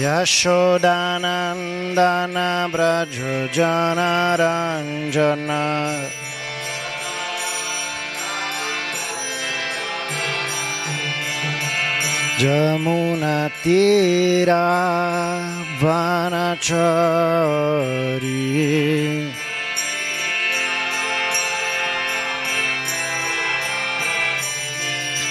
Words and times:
Yashodanandana 0.00 2.72
Brajo 2.72 3.52
Janaranjana 3.52 5.60
Jamuna 12.40 13.52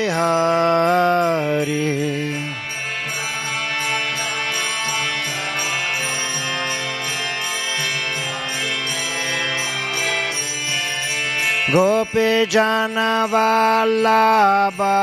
Gopi 11.71 12.47
Janavallabha 12.49 14.97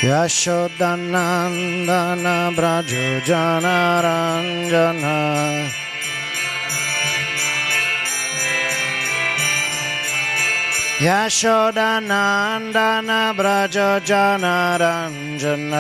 Yashodanandana 0.04 2.52
Brajo 2.56 3.22
Janaranjana 3.24 3.24
Yashodanandana 3.24 5.81
यशोदनन्दन 11.04 13.10
व्रज 13.38 13.78
जनरञ्जन 14.10 15.72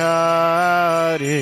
जामुनतीरावनचारि 0.00 1.38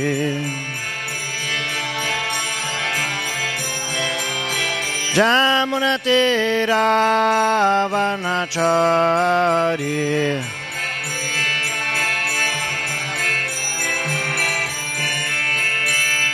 जामुनतीरावनचारि 8.59 10.58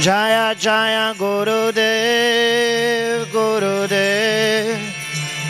Jaya 0.00 0.56
Jaya 0.58 1.14
Gurudev 1.14 1.74
Gurudev 3.30 4.78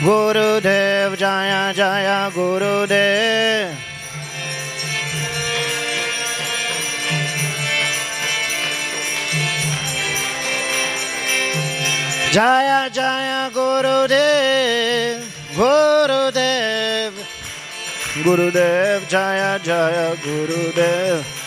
Gurudev 0.04 1.16
Jaya 1.16 1.72
Jaya 1.72 2.30
Gurudev 2.30 3.74
Jaya 12.32 12.90
Jaya 12.92 13.50
Gurudev 13.50 15.24
Gurudev 15.56 17.12
Gurudev 18.22 19.08
Jaya 19.08 19.58
Jaya 19.58 20.14
Gurudev 20.16 21.43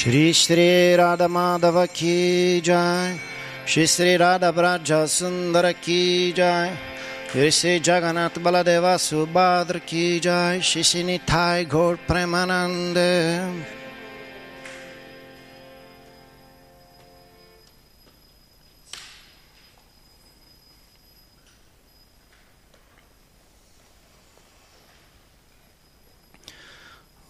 Shri 0.00 0.32
Shri 0.32 0.96
Radha 0.96 1.28
Madhava 1.28 1.86
Ki 1.92 2.62
Jai. 2.62 3.20
Shri 3.66 3.86
Shri 3.86 4.16
Radha 4.16 4.50
Braja 4.50 5.04
Sundara 5.04 5.74
Ki 5.74 6.32
Jai. 6.32 6.74
Shri 7.28 7.50
Shri 7.50 7.80
Jagannath 7.80 8.38
Baladeva 8.38 8.96
Subhadra 8.96 9.84
Ki 9.84 10.18
Jai. 10.18 10.60
Shri 10.60 10.82
Shri 10.82 11.02
Nitai 11.02 11.68
Gaur 11.68 11.98
Premanande 12.08 13.79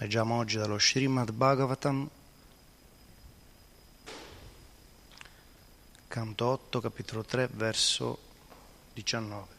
Leggiamo 0.00 0.36
oggi 0.36 0.58
dallo 0.58 0.78
Srimad 0.78 1.32
Bhagavatam, 1.32 2.08
canto 6.06 6.46
8, 6.46 6.80
capitolo 6.80 7.24
3, 7.24 7.48
verso 7.54 8.18
19. 8.94 9.57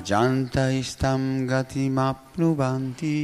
Bhajanta 0.00 0.72
istam 0.72 1.46
gatimapnuvanti 1.46 3.16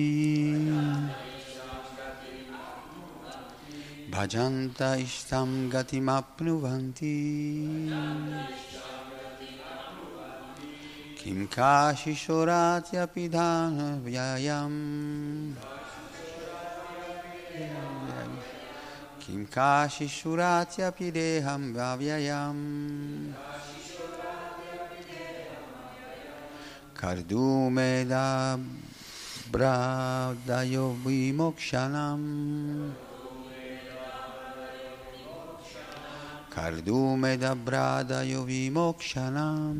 Bhajanta 4.13 5.01
istam 5.01 5.71
gatimapnuvanti 5.73 7.17
Kim 11.17 11.49
kashishoratya 11.49 13.07
pidhana 13.09 13.99
vyayam. 14.05 15.57
Kim 19.19 19.47
kashishuratya 19.47 20.93
pideham 20.93 21.73
vyayam 27.01 27.27
Kardumeda 27.27 28.59
bradayo 29.51 30.95
vimokshanam 31.05 32.93
Kardumeda 36.51 37.55
bradayo 37.55 38.45
vimokshanam 38.45 39.77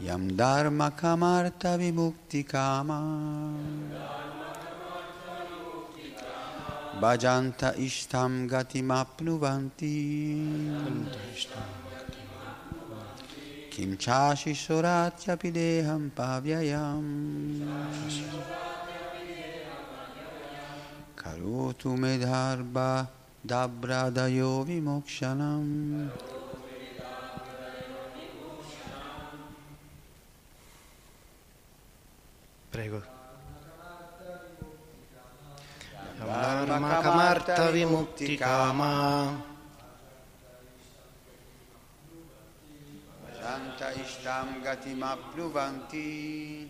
Yam 0.00 0.28
dharma 0.36 0.90
kamarta 0.90 1.76
vimukti 1.76 2.46
kama 2.46 3.54
Bhajanta 7.00 7.74
ishtam 7.76 8.48
gatimapnuvanti 8.48 9.96
Kim 10.84 11.87
chashi 13.96 14.54
soratya 14.54 15.36
pideham 15.38 16.10
pavyayam. 16.10 17.62
Karotu 21.16 21.96
medharba 21.96 23.06
dabradayo 23.46 24.64
vimokshanam 24.66 26.10
Prego. 32.70 33.02
Dharma 36.18 37.00
Kamarta 37.02 37.72
Vimukti 37.72 38.38
Kama 43.88 43.88
Bhajanta 43.88 44.04
ishtam 44.04 44.48
gatimapnuvanti 44.62 46.68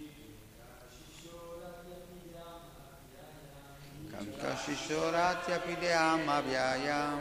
Kamkashishoratya 4.10 5.58
pideyam 5.66 6.28
avyayam. 6.28 7.20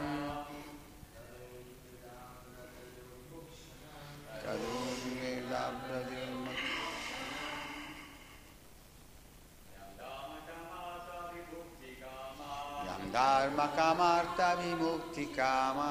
Karunge 4.42 5.32
labradil 5.50 6.34
Yam 12.86 13.02
dharma 13.12 13.66
kamarta 13.76 14.48
vimukti 14.58 15.24
kama 15.34 15.90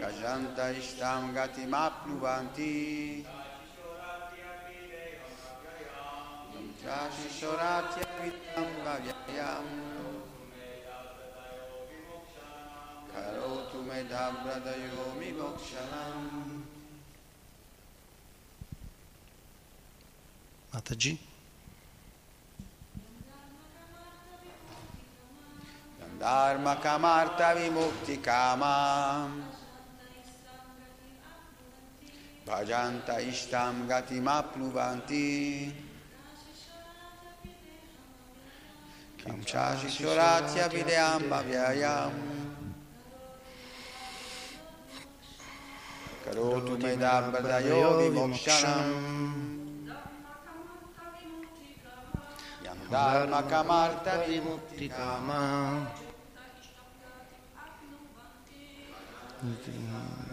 Gajanta 0.00 0.70
ishtam 0.78 1.34
gatimapnuvanti 1.34 3.26
Jashishoratya 6.78 8.06
vidam 8.22 8.70
bhavyayam 8.86 9.66
Karotu 13.10 13.78
medhabradayo 13.82 15.06
mimokshanam 15.18 16.62
Mataji. 20.72 21.18
Dharma 26.20 26.76
kamarta 26.76 27.54
vimukti 27.54 28.16
kama 28.22 29.30
Bhajanta 32.48 33.20
ishtam 33.20 33.86
gatimapnuvanti 33.86 35.70
Kim 39.18 39.44
chashishoratya 39.44 40.66
vidam 40.72 41.28
bhavyayam. 41.28 42.14
Karotu 46.24 46.74
medhabradayo 46.80 48.00
vimokshanam 48.00 48.88
Yam 52.64 52.78
dharma 52.90 53.42
kamarta 53.42 54.24
vimukti 54.24 54.88
Vimukti 59.42 60.27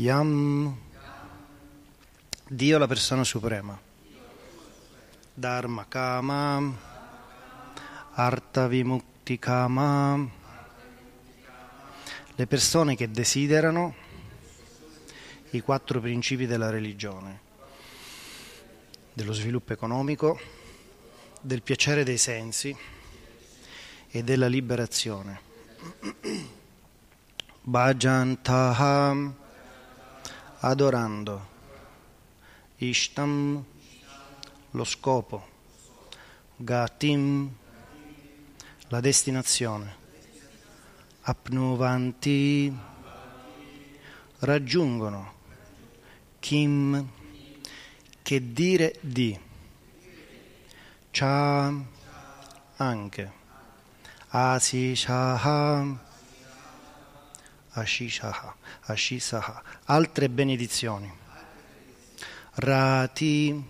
Yam 0.00 0.78
Dio 2.46 2.78
la 2.78 2.86
persona 2.86 3.24
suprema. 3.24 3.76
Dharma 5.34 5.86
Kama 5.88 6.72
Arta 8.12 8.68
Vimukti 8.68 9.40
Kama 9.40 10.30
le 12.36 12.46
persone 12.46 12.94
che 12.94 13.10
desiderano 13.10 13.92
i 15.50 15.60
quattro 15.62 16.00
principi 16.00 16.46
della 16.46 16.70
religione, 16.70 17.40
dello 19.12 19.32
sviluppo 19.32 19.72
economico, 19.72 20.38
del 21.40 21.62
piacere 21.62 22.04
dei 22.04 22.18
sensi 22.18 22.76
e 24.08 24.22
della 24.22 24.46
liberazione. 24.46 25.40
Bhajantaham 27.62 29.46
adorando. 30.60 31.56
Ishtam 32.78 33.64
lo 34.70 34.84
scopo. 34.84 35.46
Gatim 36.56 37.50
la 38.88 39.00
destinazione. 39.00 39.96
Apnuvanti 41.22 42.76
raggiungono. 44.38 45.36
Kim 46.38 47.08
che 48.22 48.52
dire 48.52 48.96
di? 49.00 49.38
Cha 51.10 51.72
anche. 52.76 53.32
Asishaha 54.28 56.07
Ashishaha 57.78 58.54
Ashisaha. 58.86 59.62
Altre 59.84 60.28
benedizioni. 60.28 61.10
Rati. 62.54 63.64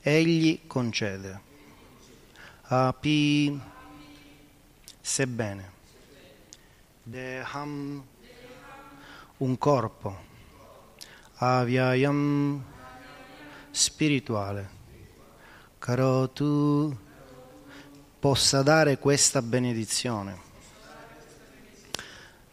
Egli 0.00 0.66
concede. 0.66 1.40
Api. 2.62 3.60
Sebbene. 5.00 5.72
Deham. 7.02 8.04
Un 9.38 9.58
corpo. 9.58 10.18
Avyayam 11.36 12.62
spirituale. 13.70 14.70
Karotu. 15.78 16.96
Possa 18.18 18.62
dare 18.62 18.98
questa 18.98 19.40
benedizione 19.40 20.48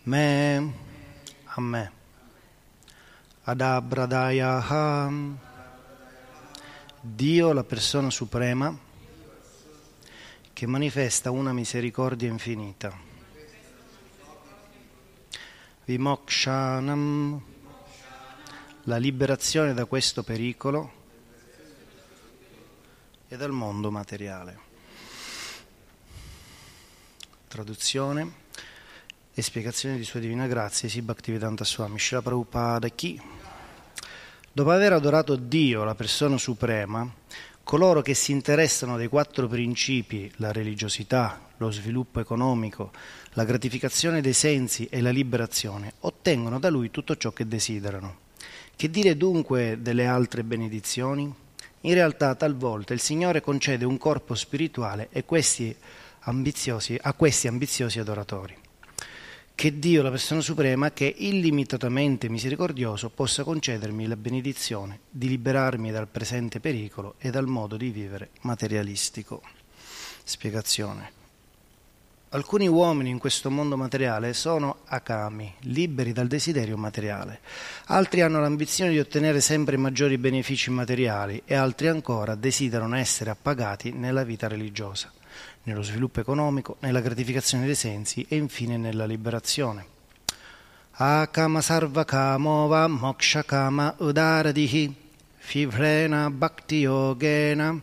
me 0.07 0.73
a 1.43 1.59
me 1.59 1.91
Adabradaya 3.43 5.09
Dio 7.01 7.51
la 7.51 7.63
persona 7.65 8.09
suprema 8.09 8.77
che 10.53 10.65
manifesta 10.65 11.29
una 11.29 11.53
misericordia 11.53 12.29
infinita. 12.29 12.97
Vimokshanam 15.85 17.41
la 18.83 18.97
liberazione 18.97 19.73
da 19.73 19.85
questo 19.85 20.23
pericolo 20.23 20.91
e 23.27 23.37
dal 23.37 23.51
mondo 23.51 23.91
materiale. 23.91 24.59
Traduzione 27.47 28.45
e 29.39 29.43
spiegazione 29.43 29.97
di 29.97 30.03
Sua 30.03 30.19
Divina 30.19 30.47
Grazia, 30.47 30.89
Si 30.89 30.99
Bhaktivedanta 31.03 31.63
Swami, 31.63 31.99
Srila 31.99 32.23
Prabhupada 32.23 32.87
chi? 32.89 33.21
Dopo 34.51 34.71
aver 34.71 34.93
adorato 34.93 35.35
Dio, 35.35 35.83
la 35.83 35.93
persona 35.93 36.39
suprema, 36.39 37.07
coloro 37.61 38.01
che 38.01 38.15
si 38.15 38.31
interessano 38.31 38.97
dei 38.97 39.05
quattro 39.05 39.47
principi, 39.47 40.31
la 40.37 40.51
religiosità, 40.51 41.39
lo 41.57 41.69
sviluppo 41.69 42.19
economico, 42.19 42.91
la 43.33 43.45
gratificazione 43.45 44.21
dei 44.21 44.33
sensi 44.33 44.87
e 44.89 45.01
la 45.01 45.11
liberazione, 45.11 45.93
ottengono 45.99 46.57
da 46.57 46.71
lui 46.71 46.89
tutto 46.89 47.15
ciò 47.15 47.31
che 47.31 47.47
desiderano. 47.47 48.17
Che 48.75 48.89
dire 48.89 49.15
dunque 49.17 49.77
delle 49.79 50.07
altre 50.07 50.43
benedizioni? 50.43 51.31
In 51.81 51.93
realtà 51.93 52.33
talvolta 52.33 52.95
il 52.95 52.99
Signore 52.99 53.41
concede 53.41 53.85
un 53.85 53.99
corpo 53.99 54.33
spirituale 54.33 55.09
questi 55.25 55.75
a 56.21 57.13
questi 57.13 57.47
ambiziosi 57.47 57.99
adoratori. 57.99 58.65
Che 59.57 59.79
Dio, 59.79 60.03
la 60.03 60.11
persona 60.11 60.39
suprema, 60.39 60.91
che 60.91 61.07
è 61.07 61.15
illimitatamente 61.17 62.29
misericordioso, 62.29 63.09
possa 63.09 63.43
concedermi 63.43 64.05
la 64.05 64.15
benedizione 64.15 64.99
di 65.09 65.27
liberarmi 65.27 65.89
dal 65.89 66.07
presente 66.07 66.59
pericolo 66.59 67.15
e 67.17 67.31
dal 67.31 67.47
modo 67.47 67.75
di 67.75 67.89
vivere 67.89 68.29
materialistico. 68.41 69.41
Spiegazione. 70.23 71.11
Alcuni 72.29 72.67
uomini 72.67 73.09
in 73.09 73.17
questo 73.17 73.49
mondo 73.49 73.75
materiale 73.75 74.33
sono 74.33 74.81
akami, 74.85 75.51
liberi 75.61 76.13
dal 76.13 76.27
desiderio 76.27 76.77
materiale. 76.77 77.39
Altri 77.85 78.21
hanno 78.21 78.39
l'ambizione 78.39 78.91
di 78.91 78.99
ottenere 78.99 79.41
sempre 79.41 79.75
maggiori 79.75 80.19
benefici 80.19 80.69
materiali 80.69 81.41
e 81.45 81.55
altri 81.55 81.87
ancora 81.87 82.35
desiderano 82.35 82.95
essere 82.95 83.31
appagati 83.31 83.91
nella 83.91 84.23
vita 84.23 84.47
religiosa 84.47 85.11
nello 85.67 85.83
sviluppo 85.83 86.21
economico, 86.21 86.77
nella 86.79 87.01
gratificazione 87.01 87.65
dei 87.65 87.75
sensi 87.75 88.25
e 88.29 88.37
infine 88.37 88.77
nella 88.77 89.05
liberazione. 89.05 89.85
Akama 90.91 91.61
sarva 91.61 92.05
kamova 92.05 92.87
moksha 92.87 93.43
kama 93.43 93.93
udaradihi 93.99 94.95
fivrena 95.37 96.29
bhakti 96.31 96.81
yogena 96.81 97.79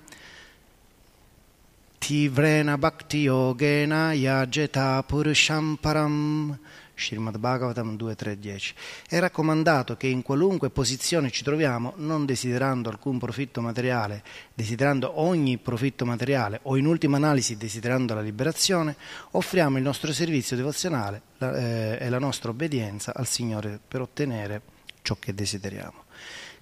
tivrena 1.99 2.77
bhakti 2.79 3.25
yogena 3.25 4.13
yajeta 4.15 5.03
purusham 5.07 5.77
param 5.77 6.57
Srimad 6.97 7.39
Bhagavatam 7.39 7.97
2.3.10. 7.97 8.73
È 9.09 9.19
raccomandato 9.19 9.97
che 9.97 10.07
in 10.07 10.23
qualunque 10.23 10.71
posizione 10.71 11.31
ci 11.31 11.43
troviamo, 11.43 11.95
non 11.97 12.25
desiderando 12.25 12.89
alcun 12.89 13.19
profitto 13.19 13.61
materiale, 13.61 14.23
desiderando 14.55 15.21
ogni 15.21 15.59
profitto 15.59 16.05
materiale 16.05 16.61
o 16.63 16.77
in 16.77 16.87
ultima 16.87 17.17
analisi 17.17 17.57
desiderando 17.57 18.15
la 18.15 18.21
liberazione, 18.21 18.97
offriamo 19.33 19.77
il 19.79 19.83
nostro 19.83 20.13
servizio 20.13 20.57
devozionale 20.57 21.23
eh, 21.39 21.99
e 22.01 22.09
la 22.09 22.19
nostra 22.19 22.51
obbedienza 22.51 23.13
al 23.15 23.27
Signore 23.27 23.79
per 23.87 24.01
ottenere 24.01 24.63
ciò 25.03 25.17
che 25.19 25.35
desideriamo. 25.35 26.03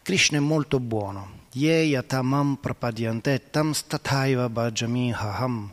Krishna 0.02 0.38
è 0.38 0.40
molto 0.40 0.80
buono. 0.80 1.40
Yeyatamam 1.52 2.56
prapadyante 2.56 3.50
tam 3.50 3.72
stataiva 3.72 4.48
bhajami 4.48 5.12
haham. 5.12 5.72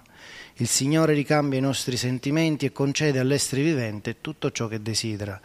Il 0.62 0.68
Signore 0.68 1.14
ricambia 1.14 1.58
i 1.58 1.62
nostri 1.62 1.96
sentimenti 1.96 2.66
e 2.66 2.74
concede 2.74 3.20
all'essere 3.20 3.62
vivente 3.62 4.20
tutto 4.20 4.52
ciò 4.52 4.68
che 4.68 4.82
desidera. 4.82 5.40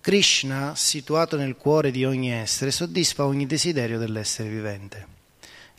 Krishna, 0.00 0.74
situato 0.74 1.36
nel 1.36 1.56
cuore 1.56 1.90
di 1.90 2.06
ogni 2.06 2.32
essere, 2.32 2.70
soddisfa 2.70 3.26
ogni 3.26 3.44
desiderio 3.44 3.98
dell'essere 3.98 4.48
vivente. 4.48 5.06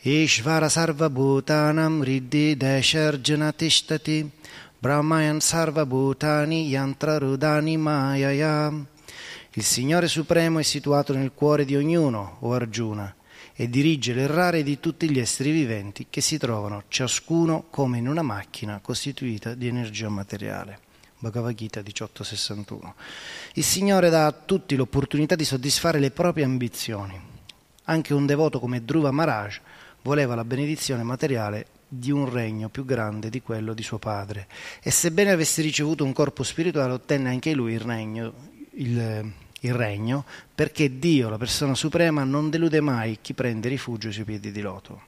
Ishvara 0.02 0.68
sarva 0.68 1.10
bhutanam 1.10 2.04
riddhi 2.04 2.56
desharjana 2.56 3.52
tishtati 3.52 4.30
brahmayan 4.78 5.40
sarva 5.40 5.84
bhutani 5.84 6.68
yantra 6.68 7.18
rudani 7.18 7.76
mayaya. 7.76 8.72
Il 9.54 9.64
Signore 9.64 10.06
Supremo 10.06 10.60
è 10.60 10.62
situato 10.62 11.12
nel 11.14 11.32
cuore 11.34 11.64
di 11.64 11.74
ognuno, 11.74 12.36
o 12.40 12.52
Arjuna, 12.52 13.12
e 13.60 13.68
dirige 13.68 14.14
l'errare 14.14 14.62
di 14.62 14.78
tutti 14.78 15.10
gli 15.10 15.18
esseri 15.18 15.50
viventi 15.50 16.06
che 16.08 16.20
si 16.20 16.38
trovano 16.38 16.84
ciascuno 16.86 17.64
come 17.70 17.98
in 17.98 18.06
una 18.06 18.22
macchina 18.22 18.78
costituita 18.80 19.54
di 19.54 19.66
energia 19.66 20.08
materiale. 20.08 20.78
Bhagavad 21.18 21.56
Gita 21.56 21.80
1861. 21.80 22.94
Il 23.54 23.64
Signore 23.64 24.10
dà 24.10 24.26
a 24.26 24.32
tutti 24.32 24.76
l'opportunità 24.76 25.34
di 25.34 25.44
soddisfare 25.44 25.98
le 25.98 26.12
proprie 26.12 26.44
ambizioni. 26.44 27.20
Anche 27.86 28.14
un 28.14 28.26
devoto 28.26 28.60
come 28.60 28.84
Dhruva 28.84 29.10
Maharaj 29.10 29.58
voleva 30.02 30.36
la 30.36 30.44
benedizione 30.44 31.02
materiale 31.02 31.66
di 31.88 32.12
un 32.12 32.30
regno 32.30 32.68
più 32.68 32.84
grande 32.84 33.28
di 33.28 33.42
quello 33.42 33.74
di 33.74 33.82
suo 33.82 33.98
padre 33.98 34.46
e 34.80 34.92
sebbene 34.92 35.32
avesse 35.32 35.62
ricevuto 35.62 36.04
un 36.04 36.12
corpo 36.12 36.44
spirituale 36.44 36.92
ottenne 36.92 37.30
anche 37.30 37.52
lui 37.54 37.72
il 37.72 37.80
regno, 37.80 38.32
il, 38.74 39.32
il 39.60 39.74
regno, 39.74 40.24
perché 40.54 40.98
Dio, 40.98 41.28
la 41.28 41.38
persona 41.38 41.74
suprema, 41.74 42.24
non 42.24 42.50
delude 42.50 42.80
mai 42.80 43.18
chi 43.20 43.34
prende 43.34 43.68
rifugio 43.68 44.10
sui 44.12 44.24
piedi 44.24 44.52
di 44.52 44.60
loto. 44.60 45.02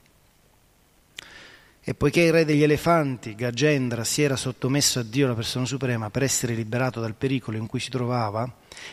E 1.83 1.95
poiché 1.95 2.21
il 2.21 2.33
re 2.33 2.45
degli 2.45 2.63
elefanti, 2.63 3.35
Gagendra, 3.35 4.05
si 4.05 4.23
era 4.23 4.37
sottomesso 4.37 5.01
a 5.01 5.03
Dio, 5.03 5.27
la 5.27 5.35
persona 5.35 5.65
suprema, 5.65 6.11
per 6.11 6.23
essere 6.23 6.55
liberato 6.55 7.01
dal 7.01 7.15
pericolo 7.15 7.57
in 7.57 7.67
cui 7.67 7.81
si 7.81 7.91
trovava 7.91 8.49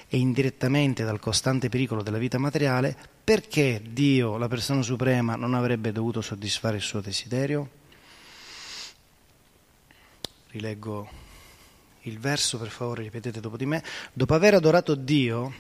e 0.08 0.17
indirettamente 0.17 1.04
dal 1.04 1.20
costante 1.20 1.70
pericolo 1.70 2.02
della 2.02 2.17
vita 2.17 2.38
materiale, 2.38 2.96
perché 3.24 3.82
Dio, 3.89 4.38
la 4.38 4.48
persona 4.48 4.82
suprema, 4.82 5.36
non 5.36 5.54
avrebbe 5.54 5.91
dovuto 5.91 6.22
soddisfare 6.22 6.78
il 6.78 6.82
suo 6.82 7.02
desiderio? 7.02 7.70
Rileggo 10.52 11.27
il 12.10 12.20
verso, 12.20 12.58
per 12.58 12.70
favore, 12.70 13.04
ripetete 13.04 13.39
dopo 13.39 13.58
di 13.58 13.65
me. 13.65 13.84
Dopo 14.13 14.34
aver 14.34 14.54
adorato 14.54 14.96
Dio, 14.96 15.54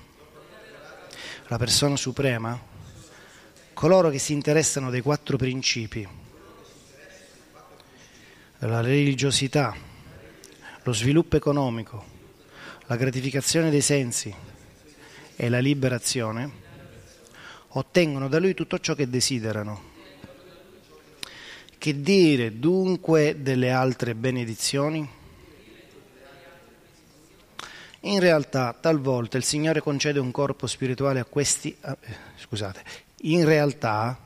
la 1.47 1.57
persona 1.57 1.95
suprema, 1.95 2.59
coloro 3.73 4.09
che 4.09 4.19
si 4.19 4.33
interessano 4.33 4.89
dei 4.89 5.01
quattro 5.01 5.37
principi, 5.37 6.07
la 8.59 8.81
religiosità, 8.81 9.75
lo 10.83 10.93
sviluppo 10.93 11.35
economico, 11.35 12.05
la 12.87 12.95
gratificazione 12.95 13.69
dei 13.69 13.81
sensi 13.81 14.33
e 15.35 15.49
la 15.49 15.59
liberazione, 15.59 16.65
ottengono 17.69 18.27
da 18.27 18.39
lui 18.39 18.53
tutto 18.53 18.79
ciò 18.79 18.95
che 18.95 19.09
desiderano. 19.09 19.95
Che 21.77 22.01
dire 22.01 22.57
dunque 22.57 23.41
delle 23.41 23.71
altre 23.71 24.15
benedizioni? 24.15 25.16
In 28.01 28.19
realtà, 28.19 28.73
talvolta 28.79 29.37
il 29.37 29.43
Signore 29.43 29.81
concede 29.81 30.19
un 30.19 30.31
corpo 30.31 30.67
spirituale 30.67 31.19
a 31.19 31.25
questi... 31.25 31.75
Eh, 31.83 31.97
scusate, 32.37 32.83
in 33.21 33.43
realtà, 33.43 34.17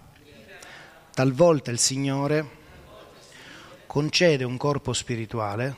talvolta 1.13 1.71
il 1.71 1.79
Signore 1.79 2.59
concede 3.87 4.43
un 4.43 4.57
corpo 4.57 4.91
spirituale 4.93 5.75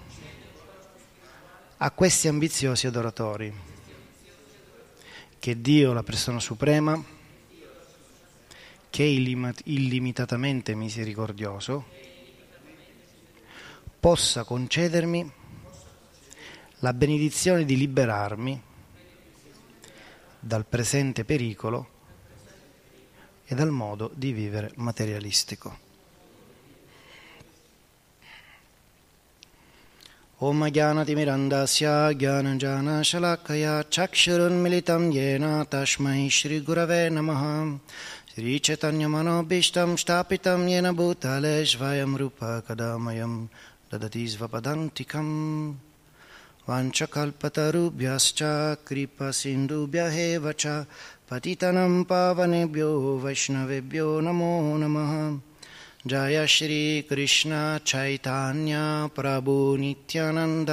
a 1.77 1.91
questi 1.91 2.27
ambiziosi 2.27 2.88
adoratori, 2.88 3.53
che 5.38 5.62
Dio, 5.62 5.93
la 5.93 6.03
persona 6.03 6.39
suprema, 6.39 7.03
che 8.89 9.03
è 9.03 9.08
illimitatamente 9.08 10.75
misericordioso, 10.75 11.86
possa 13.99 14.43
concedermi 14.43 15.32
la 16.84 16.93
benedizione 16.93 17.63
di 17.63 17.78
liberarmi 17.78 18.62
dal 20.38 20.65
presente 20.65 21.24
pericolo 21.24 21.88
e 23.46 23.56
dal 23.56 23.69
modo 23.69 24.12
di 24.13 24.34
vivere 24.34 24.69
materialistico. 24.76 25.80
Om 30.39 30.69
Gyanati 30.69 31.15
Mirandasya 31.15 32.12
Gyananjana 32.12 33.02
Shalakaya 33.02 33.86
Chakshurunmilitam 33.88 35.10
Yena 35.10 35.65
Tashmai 35.65 36.30
Shri 36.30 36.62
Gurave 36.62 37.08
Namaha 37.08 37.80
Shri 38.26 38.60
Chaitanya 38.60 39.08
Manobishtam 39.08 39.96
Shtapitam 39.96 40.67
Yena 40.67 40.91
Bhutale 40.93 41.63
वाञ्छकल्पतरुभ्यश्च 46.68 48.40
कृपसिन्धुभ्य 48.88 50.01
एव 50.24 50.51
च 50.61 50.64
पतितनं 51.31 52.03
पावनेभ्यो 52.11 52.90
वैष्णवेभ्यो 53.24 54.09
नमो 54.27 54.53
नमः 54.83 55.12
जय 56.07 56.46
श्रीकृष्ण 56.48 57.51
चैतन्य 57.87 58.74
प्रभु 59.16 59.55
नित्यानन्द 59.81 60.70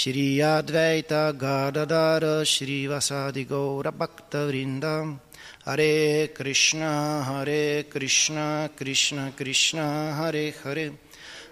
श्री 0.00 0.24
अद्वैत 0.48 1.12
गदाधर 1.42 2.24
श्रीवसादिगौरभक्तवृन्द 2.52 4.84
हरे 5.68 5.94
कृष्ण 6.36 6.90
हरे 7.28 7.64
कृष्ण 7.92 8.36
कृष्ण 8.78 9.16
कृष्ण 9.38 9.78
हरे 10.20 10.46
हरे 10.64 10.86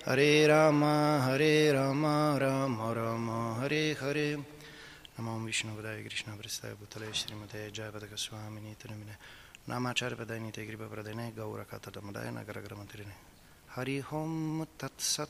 Hare 0.03 0.47
Rama, 0.47 1.21
Hare 1.27 1.71
Rama, 1.71 2.35
Rama 2.35 2.91
Rama, 2.91 3.57
Hare 3.61 3.95
Hare. 3.99 4.43
Namo 5.15 5.43
Vishnu 5.43 5.75
Padaya 5.75 6.03
Krishna 6.03 6.33
Prestaya 6.33 6.73
Bhutale 6.73 7.13
Srimate 7.13 7.69
Jayapataka 7.69 8.17
Swami 8.17 8.61
Nitanamine 8.61 9.15
Namacharya 9.67 10.15
Padaya 10.15 10.39
Nite 10.39 10.65
Kripa 10.65 10.85
Pradene 10.85 11.31
Gaura 11.35 11.65
Kata 11.65 11.91
Damadaya 11.91 12.31
Nagara 12.31 12.63
Gramatirine 12.63 13.13
Hari 13.75 13.99
Hom 13.99 14.65
Tat 14.75 14.91
Sat 14.97 15.29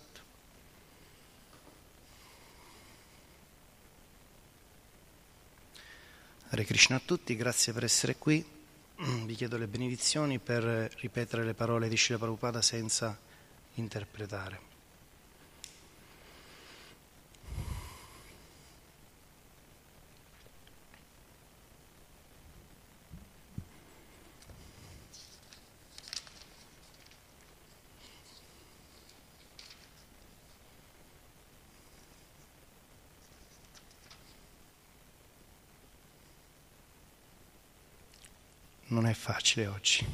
Hare 6.52 6.64
Krishna 6.64 6.96
a 6.96 7.02
tutti, 7.04 7.36
grazie 7.36 7.74
per 7.74 7.84
essere 7.84 8.16
qui. 8.16 8.42
Vi 9.26 9.36
chiedo 9.36 9.58
le 9.58 9.68
benedizioni 9.68 10.40
per 10.40 10.64
ripetere 11.00 11.44
le 11.44 11.54
parole 11.54 11.90
di 11.90 11.98
Srila 11.98 12.20
Prabhupada 12.20 12.62
senza 12.62 13.18
interpretare. 13.76 14.70
non 38.92 39.06
è 39.06 39.14
facile 39.14 39.68
oggi. 39.68 40.06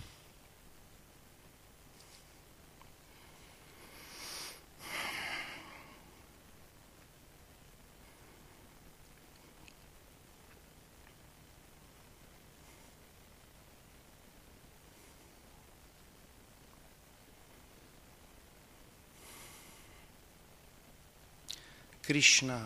Krishna 22.08 22.66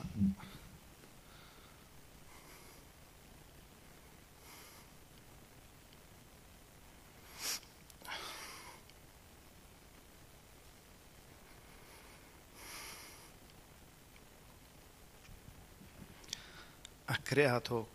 ha 17.06 17.17
creato 17.23 17.88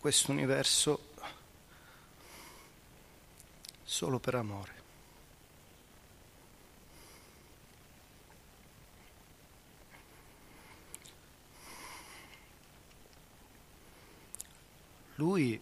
questo 0.00 0.32
universo 0.32 1.14
solo 3.84 4.18
per 4.18 4.34
amore. 4.34 4.79
Lui 15.20 15.60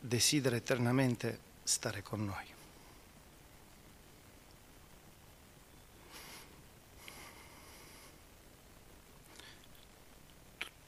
desidera 0.00 0.56
eternamente 0.56 1.38
stare 1.64 2.02
con 2.02 2.24
noi. 2.24 2.46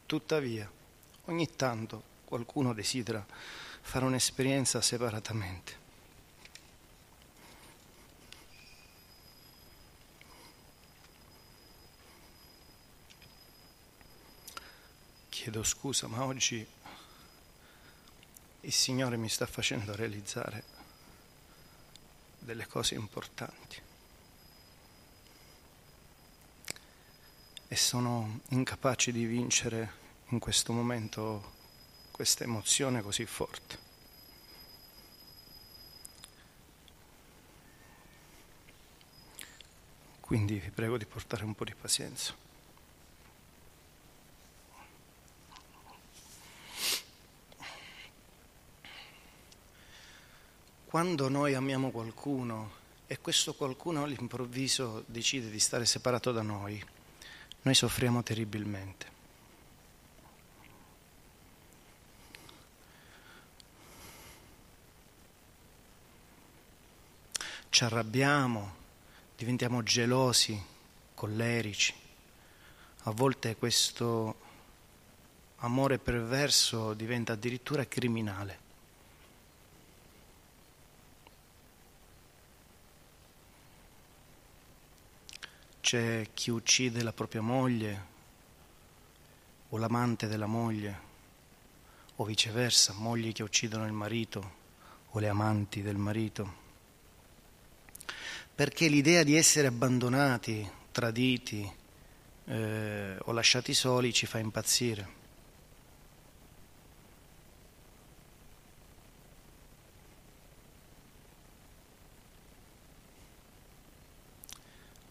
Tuttavia, 0.06 0.70
ogni 1.26 1.54
tanto 1.54 2.02
qualcuno 2.24 2.72
desidera 2.72 3.22
fare 3.82 4.06
un'esperienza 4.06 4.80
separatamente. 4.80 5.76
Chiedo 15.28 15.62
scusa, 15.62 16.06
ma 16.06 16.24
oggi 16.24 16.66
il 18.62 18.72
Signore 18.72 19.16
mi 19.16 19.28
sta 19.28 19.46
facendo 19.46 19.94
realizzare 19.94 20.64
delle 22.38 22.66
cose 22.66 22.94
importanti. 22.94 23.80
E 27.68 27.76
sono 27.76 28.40
incapace 28.48 29.12
di 29.12 29.24
vincere 29.24 29.92
in 30.28 30.38
questo 30.38 30.72
momento 30.72 31.56
questa 32.10 32.44
emozione 32.44 33.02
così 33.02 33.26
forte. 33.26 33.86
Quindi 40.20 40.58
vi 40.58 40.70
prego 40.70 40.98
di 40.98 41.06
portare 41.06 41.44
un 41.44 41.54
po' 41.54 41.64
di 41.64 41.74
pazienza. 41.74 42.47
Quando 50.88 51.28
noi 51.28 51.52
amiamo 51.52 51.90
qualcuno 51.90 52.70
e 53.06 53.20
questo 53.20 53.52
qualcuno 53.52 54.04
all'improvviso 54.04 55.04
decide 55.06 55.50
di 55.50 55.60
stare 55.60 55.84
separato 55.84 56.32
da 56.32 56.40
noi, 56.40 56.82
noi 57.60 57.74
soffriamo 57.74 58.22
terribilmente. 58.22 59.06
Ci 67.68 67.84
arrabbiamo, 67.84 68.74
diventiamo 69.36 69.82
gelosi, 69.82 70.58
collerici. 71.12 71.92
A 73.02 73.10
volte 73.10 73.56
questo 73.56 74.40
amore 75.56 75.98
perverso 75.98 76.94
diventa 76.94 77.34
addirittura 77.34 77.86
criminale. 77.86 78.67
C'è 85.88 86.26
chi 86.34 86.50
uccide 86.50 87.02
la 87.02 87.14
propria 87.14 87.40
moglie 87.40 88.04
o 89.70 89.78
l'amante 89.78 90.26
della 90.26 90.44
moglie 90.44 91.00
o 92.16 92.24
viceversa, 92.26 92.92
mogli 92.92 93.32
che 93.32 93.42
uccidono 93.42 93.86
il 93.86 93.92
marito 93.92 94.56
o 95.12 95.18
le 95.18 95.28
amanti 95.28 95.80
del 95.80 95.96
marito. 95.96 96.54
Perché 98.54 98.88
l'idea 98.88 99.22
di 99.22 99.34
essere 99.34 99.68
abbandonati, 99.68 100.70
traditi 100.92 101.72
eh, 102.44 103.16
o 103.18 103.32
lasciati 103.32 103.72
soli 103.72 104.12
ci 104.12 104.26
fa 104.26 104.36
impazzire. 104.36 105.17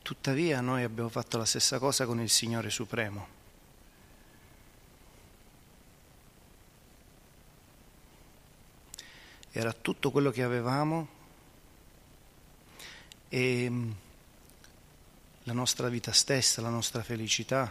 Tuttavia 0.08 0.62
noi 0.62 0.84
abbiamo 0.84 1.10
fatto 1.10 1.38
la 1.38 1.43
stessa 1.43 1.80
cosa 1.80 2.06
con 2.06 2.22
il 2.22 2.30
Signore 2.30 2.70
Supremo. 2.70 3.28
Era 9.52 9.74
tutto 9.74 10.10
quello 10.10 10.32
che 10.32 10.43
avevamo 10.43 11.08
e 13.28 13.70
mm, 13.70 13.91
la 15.43 15.52
nostra 15.52 15.89
vita 15.89 16.13
stessa, 16.13 16.62
la 16.62 16.70
nostra 16.70 17.04
felicità. 17.04 17.70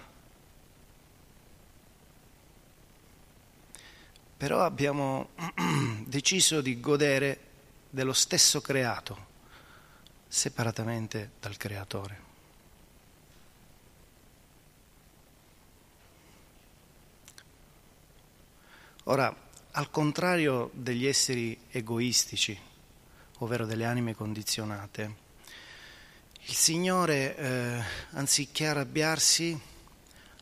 Però 4.37 4.63
abbiamo 4.63 5.31
deciso 6.05 6.61
di 6.61 6.81
godere 6.81 7.41
dello 7.89 8.13
stesso 8.13 8.61
creato 8.61 9.27
separatamente 10.29 11.31
dal 11.41 11.57
creatore. 11.57 12.26
Ora, 19.09 19.33
al 19.73 19.89
contrario 19.91 20.71
degli 20.73 21.07
esseri 21.07 21.57
egoistici, 21.71 22.59
ovvero 23.39 23.65
delle 23.65 23.85
anime 23.85 24.17
condizionate, 24.17 25.15
il 26.47 26.55
Signore, 26.55 27.37
eh, 27.37 27.83
anziché 28.11 28.67
arrabbiarsi, 28.67 29.57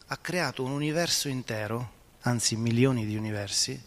ha 0.07 0.16
creato 0.16 0.62
un 0.64 0.70
universo 0.70 1.29
intero, 1.29 1.92
anzi 2.20 2.57
milioni 2.57 3.05
di 3.05 3.16
universi, 3.16 3.79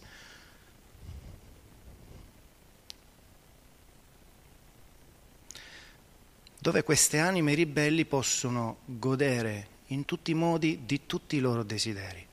dove 6.56 6.84
queste 6.84 7.18
anime 7.18 7.54
ribelli 7.54 8.04
possono 8.04 8.78
godere 8.84 9.68
in 9.88 10.04
tutti 10.04 10.30
i 10.30 10.34
modi 10.34 10.82
di 10.86 11.04
tutti 11.06 11.34
i 11.34 11.40
loro 11.40 11.64
desideri. 11.64 12.27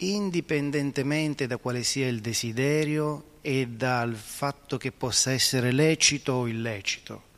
Indipendentemente 0.00 1.46
da 1.46 1.56
quale 1.58 1.82
sia 1.82 2.08
il 2.08 2.20
desiderio 2.20 3.38
e 3.42 3.66
dal 3.68 4.14
fatto 4.14 4.76
che 4.76 4.92
possa 4.92 5.32
essere 5.32 5.72
lecito 5.72 6.32
o 6.32 6.46
illecito. 6.46 7.28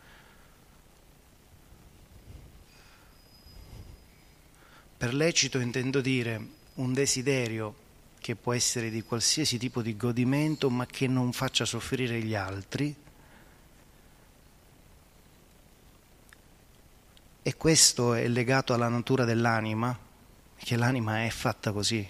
Per 4.97 5.15
lecito 5.15 5.59
intendo 5.59 6.01
dire 6.01 6.47
un 6.75 6.93
desiderio 6.93 7.75
che 8.21 8.37
può 8.37 8.53
essere 8.53 8.89
di 8.89 9.03
qualsiasi 9.03 9.59
tipo 9.59 9.83
di 9.83 9.97
godimento 9.97 10.71
ma 10.71 10.87
che 10.87 11.09
non 11.09 11.33
faccia 11.33 11.65
soffrire 11.65 12.23
gli 12.23 12.37
altri. 12.37 12.95
E 17.45 17.57
questo 17.57 18.15
è 18.15 18.29
legato 18.29 18.73
alla 18.73 18.89
natura 18.89 19.25
dell'anima, 19.25 19.99
che 20.57 20.77
l'anima 20.77 21.25
è 21.25 21.31
fatta 21.31 21.73
così, 21.73 22.09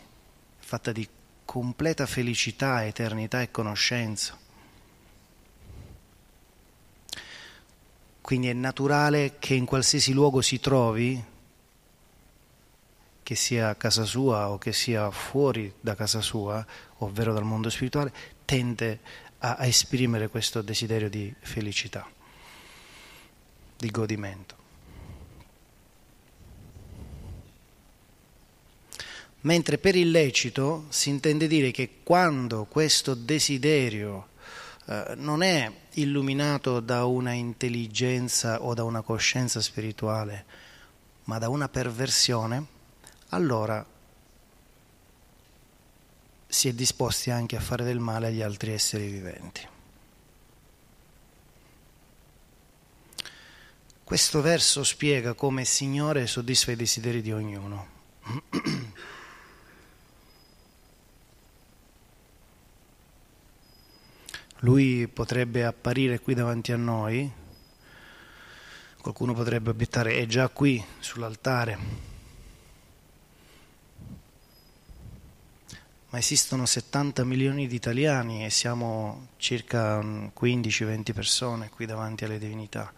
fatta 0.73 0.91
di 0.91 1.07
completa 1.45 2.07
felicità, 2.07 2.87
eternità 2.87 3.43
e 3.43 3.51
conoscenza. 3.51 4.39
Quindi 8.23 8.49
è 8.49 8.55
naturale 8.55 9.37
che 9.39 9.53
in 9.53 9.67
qualsiasi 9.67 10.15
luogo 10.15 10.41
si 10.41 10.61
trovi 10.61 11.23
che 13.23 13.35
sia 13.35 13.69
a 13.69 13.75
casa 13.75 14.07
sua 14.07 14.49
o 14.49 14.57
che 14.57 14.73
sia 14.73 15.11
fuori 15.11 15.71
da 15.79 15.95
casa 15.95 16.23
sua, 16.23 16.65
ovvero 16.99 17.35
dal 17.35 17.45
mondo 17.45 17.69
spirituale, 17.69 18.11
tende 18.47 19.01
a, 19.41 19.57
a 19.57 19.67
esprimere 19.67 20.29
questo 20.29 20.63
desiderio 20.63 21.11
di 21.11 21.35
felicità, 21.39 22.11
di 23.77 23.91
godimento. 23.91 24.62
Mentre 29.43 29.79
per 29.79 29.97
illecito 29.97 30.87
si 30.89 31.09
intende 31.09 31.49
dire 31.49 31.73
che 31.73 31.99
quando 32.05 32.65
questo 32.65 33.15
desiderio 33.15 34.29
eh, 34.87 35.15
non 35.17 35.43
è 35.43 35.71
illuminato 35.95 36.79
da 36.79 37.05
una 37.07 37.33
intelligenza 37.33 38.63
o 38.63 38.73
da 38.75 38.85
una 38.85 39.03
coscienza 39.03 39.61
spirituale, 39.61 40.45
ma 41.25 41.39
da 41.39 41.49
una 41.49 41.69
perversione, 41.69 42.67
allora 43.31 43.85
si 46.47 46.69
è 46.69 46.73
disposti 46.73 47.31
anche 47.31 47.57
a 47.57 47.61
fare 47.61 47.83
del 47.83 47.99
male 47.99 48.29
agli 48.29 48.43
altri 48.43 48.73
esseri 48.73 49.09
viventi. 49.09 49.67
Questo 54.05 54.41
verso 54.41 54.85
spiega 54.85 55.33
come 55.33 55.63
il 55.63 55.67
Signore 55.67 56.27
soddisfa 56.27 56.71
i 56.71 56.77
desideri 56.77 57.23
di 57.23 57.33
ognuno. 57.33 57.87
Lui 64.65 65.09
potrebbe 65.09 65.65
apparire 65.65 66.21
qui 66.21 66.35
davanti 66.35 66.71
a 66.71 66.77
noi, 66.77 67.29
qualcuno 69.01 69.35
potrebbe 69.35 69.71
obiettare, 69.71 70.19
è 70.19 70.27
già 70.27 70.49
qui 70.49 70.83
sull'altare, 71.01 71.79
ma 76.11 76.19
esistono 76.19 76.65
70 76.65 77.25
milioni 77.25 77.67
di 77.67 77.75
italiani 77.75 78.45
e 78.45 78.51
siamo 78.51 79.31
circa 79.37 79.99
15-20 79.99 81.13
persone 81.13 81.69
qui 81.69 81.85
davanti 81.85 82.25
alle 82.25 82.39
divinità. 82.39 82.93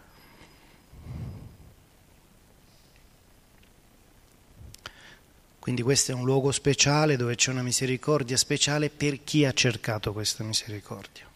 Quindi 5.59 5.81
questo 5.81 6.13
è 6.13 6.15
un 6.15 6.27
luogo 6.27 6.53
speciale 6.53 7.17
dove 7.17 7.37
c'è 7.37 7.51
una 7.51 7.63
misericordia 7.63 8.37
speciale 8.37 8.91
per 8.91 9.25
chi 9.25 9.47
ha 9.47 9.53
cercato 9.55 10.13
questa 10.13 10.45
misericordia. 10.45 11.33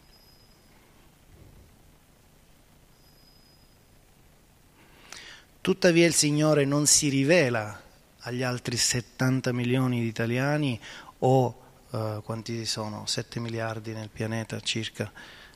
Tuttavia 5.69 6.07
il 6.07 6.15
Signore 6.15 6.65
non 6.65 6.87
si 6.87 7.09
rivela 7.09 7.79
agli 8.21 8.41
altri 8.41 8.75
70 8.75 9.53
milioni 9.53 10.01
di 10.01 10.07
italiani 10.07 10.79
o 11.19 11.61
eh, 11.91 12.21
quanti 12.23 12.65
sono? 12.65 13.05
7 13.05 13.39
miliardi 13.39 13.93
nel 13.93 14.09
pianeta 14.09 14.59
circa 14.61 15.11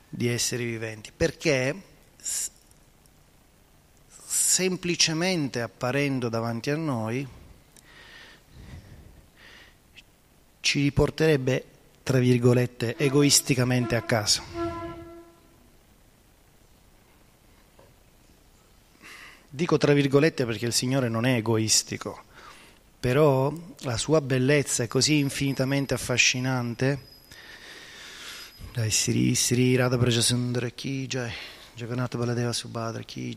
di 0.08 0.28
esseri 0.28 0.66
viventi, 0.66 1.10
perché 1.10 1.74
semplicemente 4.24 5.60
apparendo 5.60 6.28
davanti 6.28 6.70
a 6.70 6.76
noi 6.76 7.26
ci 10.60 10.80
riporterebbe, 10.80 11.64
tra 12.04 12.20
virgolette, 12.20 12.96
egoisticamente 12.96 13.96
a 13.96 14.02
casa. 14.02 14.63
Dico 19.54 19.78
tra 19.78 19.92
virgolette 19.92 20.44
perché 20.44 20.66
il 20.66 20.72
Signore 20.72 21.08
non 21.08 21.24
è 21.24 21.36
egoistico, 21.36 22.24
però 22.98 23.52
la 23.82 23.96
sua 23.96 24.20
bellezza 24.20 24.82
è 24.82 24.88
così 24.88 25.18
infinitamente 25.18 25.94
affascinante. 25.94 26.98
Dai 28.72 28.90
Sri 28.90 29.32
Sri 29.36 29.76
Radha 29.76 29.96
Prajasundara 29.96 30.70
Ki 30.70 31.06
Jai, 31.06 31.30
Baladeva 31.76 32.52
Subhadra 32.52 33.04
Ki 33.04 33.32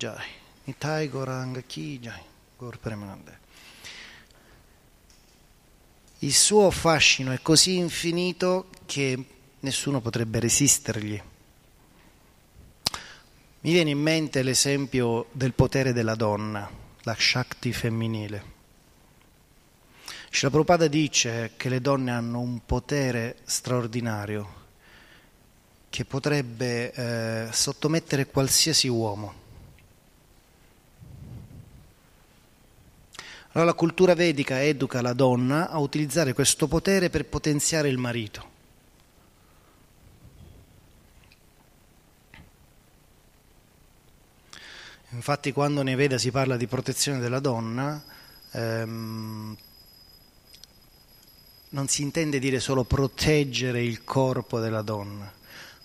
Nitai 0.63 1.07
Goranga 1.07 1.61
Ki 1.61 1.99
Gaur 2.57 2.79
Premanande. 2.79 3.39
Il 6.21 6.33
suo 6.33 6.71
fascino 6.71 7.31
è 7.31 7.43
così 7.43 7.77
infinito 7.77 8.69
che 8.87 9.23
nessuno 9.59 10.01
potrebbe 10.01 10.39
resistergli. 10.39 11.21
Mi 13.67 13.73
viene 13.73 13.89
in 13.89 13.99
mente 13.99 14.43
l'esempio 14.43 15.25
del 15.33 15.51
potere 15.51 15.91
della 15.91 16.15
donna, 16.15 16.71
la 17.01 17.15
Shakti 17.19 17.73
femminile. 17.73 18.43
Srila 20.31 20.51
Prabhupada 20.51 20.87
dice 20.87 21.51
che 21.57 21.67
le 21.67 21.81
donne 21.81 22.11
hanno 22.11 22.39
un 22.39 22.61
potere 22.65 23.39
straordinario 23.43 24.53
che 25.89 26.05
potrebbe 26.05 26.93
eh, 26.93 27.47
sottomettere 27.51 28.27
qualsiasi 28.27 28.87
uomo. 28.87 29.33
Allora 33.51 33.71
la 33.71 33.73
cultura 33.73 34.15
vedica 34.15 34.63
educa 34.63 35.01
la 35.01 35.11
donna 35.11 35.69
a 35.69 35.77
utilizzare 35.79 36.31
questo 36.31 36.69
potere 36.69 37.09
per 37.09 37.25
potenziare 37.25 37.89
il 37.89 37.97
marito. 37.97 38.55
Infatti 45.11 45.53
quando 45.53 45.83
nei 45.83 45.95
Veda 45.95 46.17
si 46.17 46.31
parla 46.31 46.57
di 46.57 46.67
protezione 46.67 47.19
della 47.19 47.39
donna, 47.39 48.03
ehm, 48.51 49.55
non 51.69 51.87
si 51.87 52.01
intende 52.01 52.39
dire 52.39 52.59
solo 52.59 52.83
proteggere 52.83 53.81
il 53.81 54.03
corpo 54.03 54.59
della 54.59 54.81
donna, 54.81 55.31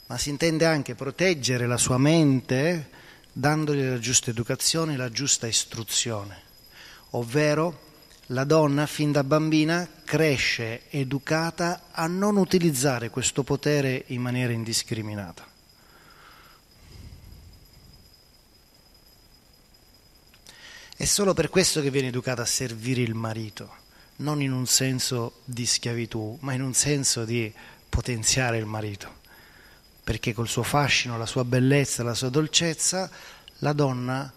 ma 0.07 0.19
si 0.19 0.31
intende 0.31 0.65
anche 0.65 0.95
proteggere 0.95 1.67
la 1.67 1.77
sua 1.77 1.99
mente 1.99 2.91
dandogli 3.33 3.89
la 3.89 3.99
giusta 3.99 4.31
educazione, 4.31 4.97
la 4.97 5.11
giusta 5.11 5.47
istruzione, 5.47 6.41
ovvero 7.11 7.91
la 8.27 8.45
donna 8.45 8.87
fin 8.87 9.13
da 9.13 9.25
bambina 9.25 9.89
cresce 10.05 10.83
educata 10.91 11.89
a 11.93 12.07
non 12.07 12.37
utilizzare 12.37 13.11
questo 13.11 13.43
potere 13.43 14.05
in 14.09 14.21
maniera 14.21 14.53
indiscriminata. 14.53 15.52
È 21.03 21.07
solo 21.07 21.35
per 21.35 21.49
questo 21.49 21.81
che 21.81 21.91
viene 21.91 22.07
educata 22.07 22.43
a 22.43 22.47
servire 22.47 23.03
il 23.03 23.15
marito, 23.15 23.69
non 24.19 24.41
in 24.41 24.53
un 24.53 24.67
senso 24.67 25.41
di 25.45 25.67
schiavitù, 25.67 26.39
ma 26.43 26.53
in 26.53 26.63
un 26.63 26.75
senso 26.75 27.25
di 27.25 27.53
potenziare 27.89 28.59
il 28.59 28.67
marito, 28.67 29.13
perché 30.05 30.33
col 30.33 30.47
suo 30.47 30.63
fascino, 30.63 31.19
la 31.19 31.27
sua 31.27 31.45
bellezza, 31.45 32.05
la 32.05 32.15
sua 32.15 32.29
dolcezza, 32.29 33.11
la 33.59 33.73
donna 33.73 34.33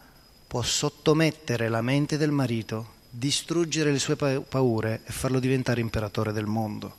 può 0.48 0.64
sottomettere 0.64 1.70
la 1.70 1.84
mente 1.84 2.18
del 2.18 2.32
marito, 2.32 2.94
distruggere 3.12 3.92
le 3.92 4.00
sue 4.00 4.16
paure 4.16 5.02
e 5.06 5.12
farlo 5.12 5.40
diventare 5.40 5.82
imperatore 5.82 6.32
del 6.32 6.48
mondo. 6.48 6.98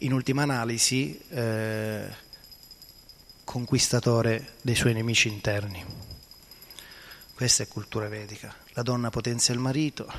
In 0.00 0.12
ultima 0.12 0.42
analisi, 0.42 1.20
eh, 1.28 2.08
conquistatore 3.44 4.54
dei 4.60 4.74
suoi 4.74 4.92
nemici 4.92 5.28
interni. 5.28 6.05
Questa 7.36 7.62
è 7.64 7.68
cultura 7.68 8.08
vedica. 8.08 8.54
La 8.70 8.80
donna 8.80 9.10
potenzia 9.10 9.52
il 9.52 9.60
marito, 9.60 10.10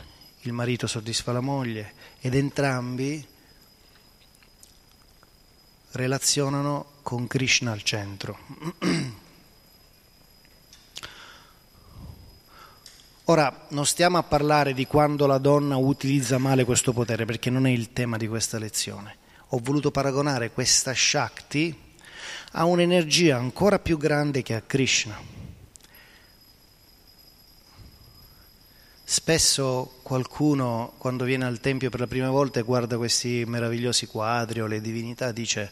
il 0.42 0.54
marito 0.54 0.86
soddisfa 0.86 1.32
la 1.32 1.40
moglie 1.40 1.94
ed 2.20 2.36
entrambi 2.36 3.28
relazionano 5.94 6.86
con 7.02 7.26
Krishna 7.26 7.72
al 7.72 7.82
centro. 7.82 8.38
Ora, 13.26 13.66
non 13.70 13.88
stiamo 13.88 14.20
a 14.20 14.24
parlare 14.24 14.76
di 14.76 14.86
quando 14.86 15.26
la 15.26 15.40
donna 15.40 15.76
utilizza 15.76 16.38
male 16.38 16.66
questo 16.66 16.94
potere, 16.94 17.26
perché 17.26 17.50
non 17.50 17.66
è 17.66 17.72
il 17.72 17.94
tema 17.94 18.18
di 18.18 18.28
questa 18.28 18.60
lezione. 18.60 19.18
Ho 19.48 19.60
voluto 19.64 19.90
paragonare 19.90 20.52
questa 20.52 20.94
Shakti 20.94 21.76
a 22.52 22.66
un'energia 22.66 23.38
ancora 23.38 23.80
più 23.80 23.98
grande 23.98 24.44
che 24.44 24.54
a 24.54 24.62
Krishna. 24.62 25.37
Spesso 29.10 30.00
qualcuno 30.02 30.92
quando 30.98 31.24
viene 31.24 31.46
al 31.46 31.62
Tempio 31.62 31.90
per 31.90 32.02
la 32.02 32.08
prima 32.08 32.30
volta 32.30 32.60
e 32.60 32.64
guarda 32.64 32.98
questi 32.98 33.46
meravigliosi 33.48 34.06
quadri 34.06 34.60
o 34.60 34.68
le 34.68 34.82
divinità 34.82 35.32
dice 35.32 35.72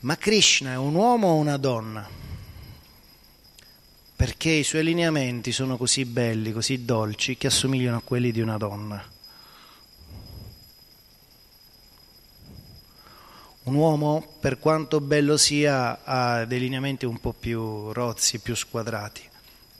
ma 0.00 0.16
Krishna 0.16 0.74
è 0.74 0.76
un 0.76 0.94
uomo 0.94 1.26
o 1.26 1.34
una 1.34 1.56
donna? 1.56 2.08
Perché 4.14 4.50
i 4.50 4.62
suoi 4.62 4.84
lineamenti 4.84 5.50
sono 5.50 5.76
così 5.76 6.04
belli, 6.04 6.52
così 6.52 6.84
dolci, 6.84 7.36
che 7.36 7.48
assomigliano 7.48 7.96
a 7.96 8.02
quelli 8.02 8.30
di 8.30 8.40
una 8.40 8.56
donna. 8.56 9.04
Un 13.64 13.74
uomo, 13.74 14.34
per 14.38 14.60
quanto 14.60 15.00
bello 15.00 15.36
sia, 15.36 16.04
ha 16.04 16.44
dei 16.44 16.60
lineamenti 16.60 17.04
un 17.04 17.18
po' 17.18 17.32
più 17.32 17.90
rozzi, 17.90 18.38
più 18.38 18.54
squadrati, 18.54 19.28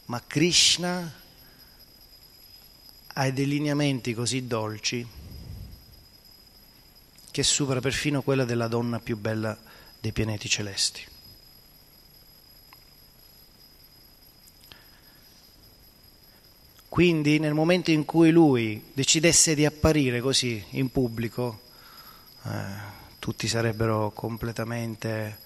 ma 0.07 0.21
Krishna 0.27 1.27
ha 3.21 3.31
dei 3.33 3.49
lineamenti 3.49 4.15
così 4.15 4.47
dolci 4.47 5.05
che 7.33 7.43
supera 7.43 7.81
perfino 7.81 8.23
quella 8.23 8.45
della 8.45 8.69
donna 8.69 9.01
più 9.01 9.17
bella 9.17 9.59
dei 9.99 10.13
pianeti 10.13 10.49
celesti. 10.49 11.05
Quindi 16.89 17.41
nel 17.41 17.55
momento 17.55 17.91
in 17.91 18.05
cui 18.05 18.31
lui 18.31 18.91
decidesse 18.93 19.57
di 19.57 19.67
apparire 19.67 20.21
così 20.21 20.65
in 20.71 20.91
pubblico, 20.91 21.61
eh, 22.45 22.51
tutti 23.19 23.49
sarebbero 23.49 24.13
completamente 24.13 25.39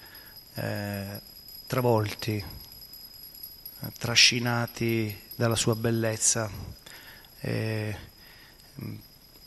eh, 0.55 1.21
travolti, 1.67 2.37
eh, 2.37 3.93
trascinati 3.99 5.21
dalla 5.35 5.57
sua 5.57 5.75
bellezza, 5.75 6.51
eh, 7.43 7.97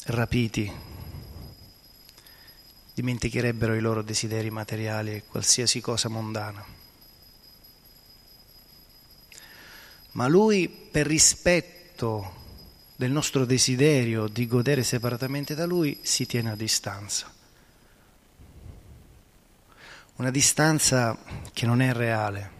rapiti, 0.08 0.71
dimenticherebbero 2.93 3.73
i 3.73 3.79
loro 3.79 4.01
desideri 4.01 4.49
materiali 4.49 5.13
e 5.13 5.23
qualsiasi 5.25 5.81
cosa 5.81 6.10
mondana. 6.10 6.63
Ma 10.12 10.27
lui, 10.27 10.69
per 10.69 11.08
rispetto, 11.08 12.43
del 12.95 13.12
nostro 13.12 13.45
desiderio 13.45 14.27
di 14.27 14.47
godere 14.47 14.84
separatamente 14.84 15.55
da 15.55 15.65
Lui 15.65 15.99
si 16.01 16.25
tiene 16.25 16.51
a 16.51 16.55
distanza. 16.55 17.34
Una 20.15 20.31
distanza 20.31 21.17
che 21.51 21.65
non 21.65 21.81
è 21.81 21.91
reale, 21.91 22.51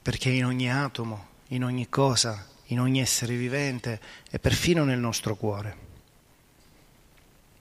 perché 0.00 0.30
in 0.30 0.46
ogni 0.46 0.72
atomo, 0.72 1.26
in 1.48 1.64
ogni 1.64 1.88
cosa, 1.88 2.46
in 2.66 2.80
ogni 2.80 3.00
essere 3.00 3.34
vivente 3.34 4.00
e 4.30 4.38
perfino 4.38 4.84
nel 4.84 4.98
nostro 4.98 5.36
cuore, 5.36 5.76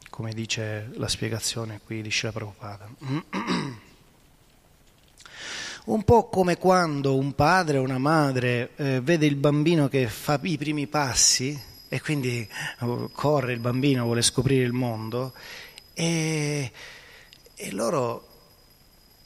come 0.10 0.34
dice 0.34 0.89
la 0.93 1.08
spiegazione 1.08 1.80
qui 1.84 2.02
di 2.02 2.12
Shila 2.12 2.32
Prabhupada. 2.32 2.89
Un 5.86 6.04
po' 6.04 6.28
come 6.28 6.58
quando 6.58 7.15
un 7.15 7.34
padre 7.34 7.78
o 7.78 7.82
una 7.82 7.97
madre 7.97 8.71
eh, 8.76 9.00
vede 9.00 9.26
il 9.26 9.38
bambino 9.38 9.88
che 9.88 10.10
fa 10.10 10.38
i 10.43 10.58
primi 10.58 10.86
passi 10.88 11.58
e 11.88 12.02
quindi 12.02 12.41
eh, 12.41 13.10
corre 13.13 13.54
il 13.54 13.62
bambino, 13.62 14.04
vuole 14.04 14.21
scoprire 14.21 14.65
il 14.65 14.73
mondo 14.73 15.34
e, 15.93 16.71
e 17.56 17.71
loro 17.71 18.37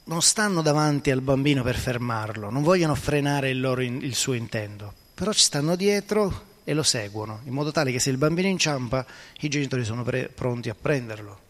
non 0.04 0.22
stanno 0.22 0.62
davanti 0.62 1.10
al 1.10 1.20
bambino 1.20 1.62
per 1.62 1.76
fermarlo, 1.76 2.50
non 2.50 2.62
vogliono 2.62 2.94
frenare 2.94 3.50
il, 3.50 3.60
loro, 3.60 3.82
il 3.82 4.14
suo 4.14 4.32
intento, 4.32 4.92
però 5.14 5.32
ci 5.32 5.42
stanno 5.42 5.76
dietro 5.76 6.50
e 6.64 6.74
lo 6.74 6.82
seguono, 6.82 7.40
in 7.44 7.52
modo 7.52 7.70
tale 7.70 7.92
che 7.92 8.00
se 8.00 8.10
il 8.10 8.16
bambino 8.16 8.48
inciampa 8.48 9.04
i 9.40 9.48
genitori 9.48 9.84
sono 9.84 10.02
pre- 10.02 10.28
pronti 10.28 10.68
a 10.68 10.76
prenderlo. 10.80 11.40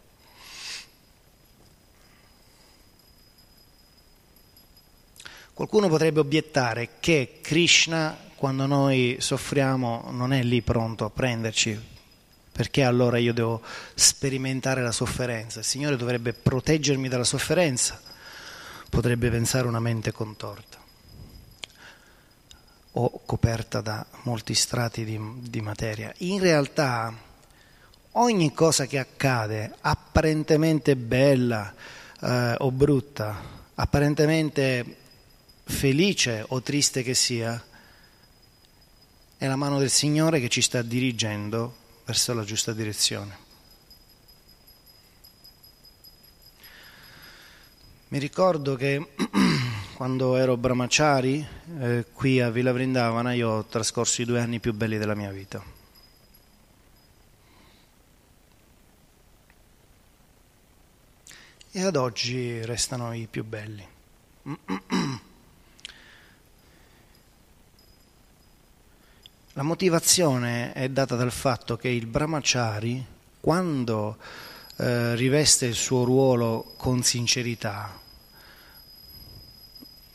Qualcuno 5.53 5.87
potrebbe 5.87 6.19
obiettare 6.19 6.97
che 6.99 7.39
Krishna, 7.41 8.17
quando 8.35 8.65
noi 8.65 9.17
soffriamo, 9.19 10.09
non 10.09 10.33
è 10.33 10.41
lì 10.41 10.63
pronto 10.63 11.05
a 11.05 11.11
prenderci, 11.11 11.79
perché 12.51 12.83
allora 12.83 13.19
io 13.19 13.33
devo 13.33 13.61
sperimentare 13.93 14.81
la 14.81 14.91
sofferenza? 14.91 15.59
Il 15.59 15.65
Signore 15.65 15.95
dovrebbe 15.95 16.33
proteggermi 16.33 17.07
dalla 17.07 17.23
sofferenza, 17.23 18.01
potrebbe 18.93 19.31
pensare 19.31 19.65
una 19.65 19.79
mente 19.79 20.11
contorta 20.11 20.77
o 22.91 23.21
coperta 23.25 23.81
da 23.81 24.05
molti 24.21 24.53
strati 24.53 25.03
di, 25.03 25.19
di 25.39 25.61
materia. 25.61 26.13
In 26.17 26.39
realtà 26.39 27.11
ogni 28.11 28.53
cosa 28.53 28.85
che 28.85 28.99
accade, 28.99 29.73
apparentemente 29.81 30.95
bella 30.95 31.73
eh, 32.21 32.55
o 32.59 32.69
brutta, 32.69 33.35
apparentemente 33.73 34.97
felice 35.63 36.45
o 36.49 36.61
triste 36.61 37.01
che 37.01 37.15
sia, 37.15 37.59
è 39.39 39.47
la 39.47 39.55
mano 39.55 39.79
del 39.79 39.89
Signore 39.89 40.39
che 40.39 40.49
ci 40.49 40.61
sta 40.61 40.83
dirigendo 40.83 41.77
verso 42.05 42.31
la 42.35 42.43
giusta 42.43 42.73
direzione. 42.73 43.42
Mi 48.13 48.19
ricordo 48.19 48.75
che 48.75 49.07
quando 49.97 50.35
ero 50.35 50.55
brahmachari, 50.55 51.43
eh, 51.79 52.05
qui 52.13 52.39
a 52.39 52.51
Villa 52.51 52.71
Vrindavana, 52.71 53.33
io 53.33 53.49
ho 53.49 53.65
trascorso 53.65 54.21
i 54.21 54.25
due 54.25 54.39
anni 54.39 54.59
più 54.59 54.71
belli 54.71 54.99
della 54.99 55.15
mia 55.15 55.31
vita. 55.31 55.63
E 61.71 61.81
ad 61.81 61.95
oggi 61.95 62.63
restano 62.63 63.13
i 63.13 63.25
più 63.27 63.43
belli. 63.43 63.83
La 69.53 69.63
motivazione 69.63 70.71
è 70.73 70.87
data 70.87 71.15
dal 71.15 71.31
fatto 71.31 71.77
che 71.77 71.87
il 71.87 72.05
brahmachari, 72.05 73.03
quando 73.39 74.17
eh, 74.77 75.15
riveste 75.15 75.65
il 75.65 75.75
suo 75.75 76.03
ruolo 76.03 76.73
con 76.77 77.03
sincerità, 77.03 77.99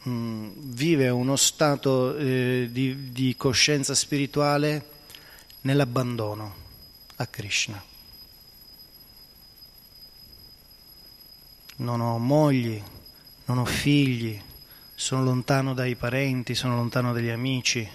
mm, 0.09 0.51
vive 0.57 1.09
uno 1.09 1.37
stato 1.37 2.17
eh, 2.17 2.69
di, 2.71 3.13
di 3.13 3.35
coscienza 3.37 3.95
spirituale 3.95 4.91
nell'abbandono 5.63 6.55
a 7.17 7.27
Krishna. 7.27 7.83
Non 11.77 12.01
ho 12.01 12.19
mogli, 12.19 12.83
non 13.45 13.59
ho 13.59 13.65
figli, 13.65 14.41
sono 14.95 15.23
lontano 15.23 15.75
dai 15.75 15.95
parenti, 15.95 16.55
sono 16.55 16.75
lontano 16.75 17.13
dagli 17.13 17.29
amici 17.29 17.89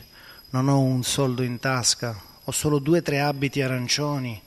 non 0.54 0.68
ho 0.68 0.80
un 0.80 1.04
soldo 1.04 1.42
in 1.42 1.60
tasca, 1.60 2.16
ho 2.44 2.52
solo 2.52 2.78
due 2.78 3.00
o 3.00 3.02
tre 3.02 3.20
abiti 3.20 3.62
arancioni 3.62 4.40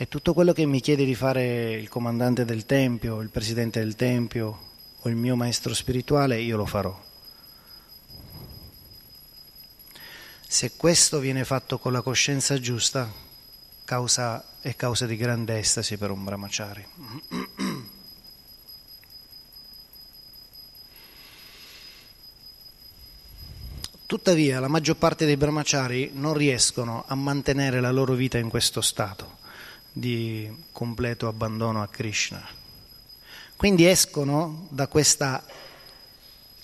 e 0.00 0.06
tutto 0.06 0.32
quello 0.32 0.52
che 0.52 0.64
mi 0.64 0.80
chiede 0.80 1.04
di 1.04 1.16
fare 1.16 1.72
il 1.72 1.88
comandante 1.88 2.44
del 2.44 2.64
Tempio, 2.66 3.20
il 3.20 3.30
presidente 3.30 3.80
del 3.80 3.96
Tempio 3.96 4.66
o 5.00 5.08
il 5.08 5.16
mio 5.16 5.34
maestro 5.34 5.74
spirituale, 5.74 6.40
io 6.40 6.56
lo 6.56 6.66
farò. 6.66 6.96
Se 10.46 10.76
questo 10.76 11.18
viene 11.18 11.44
fatto 11.44 11.80
con 11.80 11.90
la 11.90 12.00
coscienza 12.00 12.60
giusta, 12.60 13.12
causa, 13.84 14.44
è 14.60 14.76
causa 14.76 15.04
di 15.04 15.16
grande 15.16 15.58
estasi 15.58 15.96
per 15.96 16.12
un 16.12 16.22
brahmachari. 16.22 16.86
Tuttavia 24.06 24.60
la 24.60 24.68
maggior 24.68 24.94
parte 24.94 25.26
dei 25.26 25.36
brahmachari 25.36 26.12
non 26.14 26.34
riescono 26.34 27.02
a 27.08 27.16
mantenere 27.16 27.80
la 27.80 27.90
loro 27.90 28.14
vita 28.14 28.38
in 28.38 28.48
questo 28.48 28.80
stato 28.80 29.38
di 29.98 30.48
completo 30.70 31.26
abbandono 31.26 31.82
a 31.82 31.88
Krishna. 31.88 32.46
Quindi 33.56 33.86
escono 33.86 34.68
da 34.70 34.86
questa, 34.86 35.44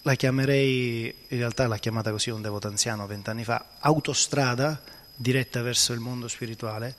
la 0.02 0.14
chiamerei, 0.14 1.12
in 1.28 1.38
realtà 1.38 1.66
l'ha 1.66 1.78
chiamata 1.78 2.12
così 2.12 2.30
un 2.30 2.40
devoto 2.40 2.68
anziano 2.68 3.06
vent'anni 3.06 3.42
fa, 3.42 3.64
autostrada 3.80 4.80
diretta 5.16 5.62
verso 5.62 5.92
il 5.92 6.00
mondo 6.00 6.28
spirituale 6.28 6.94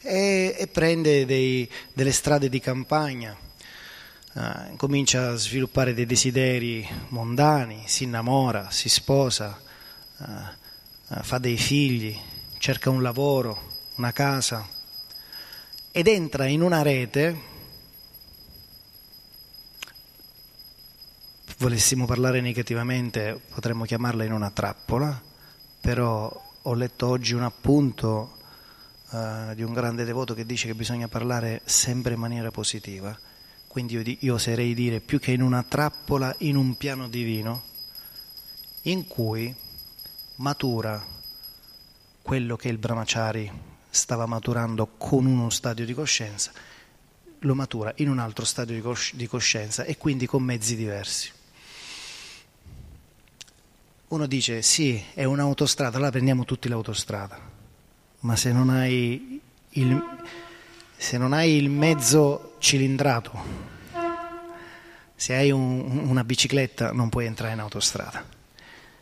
e, 0.00 0.54
e 0.58 0.66
prende 0.68 1.26
dei, 1.26 1.70
delle 1.92 2.12
strade 2.12 2.48
di 2.48 2.60
campagna, 2.60 3.36
uh, 4.32 4.76
comincia 4.76 5.30
a 5.30 5.36
sviluppare 5.36 5.92
dei 5.92 6.06
desideri 6.06 6.88
mondani, 7.08 7.84
si 7.86 8.04
innamora, 8.04 8.70
si 8.70 8.88
sposa, 8.88 9.60
uh, 10.16 10.24
fa 11.20 11.38
dei 11.38 11.58
figli, 11.58 12.18
cerca 12.56 12.88
un 12.88 13.02
lavoro, 13.02 13.72
una 13.96 14.12
casa 14.12 14.66
ed 15.96 16.08
entra 16.08 16.46
in 16.46 16.60
una 16.60 16.82
rete, 16.82 17.38
volessimo 21.58 22.04
parlare 22.04 22.40
negativamente 22.40 23.40
potremmo 23.54 23.84
chiamarla 23.84 24.24
in 24.24 24.32
una 24.32 24.50
trappola, 24.50 25.22
però 25.80 26.52
ho 26.62 26.74
letto 26.74 27.06
oggi 27.06 27.34
un 27.34 27.44
appunto 27.44 28.38
uh, 29.10 29.54
di 29.54 29.62
un 29.62 29.72
grande 29.72 30.02
devoto 30.02 30.34
che 30.34 30.44
dice 30.44 30.66
che 30.66 30.74
bisogna 30.74 31.06
parlare 31.06 31.60
sempre 31.64 32.14
in 32.14 32.18
maniera 32.18 32.50
positiva, 32.50 33.16
quindi 33.68 33.94
io, 33.94 34.16
io 34.18 34.34
oserei 34.34 34.74
dire 34.74 34.98
più 34.98 35.20
che 35.20 35.30
in 35.30 35.42
una 35.42 35.62
trappola, 35.62 36.34
in 36.38 36.56
un 36.56 36.76
piano 36.76 37.06
divino, 37.06 37.62
in 38.82 39.06
cui 39.06 39.54
matura 40.38 41.00
quello 42.20 42.56
che 42.56 42.66
il 42.66 42.78
brahmachari 42.78 43.73
stava 43.94 44.26
maturando 44.26 44.94
con 44.98 45.24
uno 45.24 45.50
stadio 45.50 45.86
di 45.86 45.94
coscienza, 45.94 46.50
lo 47.38 47.54
matura 47.54 47.92
in 47.96 48.08
un 48.08 48.18
altro 48.18 48.44
stadio 48.44 48.74
di, 48.74 48.80
cosci- 48.80 49.16
di 49.16 49.28
coscienza 49.28 49.84
e 49.84 49.96
quindi 49.96 50.26
con 50.26 50.42
mezzi 50.42 50.74
diversi. 50.74 51.30
Uno 54.08 54.26
dice 54.26 54.62
sì, 54.62 55.00
è 55.14 55.22
un'autostrada, 55.24 55.96
allora 55.96 56.10
prendiamo 56.10 56.44
tutti 56.44 56.68
l'autostrada, 56.68 57.38
ma 58.20 58.36
se 58.36 58.52
non 58.52 58.68
hai 58.68 59.40
il, 59.70 60.02
se 60.96 61.16
non 61.16 61.32
hai 61.32 61.54
il 61.54 61.70
mezzo 61.70 62.56
cilindrato, 62.58 63.32
se 65.14 65.34
hai 65.34 65.52
un, 65.52 66.08
una 66.08 66.24
bicicletta 66.24 66.92
non 66.92 67.08
puoi 67.10 67.26
entrare 67.26 67.52
in 67.52 67.60
autostrada, 67.60 68.26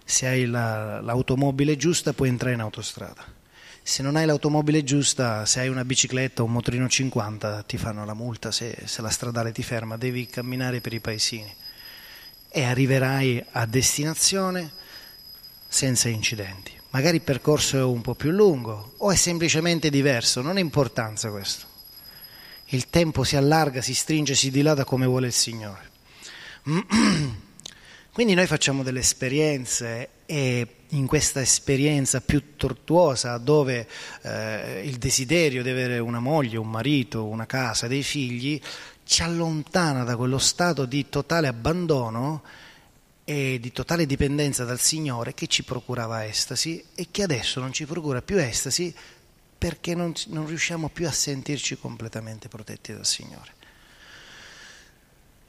se 0.05 0.27
hai 0.27 0.45
la, 0.47 1.01
l'automobile 1.01 1.77
giusta 1.77 2.13
puoi 2.13 2.29
entrare 2.29 2.55
in 2.55 2.61
autostrada, 2.61 3.41
se 3.83 4.03
non 4.03 4.17
hai 4.17 4.27
l'automobile 4.27 4.85
giusta, 4.85 5.45
se 5.45 5.61
hai 5.61 5.69
una 5.69 5.85
bicicletta 5.85 6.43
o 6.43 6.45
un 6.45 6.53
motorino 6.53 6.89
50 6.89 7.63
ti 7.65 7.77
fanno 7.79 8.05
la 8.05 8.15
multa 8.15 8.53
se, 8.53 8.77
se 8.85 9.03
la 9.03 9.11
stradale 9.11 9.51
ti 9.51 9.63
ferma, 9.63 9.97
devi 9.97 10.27
camminare 10.27 10.81
per 10.81 10.93
i 10.93 11.01
paesini 11.01 11.53
e 12.49 12.63
arriverai 12.63 13.45
a 13.53 13.67
destinazione 13.67 14.71
senza 15.67 16.09
incidenti. 16.09 16.79
Magari 16.91 17.17
il 17.17 17.23
percorso 17.23 17.79
è 17.79 17.83
un 17.83 18.03
po' 18.03 18.15
più 18.15 18.31
lungo 18.31 18.93
o 18.99 19.11
è 19.11 19.17
semplicemente 19.17 19.91
diverso, 19.91 20.43
non 20.43 20.59
ha 20.59 20.61
importanza 20.61 21.31
questo. 21.31 21.67
Il 22.67 22.89
tempo 22.89 23.25
si 23.25 23.37
allarga, 23.37 23.81
si 23.81 23.95
stringe, 23.95 24.35
si 24.35 24.51
dilata 24.51 24.85
come 24.85 25.07
vuole 25.07 25.27
il 25.27 25.33
Signore. 25.33 25.91
Quindi 28.13 28.35
noi 28.35 28.47
facciamo 28.47 28.83
delle 28.83 29.01
esperienze 29.01 30.09
e 30.27 30.67
in 30.93 31.07
questa 31.07 31.41
esperienza 31.41 32.21
più 32.21 32.57
tortuosa 32.57 33.39
dove 33.39 33.87
eh, 34.23 34.83
il 34.85 34.99
desiderio 34.99 35.63
di 35.63 35.71
avere 35.71 35.99
una 35.99 36.21
moglie, 36.21 36.59
un 36.59 36.71
marito, 36.71 37.27
una 37.27 37.47
casa, 37.47 37.87
dei 37.87 38.03
figli, 38.03 38.61
ci 39.05 39.23
allontana 39.23 40.05
da 40.05 40.17
quello 40.17 40.39
stato 40.39 40.85
di 40.85 41.09
totale 41.09 41.49
abbandono 41.49 42.43
e 43.25 43.59
di 43.61 43.73
totale 43.73 44.07
dipendenza 44.07 44.65
dal 44.65 44.81
Signore 44.81 45.35
che 45.35 45.47
ci 45.47 45.63
procurava 45.63 46.27
estasi 46.27 46.85
e 46.95 47.09
che 47.11 47.23
adesso 47.23 47.61
non 47.61 47.73
ci 47.73 47.87
procura 47.87 48.21
più 48.21 48.37
estasi 48.37 48.95
perché 49.57 49.95
non, 49.95 50.13
non 50.27 50.47
riusciamo 50.47 50.89
più 50.89 51.07
a 51.07 51.13
sentirci 51.13 51.79
completamente 51.79 52.49
protetti 52.49 52.93
dal 52.93 53.07
Signore. 53.07 53.61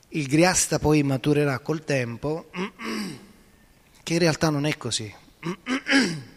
Il 0.10 0.28
griasta 0.28 0.78
poi 0.78 1.02
maturerà 1.02 1.58
col 1.60 1.84
tempo, 1.84 2.52
che 4.04 4.14
in 4.14 4.20
realtà 4.20 4.52
non 4.52 4.68
è 4.68 4.78
così. 4.78 5.22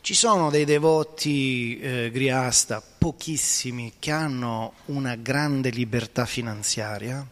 Ci 0.00 0.14
sono 0.14 0.50
dei 0.50 0.64
devoti 0.64 1.80
eh, 1.80 2.10
griasta, 2.12 2.80
pochissimi, 2.80 3.94
che 3.98 4.12
hanno 4.12 4.74
una 4.86 5.16
grande 5.16 5.70
libertà 5.70 6.26
finanziaria 6.26 7.26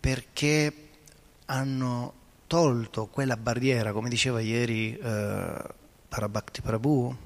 perché 0.00 0.72
hanno 1.46 2.12
tolto 2.48 3.06
quella 3.06 3.36
barriera, 3.36 3.92
come 3.92 4.08
diceva 4.08 4.40
ieri 4.40 4.96
eh, 4.96 5.62
Parabhakti 6.08 6.60
Prabhu, 6.60 7.16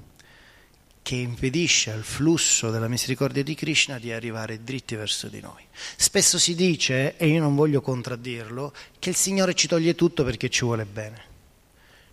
che 1.03 1.15
impedisce 1.15 1.91
al 1.91 2.03
flusso 2.03 2.71
della 2.71 2.87
misericordia 2.87 3.43
di 3.43 3.55
Krishna 3.55 3.99
di 3.99 4.13
arrivare 4.13 4.63
dritti 4.63 4.95
verso 4.95 5.27
di 5.27 5.41
noi. 5.41 5.61
Spesso 5.97 6.39
si 6.39 6.55
dice, 6.55 7.17
e 7.17 7.27
io 7.27 7.41
non 7.41 7.55
voglio 7.55 7.81
contraddirlo, 7.81 8.73
che 8.97 9.09
il 9.09 9.15
Signore 9.15 9.53
ci 9.53 9.67
toglie 9.67 9.95
tutto 9.95 10.23
perché 10.23 10.49
ci 10.49 10.63
vuole 10.63 10.85
bene. 10.85 11.31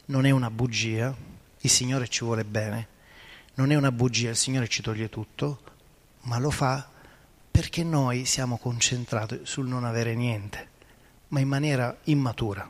Non 0.07 0.26
è 0.26 0.30
una 0.30 0.51
bugia, 0.51 1.16
il 1.61 1.70
Signore 1.70 2.09
ci 2.09 2.24
vuole 2.24 2.45
bene, 2.45 2.88
non 3.55 3.70
è 3.70 3.76
una 3.76 3.93
bugia, 3.93 4.30
il 4.30 4.36
Signore 4.36 4.66
ci 4.66 4.82
toglie 4.82 5.09
tutto, 5.09 5.61
ma 6.22 6.38
lo 6.38 6.51
fa 6.51 6.91
perché 7.49 7.84
noi 7.84 8.24
siamo 8.24 8.59
concentrati 8.59 9.41
sul 9.45 9.68
non 9.68 9.84
avere 9.84 10.16
niente, 10.16 10.68
ma 11.28 11.38
in 11.38 11.49
maniera 11.49 11.97
immatura. 12.05 12.68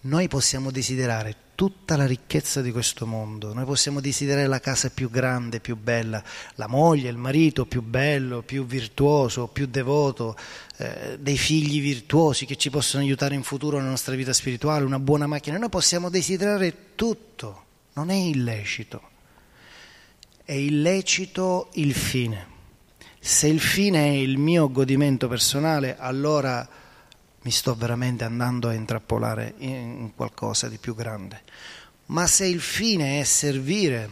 Noi 0.00 0.28
possiamo 0.28 0.70
desiderare 0.70 1.36
tutta 1.54 1.96
la 1.96 2.06
ricchezza 2.06 2.60
di 2.60 2.72
questo 2.72 3.06
mondo, 3.06 3.52
noi 3.52 3.64
possiamo 3.64 4.00
desiderare 4.00 4.46
la 4.46 4.60
casa 4.60 4.90
più 4.90 5.10
grande, 5.10 5.60
più 5.60 5.76
bella, 5.76 6.22
la 6.54 6.66
moglie, 6.66 7.08
il 7.08 7.16
marito 7.16 7.66
più 7.66 7.82
bello, 7.82 8.42
più 8.42 8.66
virtuoso, 8.66 9.46
più 9.46 9.66
devoto, 9.66 10.36
eh, 10.78 11.18
dei 11.20 11.36
figli 11.38 11.80
virtuosi 11.80 12.46
che 12.46 12.56
ci 12.56 12.70
possono 12.70 13.02
aiutare 13.02 13.34
in 13.34 13.42
futuro 13.42 13.76
nella 13.76 13.90
nostra 13.90 14.14
vita 14.14 14.32
spirituale, 14.32 14.84
una 14.84 14.98
buona 14.98 15.26
macchina, 15.26 15.58
noi 15.58 15.68
possiamo 15.68 16.10
desiderare 16.10 16.94
tutto, 16.94 17.64
non 17.94 18.10
è 18.10 18.14
illecito, 18.14 19.00
è 20.44 20.52
illecito 20.52 21.68
il 21.74 21.94
fine. 21.94 22.52
Se 23.18 23.46
il 23.46 23.60
fine 23.60 24.04
è 24.04 24.12
il 24.12 24.36
mio 24.36 24.70
godimento 24.70 25.28
personale, 25.28 25.96
allora 25.96 26.68
mi 27.44 27.50
sto 27.50 27.74
veramente 27.74 28.24
andando 28.24 28.68
a 28.68 28.72
intrappolare 28.72 29.54
in 29.58 30.12
qualcosa 30.16 30.68
di 30.68 30.78
più 30.78 30.94
grande. 30.94 31.42
Ma 32.06 32.26
se 32.26 32.46
il 32.46 32.60
fine 32.60 33.20
è 33.20 33.24
servire 33.24 34.08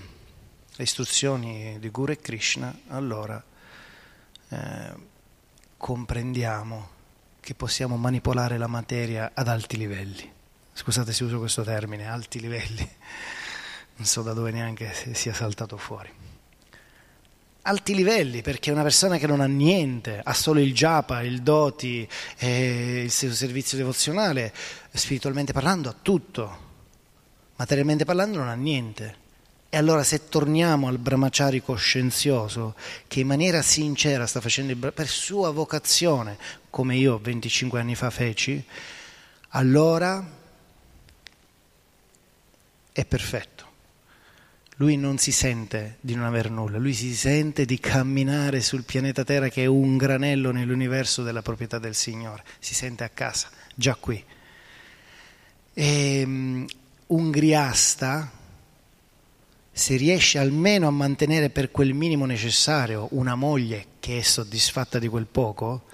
le 0.75 0.85
istruzioni 0.85 1.79
di 1.79 1.89
Guru 1.89 2.13
e 2.13 2.19
Krishna, 2.19 2.75
allora 2.89 3.43
eh, 4.49 4.93
comprendiamo 5.79 6.91
che 7.41 7.55
possiamo 7.55 7.97
manipolare 7.97 8.59
la 8.59 8.67
materia 8.67 9.33
ad 9.35 9.49
alti 9.49 9.79
livelli. 9.79 10.31
Scusate 10.75 11.13
se 11.13 11.25
uso 11.25 11.39
questo 11.39 11.63
termine, 11.63 12.07
alti 12.07 12.39
livelli, 12.39 12.89
non 13.97 14.07
so 14.07 14.23
da 14.23 14.35
dove 14.35 14.51
neanche 14.51 14.93
sia 15.15 15.33
saltato 15.33 15.77
fuori 15.79 16.22
alti 17.63 17.95
livelli, 17.95 18.43
perché 18.43 18.71
una 18.71 18.83
persona 18.83 19.19
che 19.19 19.27
non 19.27 19.41
ha 19.41 19.47
niente, 19.47 20.21
ha 20.23 20.35
solo 20.35 20.61
il 20.61 20.75
japa, 20.75 21.23
il 21.23 21.43
doti, 21.43 22.07
eh, 22.39 23.03
il 23.05 23.11
servizio 23.11 23.77
devozionale, 23.77 24.53
spiritualmente 24.93 25.53
parlando 25.53 25.89
ha 25.89 25.95
tutto, 26.01 26.59
materialmente 27.57 28.05
parlando 28.05 28.39
non 28.39 28.49
ha 28.49 28.55
niente. 28.55 29.21
E 29.69 29.79
allora 29.79 30.05
se 30.05 30.29
torniamo 30.29 30.89
al 30.89 30.99
brahmachari 30.99 31.63
coscienzioso, 31.63 32.75
che 33.07 33.21
in 33.21 33.27
maniera 33.27 33.63
sincera 33.63 34.27
sta 34.27 34.41
facendo 34.41 34.73
il, 34.73 34.93
per 34.93 35.09
sua 35.09 35.51
vocazione, 35.51 36.37
come 36.69 36.97
io 36.97 37.19
25 37.19 37.81
anni 37.81 37.95
fa 37.95 38.11
feci, 38.11 38.63
allora 39.51 40.41
è 42.93 43.05
perfetto 43.07 43.72
lui 44.83 44.97
non 44.97 45.17
si 45.17 45.31
sente 45.31 45.99
di 46.01 46.17
non 46.17 46.25
aver 46.25 46.51
nulla, 46.51 46.77
lui 46.77 46.93
si 46.93 47.15
sente 47.15 47.65
di 47.65 47.79
camminare 47.79 48.61
sul 48.61 48.83
pianeta 48.83 49.23
Terra 49.23 49.49
che 49.49 49.63
è 49.63 49.67
un 49.67 49.97
granello 49.97 50.51
nell'universo 50.51 51.23
della 51.23 51.41
proprietà 51.41 51.79
del 51.79 51.95
Signore, 51.95 52.43
si 52.59 52.75
sente 52.75 53.05
a 53.05 53.09
casa, 53.09 53.49
già 53.77 53.95
qui. 53.95 54.23
E, 55.73 56.23
um, 56.25 56.67
un 57.07 57.31
griasta, 57.31 58.29
se 59.71 59.97
riesce 59.97 60.39
almeno 60.39 60.89
a 60.89 60.91
mantenere 60.91 61.49
per 61.51 61.71
quel 61.71 61.95
minimo 61.95 62.25
necessario 62.25 63.07
una 63.13 63.37
moglie 63.37 63.87
che 64.01 64.19
è 64.19 64.23
soddisfatta 64.23 64.99
di 64.99 65.07
quel 65.07 65.27
poco 65.27 65.85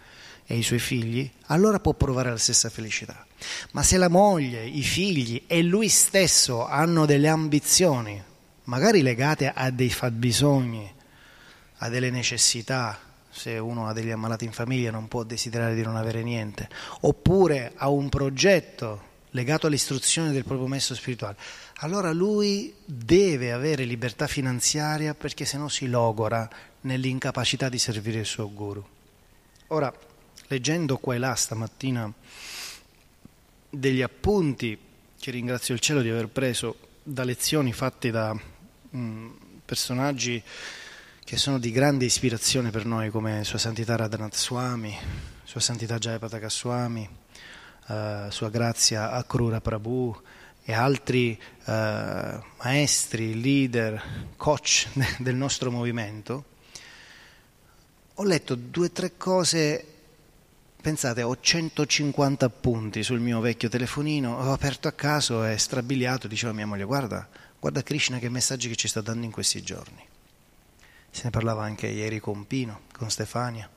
e 0.46 0.56
i 0.56 0.62
suoi 0.62 0.78
figli, 0.78 1.30
allora 1.48 1.78
può 1.78 1.92
provare 1.92 2.30
la 2.30 2.38
stessa 2.38 2.70
felicità. 2.70 3.26
Ma 3.72 3.82
se 3.82 3.98
la 3.98 4.08
moglie, 4.08 4.64
i 4.64 4.82
figli 4.82 5.42
e 5.46 5.62
lui 5.62 5.88
stesso 5.88 6.66
hanno 6.66 7.04
delle 7.04 7.28
ambizioni, 7.28 8.24
magari 8.68 9.02
legate 9.02 9.50
a 9.54 9.70
dei 9.70 9.90
fabbisogni, 9.90 10.94
a 11.78 11.88
delle 11.88 12.10
necessità, 12.10 12.98
se 13.30 13.58
uno 13.58 13.86
ha 13.86 13.92
degli 13.92 14.10
ammalati 14.10 14.44
in 14.44 14.52
famiglia 14.52 14.90
non 14.90 15.08
può 15.08 15.22
desiderare 15.22 15.74
di 15.74 15.82
non 15.82 15.96
avere 15.96 16.22
niente, 16.22 16.68
oppure 17.00 17.72
a 17.76 17.88
un 17.88 18.08
progetto 18.08 19.06
legato 19.32 19.66
all'istruzione 19.66 20.32
del 20.32 20.44
proprio 20.44 20.66
messo 20.66 20.94
spirituale, 20.94 21.36
allora 21.76 22.12
lui 22.12 22.74
deve 22.84 23.52
avere 23.52 23.84
libertà 23.84 24.26
finanziaria 24.26 25.14
perché 25.14 25.44
se 25.44 25.58
no 25.58 25.68
si 25.68 25.88
logora 25.88 26.48
nell'incapacità 26.82 27.68
di 27.68 27.78
servire 27.78 28.20
il 28.20 28.26
suo 28.26 28.52
guru. 28.52 28.84
Ora, 29.68 29.92
leggendo 30.48 30.96
qua 30.98 31.14
e 31.14 31.18
là 31.18 31.34
stamattina 31.34 32.10
degli 33.70 34.02
appunti 34.02 34.78
che 35.18 35.30
ringrazio 35.30 35.74
il 35.74 35.80
cielo 35.80 36.00
di 36.00 36.08
aver 36.08 36.28
preso 36.28 36.76
da 37.02 37.24
lezioni 37.24 37.72
fatte 37.72 38.10
da 38.10 38.36
Mm, 38.96 39.28
personaggi 39.66 40.42
che 41.22 41.36
sono 41.36 41.58
di 41.58 41.70
grande 41.70 42.06
ispirazione 42.06 42.70
per 42.70 42.86
noi 42.86 43.10
come 43.10 43.44
Sua 43.44 43.58
Santità 43.58 43.96
Radhanath 43.96 44.34
Swami, 44.34 44.96
Sua 45.44 45.60
Santità 45.60 45.98
Jayapataka 45.98 46.48
Swami, 46.48 47.06
uh, 47.88 48.30
Sua 48.30 48.48
Grazia 48.48 49.10
Akrura 49.10 49.60
Prabhu 49.60 50.18
e 50.64 50.72
altri 50.72 51.38
uh, 51.66 51.70
maestri, 52.62 53.38
leader, 53.38 54.02
coach 54.38 54.88
del 55.20 55.34
nostro 55.34 55.70
movimento, 55.70 56.44
ho 58.14 58.24
letto 58.24 58.54
due 58.54 58.86
o 58.86 58.90
tre 58.90 59.18
cose 59.18 59.84
Pensate, 60.80 61.22
ho 61.22 61.36
150 61.38 62.46
appunti 62.46 63.02
sul 63.02 63.18
mio 63.18 63.40
vecchio 63.40 63.68
telefonino, 63.68 64.36
ho 64.36 64.52
aperto 64.52 64.86
a 64.86 64.92
caso 64.92 65.44
e 65.44 65.58
strabiliato, 65.58 66.28
diceva 66.28 66.52
mia 66.52 66.66
moglie, 66.66 66.84
guarda, 66.84 67.28
Guarda 67.60 67.82
Krishna 67.82 68.18
che 68.18 68.28
messaggi 68.28 68.68
che 68.68 68.76
ci 68.76 68.86
sta 68.86 69.00
dando 69.00 69.24
in 69.24 69.32
questi 69.32 69.62
giorni. 69.62 70.00
Se 71.10 71.22
ne 71.24 71.30
parlava 71.30 71.64
anche 71.64 71.88
ieri 71.88 72.20
con 72.20 72.46
Pino, 72.46 72.82
con 72.92 73.10
Stefania. 73.10 73.68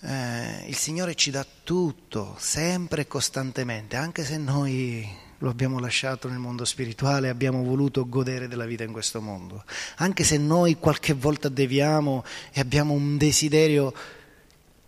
eh, 0.00 0.64
il 0.66 0.76
Signore 0.76 1.14
ci 1.16 1.30
dà 1.30 1.46
tutto, 1.62 2.34
sempre 2.38 3.02
e 3.02 3.06
costantemente, 3.06 3.96
anche 3.96 4.24
se 4.24 4.38
noi 4.38 5.06
lo 5.38 5.50
abbiamo 5.50 5.78
lasciato 5.78 6.28
nel 6.28 6.38
mondo 6.38 6.64
spirituale, 6.64 7.28
abbiamo 7.28 7.62
voluto 7.62 8.08
godere 8.08 8.48
della 8.48 8.64
vita 8.64 8.84
in 8.84 8.92
questo 8.92 9.20
mondo, 9.20 9.62
anche 9.96 10.24
se 10.24 10.38
noi 10.38 10.78
qualche 10.78 11.12
volta 11.12 11.50
deviamo 11.50 12.24
e 12.52 12.60
abbiamo 12.60 12.94
un 12.94 13.18
desiderio 13.18 13.92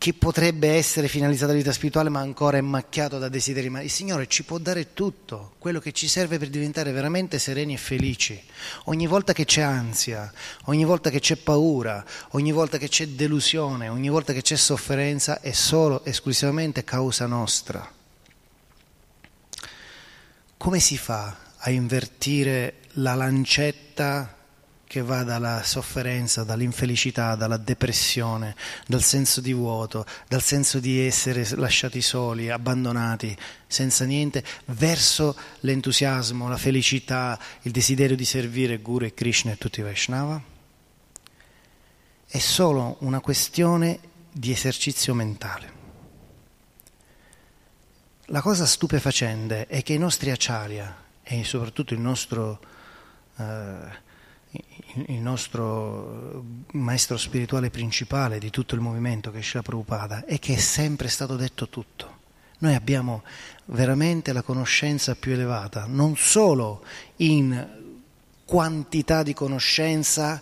che 0.06 0.14
potrebbe 0.14 0.68
essere 0.68 1.08
finalizzato 1.08 1.50
alla 1.50 1.58
vita 1.58 1.72
spirituale 1.72 2.10
ma 2.10 2.20
ancora 2.20 2.58
è 2.58 2.60
macchiato 2.60 3.18
da 3.18 3.28
desideri, 3.28 3.68
ma 3.70 3.82
il 3.82 3.90
Signore 3.90 4.28
ci 4.28 4.44
può 4.44 4.58
dare 4.58 4.92
tutto, 4.92 5.54
quello 5.58 5.80
che 5.80 5.90
ci 5.90 6.06
serve 6.06 6.38
per 6.38 6.48
diventare 6.48 6.92
veramente 6.92 7.40
sereni 7.40 7.74
e 7.74 7.76
felici. 7.76 8.40
Ogni 8.84 9.08
volta 9.08 9.32
che 9.32 9.44
c'è 9.44 9.62
ansia, 9.62 10.32
ogni 10.66 10.84
volta 10.84 11.10
che 11.10 11.18
c'è 11.18 11.34
paura, 11.34 12.04
ogni 12.30 12.52
volta 12.52 12.78
che 12.78 12.86
c'è 12.86 13.08
delusione, 13.08 13.88
ogni 13.88 14.08
volta 14.08 14.32
che 14.32 14.42
c'è 14.42 14.54
sofferenza 14.54 15.40
è 15.40 15.50
solo 15.50 16.04
esclusivamente 16.04 16.84
causa 16.84 17.26
nostra. 17.26 17.92
Come 20.56 20.78
si 20.78 20.96
fa 20.96 21.36
a 21.56 21.70
invertire 21.70 22.74
la 22.92 23.16
lancetta 23.16 24.35
che 24.86 25.02
va 25.02 25.24
dalla 25.24 25.62
sofferenza, 25.64 26.44
dall'infelicità, 26.44 27.34
dalla 27.34 27.56
depressione, 27.56 28.54
dal 28.86 29.02
senso 29.02 29.40
di 29.40 29.52
vuoto, 29.52 30.06
dal 30.28 30.42
senso 30.42 30.78
di 30.78 31.00
essere 31.00 31.46
lasciati 31.56 32.00
soli, 32.00 32.50
abbandonati, 32.50 33.36
senza 33.66 34.04
niente, 34.04 34.44
verso 34.66 35.36
l'entusiasmo, 35.60 36.48
la 36.48 36.56
felicità, 36.56 37.38
il 37.62 37.72
desiderio 37.72 38.14
di 38.14 38.24
servire 38.24 38.78
Guru 38.78 39.06
e 39.06 39.14
Krishna 39.14 39.52
e 39.52 39.58
tutti 39.58 39.80
i 39.80 39.82
Vaishnava? 39.82 40.40
È 42.28 42.38
solo 42.38 42.96
una 43.00 43.20
questione 43.20 43.98
di 44.30 44.52
esercizio 44.52 45.14
mentale. 45.14 45.74
La 48.26 48.40
cosa 48.40 48.66
stupefacente 48.66 49.66
è 49.66 49.82
che 49.82 49.94
i 49.94 49.98
nostri 49.98 50.30
acharya 50.30 51.04
e 51.24 51.42
soprattutto 51.42 51.92
il 51.92 52.00
nostro... 52.00 52.60
Eh, 53.36 54.04
il 55.06 55.20
nostro 55.20 56.44
maestro 56.72 57.16
spirituale 57.16 57.70
principale 57.70 58.38
di 58.38 58.50
tutto 58.50 58.74
il 58.74 58.80
movimento 58.80 59.30
che 59.30 59.38
è 59.38 59.42
Shila 59.42 59.62
Prabhupada 59.62 60.24
è 60.24 60.38
che 60.38 60.54
è 60.54 60.58
sempre 60.58 61.08
stato 61.08 61.36
detto 61.36 61.68
tutto. 61.68 62.14
Noi 62.58 62.74
abbiamo 62.74 63.22
veramente 63.66 64.32
la 64.32 64.42
conoscenza 64.42 65.14
più 65.14 65.32
elevata, 65.32 65.84
non 65.86 66.16
solo 66.16 66.84
in 67.16 67.68
quantità 68.44 69.22
di 69.22 69.34
conoscenza, 69.34 70.40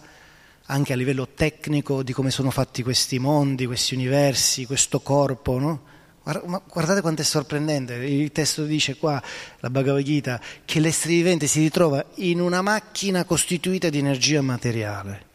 anche 0.66 0.92
a 0.92 0.96
livello 0.96 1.28
tecnico 1.34 2.02
di 2.02 2.12
come 2.12 2.30
sono 2.30 2.50
fatti 2.50 2.82
questi 2.82 3.18
mondi, 3.18 3.66
questi 3.66 3.94
universi, 3.94 4.66
questo 4.66 5.00
corpo, 5.00 5.58
no? 5.58 5.82
Guardate 6.24 7.02
quanto 7.02 7.20
è 7.20 7.24
sorprendente, 7.24 7.96
il 7.96 8.32
testo 8.32 8.64
dice 8.64 8.96
qua, 8.96 9.22
la 9.60 9.68
Bhagavad 9.68 10.02
Gita, 10.02 10.40
che 10.64 10.80
l'essere 10.80 11.12
vivente 11.12 11.46
si 11.46 11.60
ritrova 11.60 12.02
in 12.14 12.40
una 12.40 12.62
macchina 12.62 13.24
costituita 13.24 13.90
di 13.90 13.98
energia 13.98 14.40
materiale. 14.40 15.32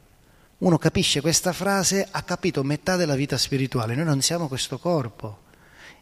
Uno 0.58 0.80
capisce 0.80 1.22
questa 1.22 1.54
frase, 1.54 2.08
ha 2.10 2.24
capito 2.24 2.64
metà 2.64 2.96
della 2.96 3.14
vita 3.14 3.38
spirituale, 3.38 3.94
noi 3.94 4.06
non 4.06 4.22
siamo 4.22 4.48
questo 4.48 4.80
corpo. 4.80 5.42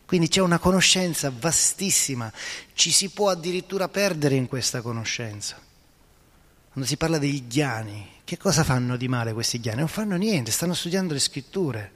Quindi 0.06 0.30
c'è 0.30 0.40
una 0.40 0.58
conoscenza 0.58 1.34
vastissima, 1.38 2.32
ci 2.74 2.92
si 2.92 3.10
può 3.10 3.30
addirittura 3.30 3.90
perdere 3.90 4.36
in 4.36 4.48
questa 4.48 4.80
conoscenza. 4.80 5.60
Quando 6.72 6.90
si 6.90 6.96
parla 6.96 7.18
degli 7.18 7.46
ghiani, 7.46 8.12
che 8.24 8.38
cosa 8.38 8.64
fanno 8.64 8.96
di 8.96 9.10
male 9.10 9.34
questi 9.34 9.60
ghiani? 9.60 9.80
Non 9.80 9.90
fanno 9.90 10.16
niente, 10.16 10.50
stanno 10.52 10.74
studiando 10.74 11.12
le 11.12 11.20
scritture 11.20 11.92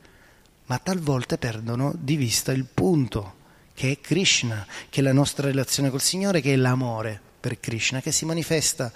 ma 0.71 0.79
talvolta 0.79 1.37
perdono 1.37 1.93
di 1.99 2.15
vista 2.15 2.53
il 2.53 2.63
punto, 2.63 3.33
che 3.73 3.91
è 3.91 3.99
Krishna, 3.99 4.65
che 4.89 5.01
è 5.01 5.03
la 5.03 5.11
nostra 5.11 5.47
relazione 5.47 5.89
col 5.89 5.99
Signore, 5.99 6.39
che 6.39 6.53
è 6.53 6.55
l'amore 6.55 7.19
per 7.41 7.59
Krishna, 7.59 7.99
che 7.99 8.13
si 8.13 8.23
manifesta 8.23 8.89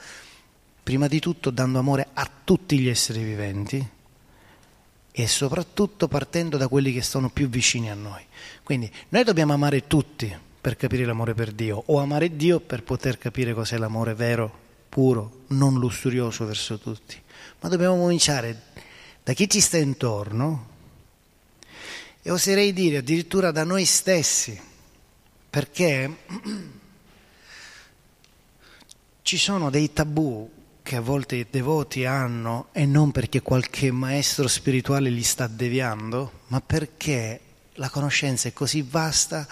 prima 0.81 1.09
di 1.09 1.19
tutto 1.19 1.49
dando 1.49 1.77
amore 1.77 2.07
a 2.13 2.31
tutti 2.45 2.79
gli 2.79 2.87
esseri 2.87 3.25
viventi 3.25 3.85
e 5.11 5.27
soprattutto 5.27 6.07
partendo 6.07 6.55
da 6.55 6.69
quelli 6.69 6.93
che 6.93 7.01
sono 7.01 7.27
più 7.29 7.49
vicini 7.49 7.91
a 7.91 7.95
noi. 7.95 8.23
Quindi 8.63 8.89
noi 9.09 9.25
dobbiamo 9.25 9.51
amare 9.51 9.85
tutti 9.85 10.33
per 10.61 10.77
capire 10.77 11.03
l'amore 11.03 11.33
per 11.33 11.51
Dio 11.51 11.83
o 11.87 11.99
amare 11.99 12.37
Dio 12.37 12.61
per 12.61 12.83
poter 12.83 13.17
capire 13.17 13.53
cos'è 13.53 13.77
l'amore 13.77 14.13
vero, 14.13 14.59
puro, 14.87 15.41
non 15.47 15.77
lussurioso 15.77 16.45
verso 16.45 16.79
tutti. 16.79 17.21
Ma 17.59 17.67
dobbiamo 17.67 17.97
cominciare 17.97 18.61
da 19.23 19.33
chi 19.33 19.49
ci 19.49 19.59
sta 19.59 19.75
intorno, 19.75 20.74
e 22.27 22.31
oserei 22.31 22.73
dire 22.73 22.97
addirittura 22.97 23.51
da 23.51 23.63
noi 23.63 23.85
stessi, 23.85 24.59
perché 25.47 26.17
ci 29.21 29.37
sono 29.37 29.69
dei 29.69 29.93
tabù 29.93 30.49
che 30.81 30.95
a 30.95 31.01
volte 31.01 31.35
i 31.35 31.45
devoti 31.47 32.03
hanno 32.03 32.69
e 32.71 32.87
non 32.87 33.11
perché 33.11 33.43
qualche 33.43 33.91
maestro 33.91 34.47
spirituale 34.47 35.11
li 35.11 35.21
sta 35.21 35.45
deviando, 35.45 36.39
ma 36.47 36.61
perché 36.61 37.41
la 37.73 37.91
conoscenza 37.91 38.47
è 38.47 38.53
così 38.53 38.81
vasta 38.81 39.47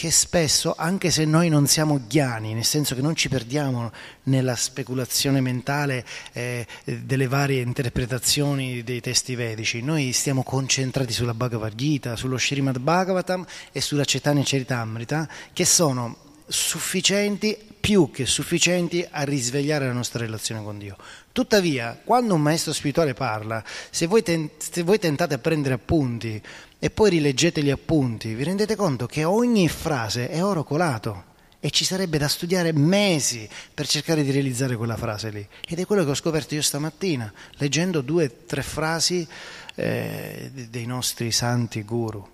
che 0.00 0.10
spesso, 0.10 0.74
anche 0.78 1.10
se 1.10 1.26
noi 1.26 1.50
non 1.50 1.66
siamo 1.66 2.00
ghiani, 2.08 2.54
nel 2.54 2.64
senso 2.64 2.94
che 2.94 3.02
non 3.02 3.14
ci 3.14 3.28
perdiamo 3.28 3.92
nella 4.22 4.56
speculazione 4.56 5.42
mentale 5.42 6.06
eh, 6.32 6.66
delle 6.84 7.28
varie 7.28 7.60
interpretazioni 7.60 8.82
dei 8.82 9.02
testi 9.02 9.34
vedici, 9.34 9.82
noi 9.82 10.12
stiamo 10.12 10.42
concentrati 10.42 11.12
sulla 11.12 11.34
Bhagavad 11.34 11.74
Gita, 11.74 12.16
sullo 12.16 12.38
Srimad 12.38 12.78
Bhagavatam 12.78 13.44
e 13.72 13.82
sulla 13.82 14.04
Chaitanya 14.06 14.40
Charitamrita, 14.42 15.28
che 15.52 15.66
sono 15.66 16.16
sufficienti, 16.46 17.54
più 17.78 18.10
che 18.10 18.24
sufficienti 18.24 19.06
a 19.08 19.22
risvegliare 19.24 19.86
la 19.86 19.92
nostra 19.92 20.20
relazione 20.20 20.62
con 20.62 20.78
Dio. 20.78 20.96
Tuttavia, 21.30 22.00
quando 22.02 22.32
un 22.32 22.40
maestro 22.40 22.72
spirituale 22.72 23.12
parla, 23.12 23.62
se 23.90 24.06
voi, 24.06 24.22
ten- 24.22 24.48
se 24.56 24.82
voi 24.82 24.98
tentate 24.98 25.34
a 25.34 25.38
prendere 25.38 25.74
appunti, 25.74 26.42
e 26.82 26.88
poi 26.88 27.10
rileggete 27.10 27.62
gli 27.62 27.68
appunti, 27.68 28.32
vi 28.32 28.42
rendete 28.42 28.74
conto 28.74 29.06
che 29.06 29.22
ogni 29.24 29.68
frase 29.68 30.30
è 30.30 30.42
oro 30.42 30.64
colato 30.64 31.24
e 31.60 31.70
ci 31.70 31.84
sarebbe 31.84 32.16
da 32.16 32.26
studiare 32.26 32.72
mesi 32.72 33.46
per 33.74 33.86
cercare 33.86 34.22
di 34.22 34.30
realizzare 34.30 34.76
quella 34.76 34.96
frase 34.96 35.28
lì. 35.28 35.46
Ed 35.68 35.78
è 35.78 35.84
quello 35.84 36.04
che 36.04 36.10
ho 36.10 36.14
scoperto 36.14 36.54
io 36.54 36.62
stamattina, 36.62 37.30
leggendo 37.56 38.00
due 38.00 38.24
o 38.24 38.46
tre 38.46 38.62
frasi 38.62 39.28
eh, 39.74 40.50
dei 40.70 40.86
nostri 40.86 41.30
santi 41.30 41.82
guru. 41.82 42.26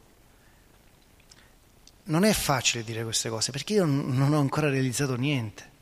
Non 2.04 2.22
è 2.22 2.32
facile 2.32 2.84
dire 2.84 3.02
queste 3.02 3.28
cose 3.28 3.50
perché 3.50 3.72
io 3.74 3.84
non 3.84 4.32
ho 4.32 4.38
ancora 4.38 4.68
realizzato 4.68 5.16
niente. 5.16 5.74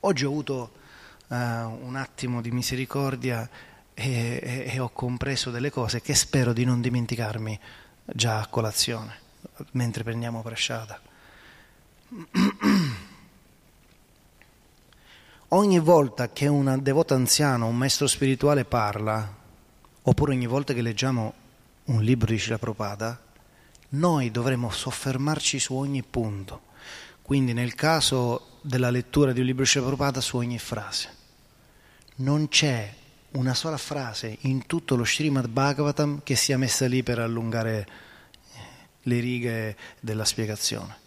Oggi 0.00 0.24
ho 0.24 0.28
avuto 0.28 0.70
uh, 1.26 1.34
un 1.34 1.96
attimo 1.96 2.40
di 2.40 2.52
misericordia 2.52 3.50
e, 3.98 4.38
e, 4.40 4.70
e 4.72 4.78
ho 4.78 4.90
compreso 4.90 5.50
delle 5.50 5.70
cose 5.70 6.00
che 6.00 6.14
spero 6.14 6.52
di 6.52 6.64
non 6.64 6.80
dimenticarmi 6.80 7.58
già 8.04 8.38
a 8.38 8.46
colazione, 8.46 9.18
mentre 9.72 10.04
prendiamo 10.04 10.40
presciata. 10.42 11.00
Ogni 15.48 15.78
volta 15.78 16.30
che 16.30 16.46
un 16.46 16.78
devoto 16.80 17.14
anziano, 17.14 17.66
un 17.66 17.76
maestro 17.76 18.06
spirituale 18.06 18.64
parla, 18.64 19.34
oppure 20.02 20.32
ogni 20.32 20.46
volta 20.46 20.74
che 20.74 20.82
leggiamo 20.82 21.32
un 21.84 22.02
libro 22.02 22.30
di 22.30 22.38
Shila 22.38 22.58
noi 23.90 24.30
dovremo 24.30 24.70
soffermarci 24.70 25.58
su 25.58 25.74
ogni 25.74 26.02
punto. 26.02 26.66
Quindi 27.22 27.54
nel 27.54 27.74
caso 27.74 28.58
della 28.60 28.90
lettura 28.90 29.32
di 29.32 29.40
un 29.40 29.46
libro 29.46 29.64
di 29.64 29.70
Shila 29.70 30.20
su 30.20 30.36
ogni 30.36 30.58
frase. 30.58 31.16
Non 32.16 32.48
c'è 32.48 32.94
una 33.32 33.54
sola 33.54 33.76
frase 33.76 34.38
in 34.42 34.66
tutto 34.66 34.96
lo 34.96 35.04
Srimad 35.04 35.48
Bhagavatam 35.48 36.20
che 36.22 36.34
sia 36.34 36.56
messa 36.56 36.86
lì 36.86 37.02
per 37.02 37.18
allungare 37.18 37.78
eh, 37.78 38.58
le 39.02 39.20
righe 39.20 39.76
della 40.00 40.24
spiegazione. 40.24 41.06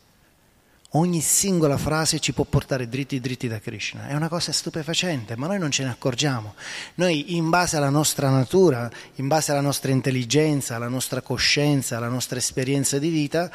Ogni 0.95 1.21
singola 1.21 1.77
frase 1.77 2.19
ci 2.19 2.33
può 2.33 2.43
portare 2.43 2.89
dritti 2.89 3.21
dritti 3.21 3.47
da 3.47 3.59
Krishna. 3.59 4.09
È 4.09 4.13
una 4.13 4.27
cosa 4.27 4.51
stupefacente, 4.51 5.37
ma 5.37 5.47
noi 5.47 5.57
non 5.57 5.71
ce 5.71 5.85
ne 5.85 5.89
accorgiamo. 5.89 6.53
Noi, 6.95 7.37
in 7.37 7.49
base 7.49 7.77
alla 7.77 7.89
nostra 7.89 8.29
natura, 8.29 8.91
in 9.15 9.29
base 9.29 9.51
alla 9.51 9.61
nostra 9.61 9.91
intelligenza, 9.91 10.75
alla 10.75 10.89
nostra 10.89 11.21
coscienza, 11.21 11.95
alla 11.95 12.09
nostra 12.09 12.39
esperienza 12.39 12.99
di 12.99 13.07
vita, 13.07 13.49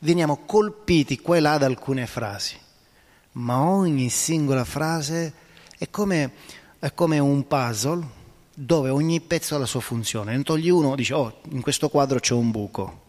veniamo 0.00 0.38
colpiti 0.44 1.20
qua 1.20 1.36
e 1.36 1.40
là 1.40 1.56
da 1.56 1.66
alcune 1.66 2.08
frasi. 2.08 2.56
Ma 3.32 3.60
ogni 3.60 4.10
singola 4.10 4.64
frase 4.64 5.32
è 5.78 5.88
come 5.88 6.32
è 6.82 6.92
come 6.94 7.20
un 7.20 7.46
puzzle 7.46 8.04
dove 8.52 8.88
ogni 8.90 9.20
pezzo 9.20 9.54
ha 9.54 9.58
la 9.58 9.66
sua 9.66 9.78
funzione. 9.78 10.36
Ne 10.36 10.42
togli 10.42 10.68
uno, 10.68 10.96
dici, 10.96 11.12
oh, 11.12 11.38
in 11.50 11.60
questo 11.60 11.88
quadro 11.88 12.18
c'è 12.18 12.34
un 12.34 12.50
buco. 12.50 13.00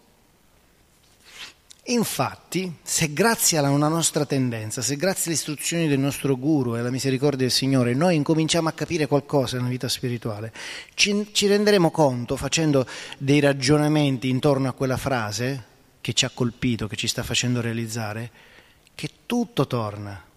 Infatti, 1.86 2.72
se 2.84 3.14
grazie 3.14 3.58
a 3.58 3.68
una 3.72 3.88
nostra 3.88 4.28
tendenza, 4.28 4.84
se 4.84 4.96
grazie 4.96 5.32
alle 5.32 5.40
istruzioni 5.40 5.88
del 5.88 5.98
nostro 5.98 6.38
guru 6.38 6.76
e 6.76 6.82
alla 6.82 6.92
misericordia 6.92 7.40
del 7.40 7.50
Signore 7.50 7.96
noi 7.96 8.16
incominciamo 8.16 8.70
a 8.70 8.74
capire 8.74 9.08
qualcosa 9.08 9.58
nella 9.58 9.70
vita 9.70 9.90
spirituale, 9.90 10.54
ci, 10.94 11.30
ci 11.32 11.48
renderemo 11.48 11.90
conto, 11.90 12.36
facendo 12.36 12.86
dei 13.18 13.40
ragionamenti 13.40 14.30
intorno 14.30 14.68
a 14.68 14.74
quella 14.74 14.98
frase 14.98 15.64
che 16.00 16.14
ci 16.14 16.26
ha 16.26 16.32
colpito, 16.32 16.86
che 16.86 16.96
ci 16.96 17.08
sta 17.08 17.24
facendo 17.24 17.60
realizzare, 17.60 18.30
che 18.94 19.10
tutto 19.26 19.66
torna. 19.66 20.32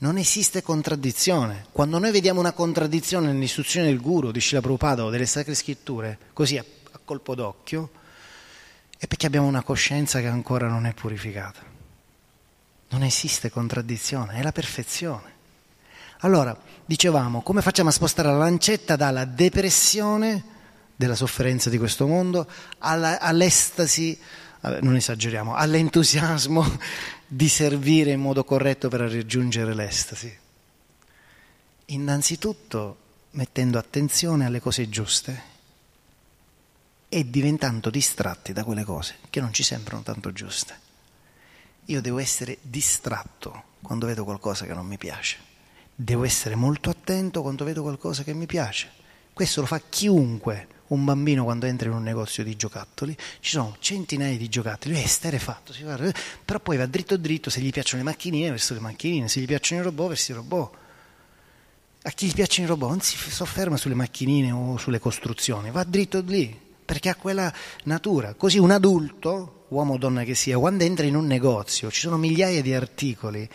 Non 0.00 0.16
esiste 0.16 0.62
contraddizione. 0.62 1.66
Quando 1.72 1.98
noi 1.98 2.12
vediamo 2.12 2.38
una 2.38 2.52
contraddizione 2.52 3.32
nell'istruzione 3.32 3.86
del 3.86 4.00
guru, 4.00 4.30
di 4.30 4.40
Shila 4.40 4.60
Prabhupada 4.60 5.04
o 5.04 5.10
delle 5.10 5.26
sacre 5.26 5.54
scritture, 5.54 6.18
così 6.32 6.56
a, 6.56 6.64
a 6.92 7.00
colpo 7.04 7.34
d'occhio, 7.34 7.90
è 8.96 9.08
perché 9.08 9.26
abbiamo 9.26 9.48
una 9.48 9.62
coscienza 9.62 10.20
che 10.20 10.28
ancora 10.28 10.68
non 10.68 10.86
è 10.86 10.94
purificata. 10.94 11.62
Non 12.90 13.02
esiste 13.02 13.50
contraddizione, 13.50 14.34
è 14.34 14.42
la 14.42 14.52
perfezione. 14.52 15.34
Allora, 16.20 16.56
dicevamo, 16.84 17.42
come 17.42 17.60
facciamo 17.60 17.88
a 17.88 17.92
spostare 17.92 18.28
la 18.28 18.38
lancetta 18.38 18.94
dalla 18.94 19.24
depressione 19.24 20.44
della 20.94 21.16
sofferenza 21.16 21.70
di 21.70 21.78
questo 21.78 22.06
mondo 22.06 22.48
alla, 22.78 23.20
all'estasi, 23.20 24.18
non 24.80 24.94
esageriamo, 24.94 25.54
all'entusiasmo 25.54 26.78
di 27.30 27.48
servire 27.48 28.12
in 28.12 28.20
modo 28.20 28.42
corretto 28.42 28.88
per 28.88 29.00
raggiungere 29.00 29.74
l'estasi? 29.74 30.34
Innanzitutto 31.86 32.96
mettendo 33.32 33.78
attenzione 33.78 34.46
alle 34.46 34.60
cose 34.60 34.88
giuste 34.88 35.42
e 37.10 37.30
diventando 37.30 37.90
distratti 37.90 38.52
da 38.52 38.64
quelle 38.64 38.84
cose 38.84 39.16
che 39.28 39.40
non 39.40 39.52
ci 39.52 39.62
sembrano 39.62 40.02
tanto 40.02 40.32
giuste. 40.32 40.86
Io 41.86 42.00
devo 42.00 42.18
essere 42.18 42.58
distratto 42.62 43.64
quando 43.82 44.06
vedo 44.06 44.24
qualcosa 44.24 44.64
che 44.64 44.74
non 44.74 44.86
mi 44.86 44.98
piace. 44.98 45.36
Devo 45.94 46.24
essere 46.24 46.54
molto 46.54 46.90
attento 46.90 47.42
quando 47.42 47.64
vedo 47.64 47.82
qualcosa 47.82 48.22
che 48.22 48.32
mi 48.32 48.46
piace. 48.46 48.90
Questo 49.32 49.60
lo 49.60 49.66
fa 49.66 49.80
chiunque. 49.80 50.76
Un 50.88 51.04
bambino 51.04 51.44
quando 51.44 51.66
entra 51.66 51.88
in 51.88 51.94
un 51.94 52.02
negozio 52.02 52.42
di 52.42 52.56
giocattoli, 52.56 53.14
ci 53.40 53.50
sono 53.50 53.76
centinaia 53.78 54.36
di 54.36 54.48
giocattoli, 54.48 54.94
è 54.94 55.00
esterefatto, 55.00 55.74
però 56.44 56.60
poi 56.60 56.78
va 56.78 56.86
dritto 56.86 57.16
dritto, 57.18 57.50
se 57.50 57.60
gli 57.60 57.70
piacciono 57.70 58.02
le 58.02 58.08
macchinine 58.08 58.50
verso 58.50 58.72
le 58.72 58.80
macchinine, 58.80 59.28
se 59.28 59.40
gli 59.40 59.46
piacciono 59.46 59.82
i 59.82 59.84
robot 59.84 60.08
verso 60.08 60.32
i 60.32 60.34
robot. 60.34 60.76
A 62.02 62.10
chi 62.10 62.26
gli 62.28 62.34
piacciono 62.34 62.66
i 62.66 62.70
robot 62.70 62.88
non 62.88 63.00
si 63.00 63.16
sofferma 63.16 63.76
sulle 63.76 63.94
macchinine 63.94 64.50
o 64.50 64.78
sulle 64.78 64.98
costruzioni, 64.98 65.70
va 65.70 65.84
dritto 65.84 66.22
lì, 66.24 66.58
perché 66.84 67.10
ha 67.10 67.16
quella 67.16 67.52
natura. 67.84 68.32
Così 68.32 68.56
un 68.56 68.70
adulto, 68.70 69.66
uomo 69.68 69.94
o 69.94 69.98
donna 69.98 70.24
che 70.24 70.34
sia, 70.34 70.56
quando 70.58 70.84
entra 70.84 71.04
in 71.04 71.16
un 71.16 71.26
negozio, 71.26 71.90
ci 71.90 72.00
sono 72.00 72.16
migliaia 72.16 72.62
di 72.62 72.72
articoli, 72.72 73.46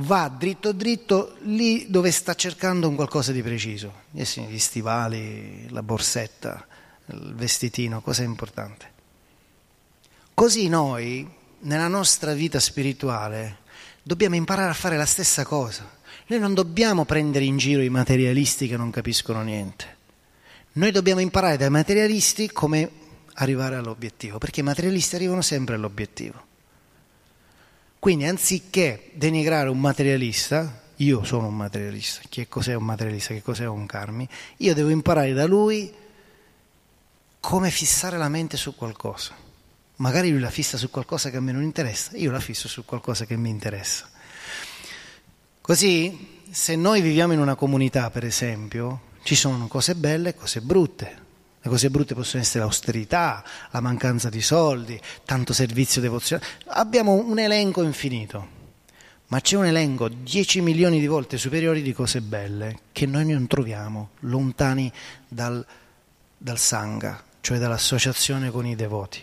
va 0.00 0.28
dritto 0.28 0.72
dritto 0.72 1.36
lì 1.42 1.86
dove 1.88 2.10
sta 2.10 2.34
cercando 2.34 2.88
un 2.88 2.94
qualcosa 2.94 3.32
di 3.32 3.42
preciso. 3.42 3.92
Gli 4.10 4.58
stivali, 4.58 5.68
la 5.70 5.82
borsetta, 5.82 6.66
il 7.06 7.34
vestitino, 7.34 8.00
cosa 8.00 8.22
è 8.22 8.24
importante. 8.26 8.92
Così 10.34 10.68
noi, 10.68 11.28
nella 11.60 11.88
nostra 11.88 12.32
vita 12.32 12.60
spirituale, 12.60 13.58
dobbiamo 14.02 14.36
imparare 14.36 14.70
a 14.70 14.74
fare 14.74 14.96
la 14.96 15.06
stessa 15.06 15.44
cosa. 15.44 15.98
Noi 16.28 16.38
non 16.38 16.54
dobbiamo 16.54 17.04
prendere 17.04 17.44
in 17.44 17.56
giro 17.56 17.82
i 17.82 17.88
materialisti 17.88 18.68
che 18.68 18.76
non 18.76 18.90
capiscono 18.90 19.42
niente. 19.42 19.98
Noi 20.72 20.92
dobbiamo 20.92 21.20
imparare 21.20 21.56
dai 21.56 21.70
materialisti 21.70 22.50
come 22.52 22.90
arrivare 23.34 23.76
all'obiettivo, 23.76 24.38
perché 24.38 24.60
i 24.60 24.62
materialisti 24.64 25.16
arrivano 25.16 25.42
sempre 25.42 25.74
all'obiettivo. 25.74 26.46
Quindi 28.00 28.24
anziché 28.24 29.10
denigrare 29.12 29.68
un 29.68 29.78
materialista, 29.78 30.84
io 30.96 31.22
sono 31.22 31.48
un 31.48 31.56
materialista, 31.56 32.22
che 32.30 32.48
cos'è 32.48 32.72
un 32.72 32.84
materialista, 32.84 33.34
che 33.34 33.42
cos'è 33.42 33.66
un 33.66 33.84
karmi, 33.84 34.26
io 34.56 34.72
devo 34.72 34.88
imparare 34.88 35.34
da 35.34 35.44
lui 35.44 35.92
come 37.40 37.70
fissare 37.70 38.16
la 38.16 38.30
mente 38.30 38.56
su 38.56 38.74
qualcosa. 38.74 39.36
Magari 39.96 40.30
lui 40.30 40.40
la 40.40 40.48
fissa 40.48 40.78
su 40.78 40.88
qualcosa 40.88 41.28
che 41.28 41.36
a 41.36 41.40
me 41.40 41.52
non 41.52 41.62
interessa, 41.62 42.16
io 42.16 42.30
la 42.30 42.40
fisso 42.40 42.68
su 42.68 42.86
qualcosa 42.86 43.26
che 43.26 43.36
mi 43.36 43.50
interessa. 43.50 44.08
Così, 45.60 46.40
se 46.50 46.76
noi 46.76 47.02
viviamo 47.02 47.34
in 47.34 47.38
una 47.38 47.54
comunità, 47.54 48.08
per 48.08 48.24
esempio, 48.24 49.08
ci 49.24 49.34
sono 49.34 49.66
cose 49.68 49.94
belle 49.94 50.30
e 50.30 50.34
cose 50.34 50.62
brutte. 50.62 51.19
Le 51.62 51.68
cose 51.68 51.90
brutte 51.90 52.14
possono 52.14 52.42
essere 52.42 52.60
l'austerità, 52.60 53.44
la 53.70 53.80
mancanza 53.80 54.30
di 54.30 54.40
soldi, 54.40 54.98
tanto 55.26 55.52
servizio 55.52 56.00
devozionale. 56.00 56.48
Abbiamo 56.68 57.12
un 57.12 57.38
elenco 57.38 57.82
infinito, 57.82 58.58
ma 59.26 59.40
c'è 59.40 59.56
un 59.56 59.66
elenco 59.66 60.08
10 60.08 60.62
milioni 60.62 60.98
di 60.98 61.06
volte 61.06 61.36
superiori 61.36 61.82
di 61.82 61.92
cose 61.92 62.22
belle 62.22 62.78
che 62.92 63.04
noi 63.04 63.26
non 63.26 63.46
troviamo 63.46 64.10
lontani 64.20 64.90
dal, 65.28 65.64
dal 66.36 66.58
Sangha, 66.58 67.22
cioè 67.42 67.58
dall'associazione 67.58 68.50
con 68.50 68.64
i 68.64 68.74
devoti 68.74 69.22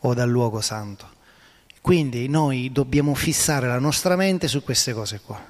o 0.00 0.12
dal 0.12 0.28
luogo 0.28 0.60
santo. 0.60 1.16
Quindi 1.80 2.28
noi 2.28 2.70
dobbiamo 2.70 3.14
fissare 3.14 3.66
la 3.66 3.78
nostra 3.78 4.14
mente 4.14 4.46
su 4.46 4.62
queste 4.62 4.92
cose 4.92 5.20
qua. 5.24 5.42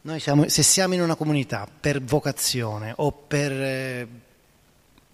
Noi 0.00 0.18
siamo, 0.18 0.48
se 0.48 0.64
siamo 0.64 0.94
in 0.94 1.02
una 1.02 1.14
comunità 1.14 1.68
per 1.80 2.02
vocazione 2.02 2.92
o 2.96 3.12
per 3.12 3.52
eh, 3.52 4.08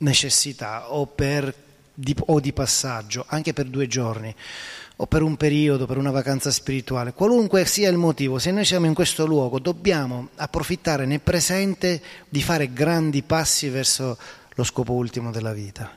necessità 0.04 0.92
o, 0.92 1.06
per, 1.06 1.52
di, 1.92 2.14
o 2.26 2.38
di 2.38 2.52
passaggio, 2.52 3.24
anche 3.28 3.52
per 3.52 3.66
due 3.66 3.88
giorni 3.88 4.34
o 4.96 5.06
per 5.06 5.22
un 5.22 5.36
periodo, 5.36 5.86
per 5.86 5.96
una 5.96 6.12
vacanza 6.12 6.52
spirituale, 6.52 7.12
qualunque 7.12 7.64
sia 7.66 7.88
il 7.88 7.96
motivo, 7.96 8.38
se 8.38 8.52
noi 8.52 8.64
siamo 8.64 8.86
in 8.86 8.94
questo 8.94 9.26
luogo 9.26 9.58
dobbiamo 9.58 10.28
approfittare 10.36 11.04
nel 11.04 11.20
presente 11.20 12.00
di 12.28 12.40
fare 12.40 12.72
grandi 12.72 13.22
passi 13.22 13.68
verso 13.68 14.16
lo 14.54 14.62
scopo 14.62 14.92
ultimo 14.92 15.32
della 15.32 15.52
vita. 15.52 15.90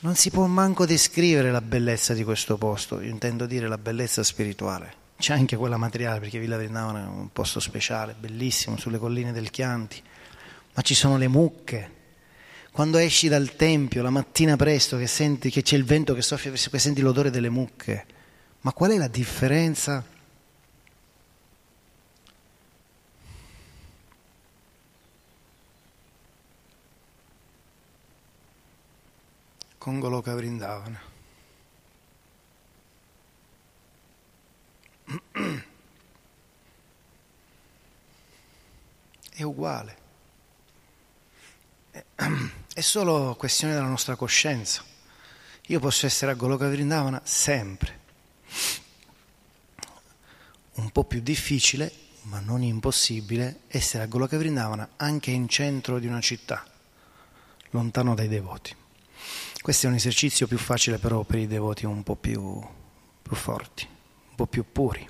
Non 0.00 0.16
si 0.16 0.30
può 0.30 0.44
manco 0.44 0.84
descrivere 0.84 1.50
la 1.50 1.62
bellezza 1.62 2.12
di 2.12 2.24
questo 2.24 2.58
posto, 2.58 3.00
io 3.00 3.08
intendo 3.08 3.46
dire 3.46 3.68
la 3.68 3.78
bellezza 3.78 4.22
spirituale. 4.22 5.02
C'è 5.16 5.32
anche 5.32 5.56
quella 5.56 5.78
materiale 5.78 6.20
perché 6.20 6.38
Villa 6.38 6.58
Vrindavana 6.58 7.04
è 7.04 7.06
un 7.06 7.32
posto 7.32 7.58
speciale, 7.58 8.14
bellissimo, 8.18 8.76
sulle 8.76 8.98
colline 8.98 9.32
del 9.32 9.48
Chianti, 9.48 10.02
ma 10.74 10.82
ci 10.82 10.94
sono 10.94 11.16
le 11.16 11.28
mucche. 11.28 12.02
Quando 12.74 12.98
esci 12.98 13.28
dal 13.28 13.54
tempio 13.54 14.02
la 14.02 14.10
mattina 14.10 14.56
presto 14.56 14.96
che 14.96 15.06
senti 15.06 15.48
che 15.48 15.62
c'è 15.62 15.76
il 15.76 15.84
vento 15.84 16.12
che 16.12 16.22
soffia, 16.22 16.50
che 16.50 16.78
senti 16.80 17.02
l'odore 17.02 17.30
delle 17.30 17.48
mucche, 17.48 18.04
ma 18.62 18.72
qual 18.72 18.90
è 18.90 18.96
la 18.96 19.06
differenza? 19.06 20.04
Con 29.78 30.00
Goloka 30.00 30.34
Vrindavana. 30.34 31.00
È 39.30 39.42
uguale. 39.44 40.02
È 42.74 42.80
solo 42.80 43.36
questione 43.38 43.72
della 43.72 43.86
nostra 43.86 44.16
coscienza. 44.16 44.82
Io 45.68 45.78
posso 45.78 46.06
essere 46.06 46.32
a 46.32 46.34
Goloka 46.34 46.68
Vrindavana 46.68 47.20
sempre. 47.22 48.00
Un 50.74 50.90
po' 50.90 51.04
più 51.04 51.20
difficile, 51.20 51.92
ma 52.22 52.40
non 52.40 52.64
impossibile, 52.64 53.60
essere 53.68 54.02
a 54.02 54.06
Goloka 54.06 54.36
Vrindavana 54.36 54.88
anche 54.96 55.30
in 55.30 55.48
centro 55.48 56.00
di 56.00 56.08
una 56.08 56.20
città, 56.20 56.66
lontano 57.70 58.16
dai 58.16 58.26
devoti. 58.26 58.74
Questo 59.62 59.86
è 59.86 59.88
un 59.88 59.94
esercizio 59.94 60.48
più 60.48 60.58
facile 60.58 60.98
però 60.98 61.22
per 61.22 61.38
i 61.38 61.46
devoti 61.46 61.86
un 61.86 62.02
po' 62.02 62.16
più, 62.16 62.60
più 63.22 63.36
forti 63.36 63.86
un 64.30 64.34
po' 64.34 64.46
più 64.48 64.64
puri. 64.72 65.08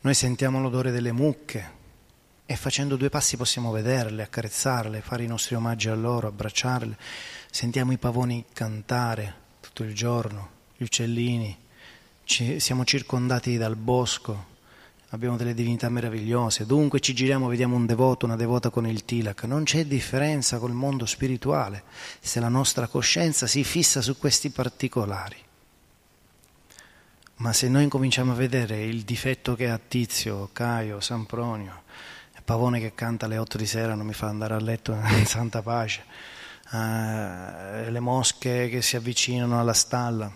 Noi 0.00 0.14
sentiamo 0.14 0.62
l'odore 0.62 0.92
delle 0.92 1.12
mucche 1.12 1.76
e 2.50 2.56
facendo 2.56 2.96
due 2.96 3.10
passi 3.10 3.36
possiamo 3.36 3.70
vederle, 3.70 4.24
accarezzarle, 4.24 5.02
fare 5.02 5.22
i 5.22 5.28
nostri 5.28 5.54
omaggi 5.54 5.88
a 5.88 5.94
loro, 5.94 6.26
abbracciarle. 6.26 6.98
Sentiamo 7.48 7.92
i 7.92 7.96
pavoni 7.96 8.44
cantare 8.52 9.34
tutto 9.60 9.84
il 9.84 9.94
giorno, 9.94 10.50
gli 10.76 10.82
uccellini, 10.82 11.56
Ci, 12.24 12.58
siamo 12.58 12.84
circondati 12.84 13.56
dal 13.56 13.76
bosco, 13.76 14.46
abbiamo 15.10 15.36
delle 15.36 15.54
divinità 15.54 15.88
meravigliose, 15.90 16.66
dunque 16.66 16.98
ci 16.98 17.14
giriamo, 17.14 17.46
vediamo 17.46 17.76
un 17.76 17.86
devoto, 17.86 18.26
una 18.26 18.34
devota 18.34 18.68
con 18.68 18.84
il 18.84 19.04
tilak, 19.04 19.44
non 19.44 19.62
c'è 19.62 19.84
differenza 19.84 20.58
col 20.58 20.72
mondo 20.72 21.06
spirituale 21.06 21.84
se 22.18 22.40
la 22.40 22.48
nostra 22.48 22.88
coscienza 22.88 23.46
si 23.46 23.62
fissa 23.62 24.02
su 24.02 24.18
questi 24.18 24.50
particolari. 24.50 25.36
Ma 27.36 27.52
se 27.52 27.68
noi 27.68 27.86
cominciamo 27.86 28.32
a 28.32 28.34
vedere 28.34 28.82
il 28.82 29.02
difetto 29.02 29.54
che 29.54 29.70
ha 29.70 29.78
Tizio, 29.78 30.50
Caio, 30.52 30.98
Sampronio, 30.98 31.79
pavone 32.50 32.80
che 32.80 32.96
canta 32.96 33.26
alle 33.26 33.38
8 33.38 33.58
di 33.58 33.64
sera 33.64 33.94
non 33.94 34.04
mi 34.04 34.12
fa 34.12 34.26
andare 34.26 34.54
a 34.54 34.58
letto 34.58 34.92
in 35.16 35.24
santa 35.24 35.62
pace, 35.62 36.02
uh, 36.72 37.88
le 37.88 38.00
mosche 38.00 38.68
che 38.68 38.82
si 38.82 38.96
avvicinano 38.96 39.60
alla 39.60 39.72
stalla. 39.72 40.28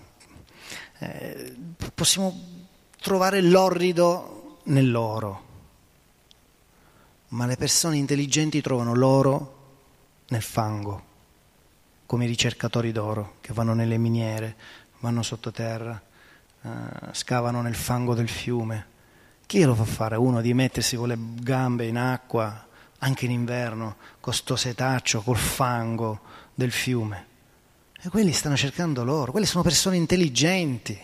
Eh, 0.99 1.57
possiamo 1.93 2.41
trovare 3.01 3.41
l'orrido 3.41 4.61
nell'oro, 4.67 5.43
ma 7.31 7.47
le 7.47 7.57
persone 7.57 7.97
intelligenti 7.97 8.61
trovano 8.61 8.95
l'oro 8.95 9.55
nel 10.29 10.43
fango, 10.43 11.03
come 12.07 12.27
i 12.27 12.29
ricercatori 12.29 12.93
d'oro 12.93 13.39
che 13.41 13.53
vanno 13.53 13.75
nelle 13.75 13.99
miniere, 13.99 14.55
vanno 15.01 15.25
sottoterra, 15.25 16.01
uh, 16.61 16.71
scavano 17.11 17.61
nel 17.61 17.75
fango 17.75 18.15
del 18.15 18.29
fiume 18.29 18.93
chi 19.47 19.63
lo 19.63 19.75
fa 19.75 19.85
fare? 19.85 20.17
Uno 20.17 20.41
di 20.41 20.55
mettersi 20.55 20.97
con 20.97 21.09
le 21.09 21.19
gambe 21.19 21.87
in 21.87 21.97
acqua, 21.97 22.67
anche 22.99 23.25
in 23.25 23.31
inverno, 23.31 23.97
con 24.21 24.33
sto 24.33 24.57
setaccio, 24.57 25.21
col 25.23 25.37
fango 25.37 26.21
del 26.55 26.71
fiume. 26.71 27.27
E 28.01 28.09
quelli 28.09 28.33
stanno 28.33 28.57
cercando 28.57 29.05
loro, 29.05 29.31
quelle 29.31 29.47
sono 29.47 29.63
persone 29.63 29.97
intelligenti. 29.97 30.99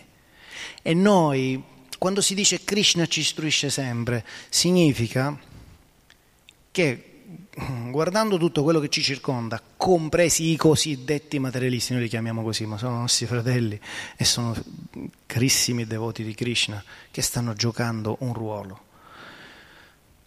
E 0.81 0.93
noi, 0.93 1.63
quando 1.97 2.21
si 2.21 2.33
dice 2.33 2.63
Krishna 2.63 3.07
ci 3.07 3.19
istruisce 3.21 3.69
sempre, 3.69 4.25
significa 4.49 5.37
che 6.71 7.10
guardando 7.89 8.37
tutto 8.37 8.63
quello 8.63 8.79
che 8.79 8.89
ci 8.89 9.01
circonda, 9.01 9.61
compresi 9.77 10.51
i 10.51 10.55
cosiddetti 10.55 11.39
materialisti, 11.39 11.93
noi 11.93 12.03
li 12.03 12.09
chiamiamo 12.09 12.43
così, 12.43 12.65
ma 12.65 12.77
sono 12.77 12.99
nostri 12.99 13.25
fratelli 13.25 13.79
e 14.15 14.23
sono 14.23 14.55
carissimi 15.25 15.85
devoti 15.85 16.23
di 16.23 16.33
Krishna 16.33 16.83
che 17.11 17.21
stanno 17.21 17.53
giocando 17.53 18.17
un 18.19 18.33
ruolo. 18.33 18.79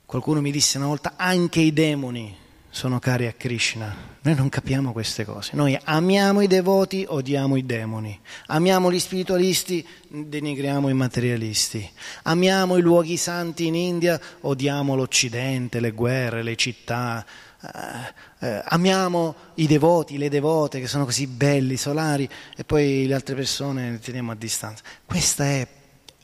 Qualcuno 0.06 0.40
mi 0.40 0.52
disse 0.52 0.76
una 0.78 0.86
volta, 0.86 1.14
anche 1.16 1.60
i 1.60 1.72
demoni 1.72 2.42
sono 2.74 2.98
cari 2.98 3.28
a 3.28 3.32
Krishna. 3.32 3.94
Noi 4.22 4.34
non 4.34 4.48
capiamo 4.48 4.90
queste 4.90 5.24
cose. 5.24 5.52
Noi 5.54 5.78
amiamo 5.84 6.40
i 6.40 6.48
devoti, 6.48 7.04
odiamo 7.08 7.54
i 7.54 7.64
demoni. 7.64 8.18
Amiamo 8.46 8.90
gli 8.90 8.98
spiritualisti, 8.98 9.86
denigriamo 10.08 10.88
i 10.88 10.92
materialisti. 10.92 11.88
Amiamo 12.24 12.76
i 12.76 12.80
luoghi 12.82 13.16
santi 13.16 13.66
in 13.66 13.76
India, 13.76 14.20
odiamo 14.40 14.96
l'Occidente, 14.96 15.78
le 15.78 15.92
guerre, 15.92 16.42
le 16.42 16.56
città. 16.56 17.24
Eh, 17.62 18.48
eh, 18.48 18.62
amiamo 18.64 19.36
i 19.54 19.68
devoti, 19.68 20.18
le 20.18 20.28
devote 20.28 20.80
che 20.80 20.88
sono 20.88 21.04
così 21.04 21.28
belli, 21.28 21.76
solari, 21.76 22.28
e 22.56 22.64
poi 22.64 23.06
le 23.06 23.14
altre 23.14 23.36
persone 23.36 23.92
le 23.92 24.00
teniamo 24.00 24.32
a 24.32 24.34
distanza. 24.34 24.82
Questa 25.04 25.44
è 25.44 25.64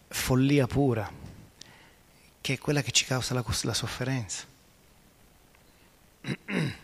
follia 0.09 0.67
pura, 0.67 1.09
che 2.41 2.55
è 2.55 2.59
quella 2.59 2.83
che 2.83 2.91
ci 2.91 3.05
causa 3.05 3.35
la, 3.35 3.45
la 3.63 3.75
sofferenza. 3.75 4.50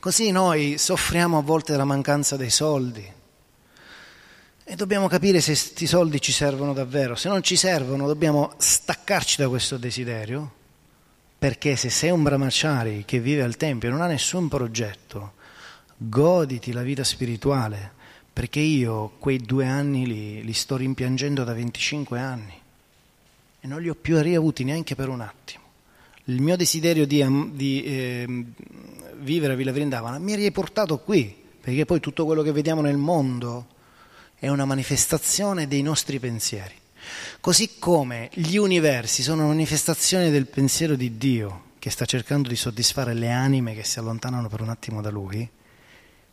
Così 0.00 0.30
noi 0.30 0.78
soffriamo 0.78 1.38
a 1.38 1.42
volte 1.42 1.72
della 1.72 1.84
mancanza 1.84 2.36
dei 2.36 2.50
soldi 2.50 3.16
e 4.64 4.76
dobbiamo 4.76 5.08
capire 5.08 5.40
se 5.40 5.52
questi 5.52 5.86
soldi 5.86 6.20
ci 6.20 6.30
servono 6.30 6.72
davvero. 6.72 7.14
Se 7.16 7.28
non 7.28 7.42
ci 7.42 7.56
servono 7.56 8.06
dobbiamo 8.06 8.52
staccarci 8.58 9.40
da 9.40 9.48
questo 9.48 9.76
desiderio 9.76 10.52
perché 11.38 11.74
se 11.76 11.90
sei 11.90 12.10
un 12.10 12.22
brahmachari 12.22 13.04
che 13.04 13.18
vive 13.18 13.42
al 13.42 13.56
Tempio 13.56 13.88
e 13.88 13.92
non 13.92 14.02
ha 14.02 14.06
nessun 14.06 14.48
progetto, 14.48 15.32
goditi 15.96 16.72
la 16.72 16.82
vita 16.82 17.02
spirituale 17.02 17.92
perché 18.32 18.60
io 18.60 19.14
quei 19.18 19.38
due 19.38 19.66
anni 19.66 20.06
li, 20.06 20.44
li 20.44 20.52
sto 20.52 20.76
rimpiangendo 20.76 21.42
da 21.42 21.54
25 21.54 22.20
anni 22.20 22.60
e 23.60 23.66
non 23.66 23.80
li 23.80 23.88
ho 23.88 23.96
più 23.96 24.20
riavuti 24.20 24.62
neanche 24.62 24.94
per 24.94 25.08
un 25.08 25.22
attimo 25.22 25.67
il 26.28 26.42
mio 26.42 26.56
desiderio 26.56 27.06
di, 27.06 27.24
di 27.52 27.82
eh, 27.84 28.44
vivere 29.20 29.54
a 29.54 29.56
Villa 29.56 29.72
Vrindavana 29.72 30.18
mi 30.18 30.34
ha 30.34 30.36
riportato 30.36 30.98
qui, 30.98 31.34
perché 31.60 31.86
poi 31.86 32.00
tutto 32.00 32.26
quello 32.26 32.42
che 32.42 32.52
vediamo 32.52 32.82
nel 32.82 32.98
mondo 32.98 33.66
è 34.38 34.48
una 34.48 34.66
manifestazione 34.66 35.66
dei 35.66 35.82
nostri 35.82 36.18
pensieri. 36.18 36.74
Così 37.40 37.78
come 37.78 38.28
gli 38.34 38.56
universi 38.56 39.22
sono 39.22 39.44
una 39.44 39.54
manifestazione 39.54 40.30
del 40.30 40.46
pensiero 40.46 40.96
di 40.96 41.16
Dio 41.16 41.64
che 41.78 41.90
sta 41.90 42.04
cercando 42.04 42.48
di 42.48 42.56
soddisfare 42.56 43.14
le 43.14 43.30
anime 43.30 43.74
che 43.74 43.84
si 43.84 43.98
allontanano 43.98 44.48
per 44.48 44.60
un 44.60 44.68
attimo 44.68 45.00
da 45.00 45.10
Lui, 45.10 45.48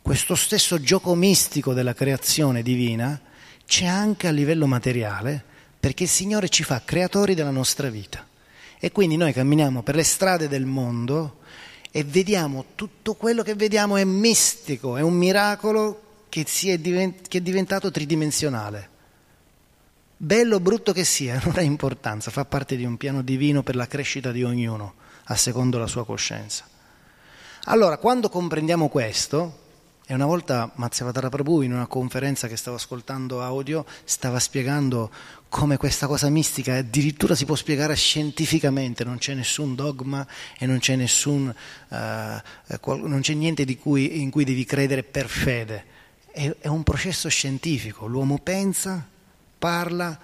questo 0.02 0.34
stesso 0.34 0.80
gioco 0.80 1.14
mistico 1.14 1.72
della 1.72 1.94
creazione 1.94 2.62
divina 2.62 3.18
c'è 3.64 3.86
anche 3.86 4.28
a 4.28 4.30
livello 4.30 4.66
materiale 4.66 5.42
perché 5.80 6.04
il 6.04 6.08
Signore 6.08 6.48
ci 6.48 6.64
fa 6.64 6.82
creatori 6.84 7.34
della 7.34 7.50
nostra 7.50 7.88
vita. 7.88 8.24
E 8.78 8.92
quindi 8.92 9.16
noi 9.16 9.32
camminiamo 9.32 9.82
per 9.82 9.94
le 9.94 10.02
strade 10.02 10.48
del 10.48 10.66
mondo 10.66 11.38
e 11.90 12.04
vediamo 12.04 12.66
tutto 12.74 13.14
quello 13.14 13.42
che 13.42 13.54
vediamo 13.54 13.96
è 13.96 14.04
mistico, 14.04 14.96
è 14.96 15.00
un 15.00 15.14
miracolo 15.14 16.02
che, 16.28 16.44
è, 16.64 16.78
divent- 16.78 17.28
che 17.28 17.38
è 17.38 17.40
diventato 17.40 17.90
tridimensionale. 17.90 18.90
Bello 20.18 20.56
o 20.56 20.60
brutto 20.60 20.92
che 20.92 21.04
sia, 21.04 21.40
non 21.44 21.54
ha 21.56 21.62
importanza, 21.62 22.30
fa 22.30 22.44
parte 22.44 22.76
di 22.76 22.84
un 22.84 22.96
piano 22.96 23.22
divino 23.22 23.62
per 23.62 23.76
la 23.76 23.86
crescita 23.86 24.30
di 24.32 24.42
ognuno, 24.42 24.94
a 25.24 25.36
secondo 25.36 25.78
la 25.78 25.86
sua 25.86 26.04
coscienza. 26.04 26.66
Allora, 27.64 27.96
quando 27.96 28.28
comprendiamo 28.28 28.88
questo, 28.88 29.64
e 30.08 30.14
una 30.14 30.24
volta 30.24 30.70
Mazziavatara 30.76 31.28
Prabhu 31.28 31.62
in 31.62 31.72
una 31.72 31.88
conferenza 31.88 32.46
che 32.46 32.56
stavo 32.56 32.76
ascoltando 32.76 33.42
audio 33.42 33.84
stava 34.04 34.38
spiegando 34.38 35.10
come 35.48 35.76
questa 35.76 36.06
cosa 36.06 36.28
mistica 36.28 36.76
addirittura 36.76 37.34
si 37.34 37.44
può 37.44 37.56
spiegare 37.56 37.96
scientificamente, 37.96 39.02
non 39.02 39.18
c'è 39.18 39.34
nessun 39.34 39.74
dogma 39.74 40.24
e 40.58 40.64
non 40.64 40.78
c'è, 40.78 40.94
nessun, 40.94 41.52
uh, 41.88 41.96
non 42.84 43.18
c'è 43.20 43.34
niente 43.34 43.64
cui, 43.78 44.20
in 44.20 44.30
cui 44.30 44.44
devi 44.44 44.64
credere 44.64 45.02
per 45.02 45.26
fede. 45.26 45.84
È, 46.30 46.54
è 46.60 46.68
un 46.68 46.84
processo 46.84 47.28
scientifico, 47.28 48.06
l'uomo 48.06 48.38
pensa, 48.38 49.04
parla, 49.58 50.16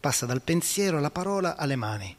passa 0.00 0.24
dal 0.24 0.40
pensiero 0.40 0.96
alla 0.96 1.10
parola 1.10 1.56
alle 1.56 1.76
mani. 1.76 2.16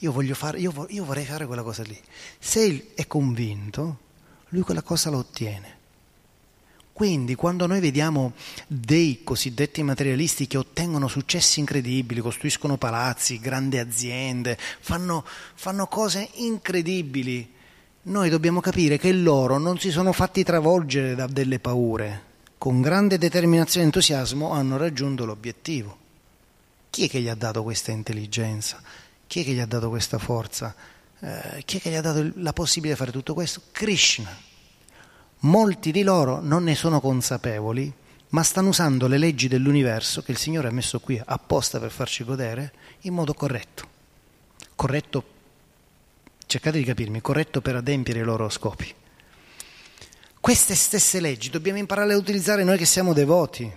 Io, 0.00 0.12
fare, 0.34 0.58
io, 0.58 0.86
io 0.90 1.04
vorrei 1.04 1.24
fare 1.24 1.46
quella 1.46 1.62
cosa 1.62 1.82
lì. 1.82 1.98
Se 2.38 2.92
è 2.94 3.06
convinto, 3.06 3.98
lui 4.48 4.62
quella 4.62 4.82
cosa 4.82 5.08
la 5.08 5.16
ottiene. 5.16 5.75
Quindi 6.96 7.34
quando 7.34 7.66
noi 7.66 7.80
vediamo 7.80 8.32
dei 8.66 9.20
cosiddetti 9.22 9.82
materialisti 9.82 10.46
che 10.46 10.56
ottengono 10.56 11.08
successi 11.08 11.60
incredibili, 11.60 12.22
costruiscono 12.22 12.78
palazzi, 12.78 13.38
grandi 13.38 13.76
aziende, 13.76 14.56
fanno, 14.80 15.22
fanno 15.56 15.88
cose 15.88 16.26
incredibili, 16.36 17.52
noi 18.04 18.30
dobbiamo 18.30 18.60
capire 18.60 18.96
che 18.96 19.12
loro 19.12 19.58
non 19.58 19.78
si 19.78 19.90
sono 19.90 20.10
fatti 20.14 20.42
travolgere 20.42 21.14
da 21.14 21.26
delle 21.26 21.58
paure, 21.58 22.22
con 22.56 22.80
grande 22.80 23.18
determinazione 23.18 23.82
e 23.82 23.88
entusiasmo 23.88 24.52
hanno 24.52 24.78
raggiunto 24.78 25.26
l'obiettivo. 25.26 25.98
Chi 26.88 27.04
è 27.04 27.10
che 27.10 27.20
gli 27.20 27.28
ha 27.28 27.34
dato 27.34 27.62
questa 27.62 27.90
intelligenza? 27.90 28.80
Chi 29.26 29.42
è 29.42 29.44
che 29.44 29.52
gli 29.52 29.60
ha 29.60 29.66
dato 29.66 29.90
questa 29.90 30.16
forza? 30.16 30.74
Eh, 31.20 31.62
chi 31.66 31.76
è 31.76 31.80
che 31.82 31.90
gli 31.90 31.96
ha 31.96 32.00
dato 32.00 32.32
la 32.36 32.54
possibilità 32.54 32.98
di 32.98 33.04
fare 33.04 33.12
tutto 33.12 33.34
questo? 33.34 33.60
Krishna. 33.70 34.54
Molti 35.46 35.92
di 35.92 36.02
loro 36.02 36.40
non 36.40 36.64
ne 36.64 36.74
sono 36.74 37.00
consapevoli, 37.00 37.92
ma 38.30 38.42
stanno 38.42 38.70
usando 38.70 39.06
le 39.06 39.16
leggi 39.16 39.46
dell'universo 39.46 40.20
che 40.22 40.32
il 40.32 40.38
Signore 40.38 40.66
ha 40.66 40.72
messo 40.72 40.98
qui 40.98 41.22
apposta 41.24 41.78
per 41.78 41.92
farci 41.92 42.24
godere 42.24 42.72
in 43.02 43.14
modo 43.14 43.32
corretto. 43.32 43.86
Corretto, 44.74 45.24
cercate 46.46 46.78
di 46.78 46.84
capirmi, 46.84 47.20
corretto 47.20 47.60
per 47.60 47.76
adempiere 47.76 48.20
i 48.20 48.24
loro 48.24 48.48
scopi. 48.48 48.92
Queste 50.40 50.74
stesse 50.74 51.20
leggi 51.20 51.48
dobbiamo 51.48 51.78
imparare 51.78 52.14
a 52.14 52.16
utilizzare 52.16 52.64
noi 52.64 52.76
che 52.76 52.84
siamo 52.84 53.12
devoti. 53.12 53.70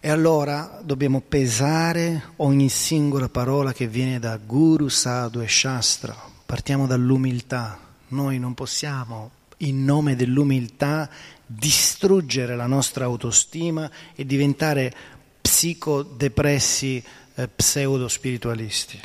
E 0.00 0.08
allora 0.08 0.80
dobbiamo 0.82 1.20
pesare 1.20 2.32
ogni 2.36 2.70
singola 2.70 3.28
parola 3.28 3.72
che 3.72 3.86
viene 3.86 4.18
da 4.18 4.36
Guru, 4.36 4.88
Sadhu 4.88 5.42
e 5.42 5.48
Shastra. 5.48 6.16
Partiamo 6.44 6.88
dall'umiltà, 6.88 7.89
noi 8.10 8.38
non 8.38 8.54
possiamo, 8.54 9.30
in 9.58 9.84
nome 9.84 10.16
dell'umiltà, 10.16 11.10
distruggere 11.44 12.56
la 12.56 12.66
nostra 12.66 13.04
autostima 13.04 13.90
e 14.14 14.24
diventare 14.24 14.94
psicodepressi 15.40 17.02
eh, 17.34 17.48
pseudo-spiritualisti. 17.48 19.00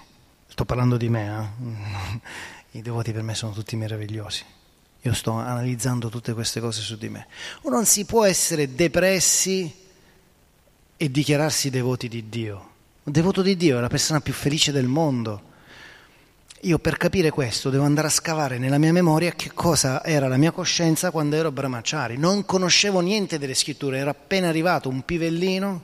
Sto 0.48 0.66
parlando 0.66 0.98
di 0.98 1.10
me, 1.10 1.52
eh? 2.72 2.78
i 2.78 2.82
devoti 2.82 3.12
per 3.12 3.24
me 3.24 3.34
sono 3.34 3.52
tutti 3.52 3.76
meravigliosi. 3.76 4.44
Io 5.02 5.14
sto 5.14 5.32
analizzando 5.32 6.10
tutte 6.10 6.34
queste 6.34 6.60
cose 6.60 6.82
su 6.82 6.98
di 6.98 7.10
me. 7.10 7.28
O 7.62 7.70
non 7.70 7.86
si 7.86 8.06
può 8.06 8.26
essere 8.26 8.74
depressi 8.74 9.72
e 10.98 11.12
dichiararsi 11.12 11.70
devoti 11.70 12.08
di 12.08 12.28
Dio. 12.30 12.70
Un 13.04 13.12
devoto 13.12 13.42
di 13.42 13.56
Dio 13.56 13.78
è 13.78 13.82
la 13.82 13.88
persona 13.88 14.20
più 14.22 14.34
felice 14.34 14.72
del 14.72 14.88
mondo 14.88 15.54
io 16.66 16.80
per 16.80 16.98
capire 16.98 17.30
questo 17.30 17.70
devo 17.70 17.84
andare 17.84 18.08
a 18.08 18.12
scavare 18.12 18.58
nella 18.58 18.80
mia 18.80 18.92
memoria 18.92 19.34
che 19.34 19.52
cosa 19.54 20.04
era 20.04 20.28
la 20.28 20.38
mia 20.38 20.50
coscienza 20.50 21.12
quando 21.12 21.36
ero 21.36 21.52
brahmachari. 21.52 22.18
Non 22.18 22.44
conoscevo 22.44 23.02
niente 23.02 23.38
delle 23.38 23.54
scritture, 23.54 24.00
ero 24.00 24.10
appena 24.10 24.48
arrivato 24.48 24.90
un 24.90 25.04
pivellino, 25.04 25.84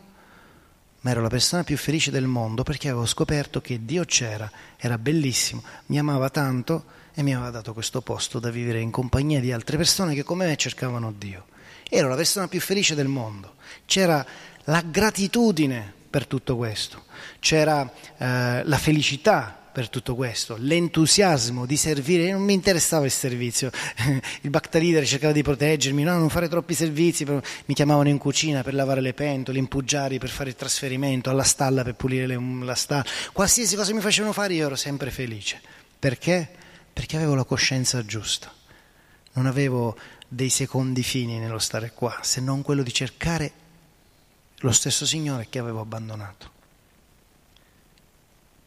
ma 1.02 1.12
ero 1.12 1.22
la 1.22 1.30
persona 1.30 1.64
più 1.64 1.78
felice 1.78 2.10
del 2.10 2.26
mondo 2.26 2.64
perché 2.64 2.90
avevo 2.90 3.06
scoperto 3.06 3.62
che 3.62 3.86
Dio 3.86 4.06
c'era, 4.06 4.52
era 4.76 4.98
bellissimo, 4.98 5.62
mi 5.88 6.00
amava 6.00 6.32
tanto 6.32 6.86
e 7.14 7.22
mi 7.22 7.36
aveva 7.36 7.52
dato 7.52 7.74
questo 7.74 8.02
posto 8.02 8.40
da 8.40 8.50
vivere 8.50 8.80
in 8.80 8.90
compagnia 8.90 9.40
di 9.40 9.52
altre 9.52 9.78
persone 9.78 10.16
che 10.16 10.24
come 10.24 10.48
me 10.48 10.56
cercavano 10.56 11.14
Dio. 11.16 11.46
Ero 11.88 12.08
la 12.08 12.16
persona 12.16 12.48
più 12.48 12.60
felice 12.60 12.96
del 12.96 13.08
mondo. 13.08 13.56
C'era 13.86 14.26
la 14.64 14.82
gratitudine 14.82 15.94
per 16.10 16.26
tutto 16.26 16.58
questo, 16.58 17.04
c'era 17.40 17.88
eh, 18.18 18.64
la 18.64 18.78
felicità 18.78 19.61
per 19.72 19.90
tutto 19.90 20.16
questo, 20.16 20.58
l'entusiasmo 20.60 21.66
di 21.66 21.78
servire, 21.78 22.32
non 22.32 22.42
mi 22.42 22.54
interessava 22.54 23.06
il 23.06 23.12
servizio, 23.12 23.72
il 24.42 24.60
leader 24.72 25.06
cercava 25.06 25.32
di 25.32 25.42
proteggermi, 25.42 26.04
no, 26.04 26.18
non 26.18 26.30
fare 26.30 26.50
troppi 26.50 26.74
servizi, 26.74 27.24
mi 27.26 27.74
chiamavano 27.74 28.10
in 28.10 28.18
cucina 28.18 28.64
per 28.64 28.74
lavare 28.74 29.02
le 29.02 29.14
pentole, 29.14 29.60
in 29.60 29.68
puggiari 29.68 30.20
per 30.20 30.30
fare 30.30 30.50
il 30.50 30.56
trasferimento, 30.56 31.30
alla 31.30 31.44
stalla 31.44 31.84
per 31.84 31.96
pulire 31.96 32.28
le, 32.28 32.38
la 32.64 32.76
stalla, 32.76 33.06
qualsiasi 33.32 33.76
cosa 33.76 33.94
mi 33.94 34.02
facevano 34.02 34.34
fare 34.34 34.54
io 34.54 34.66
ero 34.66 34.76
sempre 34.76 35.10
felice. 35.10 35.62
Perché? 35.98 36.50
Perché 36.92 37.16
avevo 37.16 37.36
la 37.36 37.46
coscienza 37.46 38.04
giusta, 38.06 38.54
non 39.34 39.46
avevo 39.46 39.98
dei 40.28 40.50
secondi 40.50 41.04
fini 41.04 41.40
nello 41.40 41.60
stare 41.60 41.92
qua, 41.94 42.20
se 42.22 42.42
non 42.42 42.62
quello 42.62 42.84
di 42.84 42.94
cercare 42.94 43.52
lo 44.58 44.72
stesso 44.72 45.06
Signore 45.06 45.48
che 45.50 45.60
avevo 45.60 45.80
abbandonato. 45.80 46.50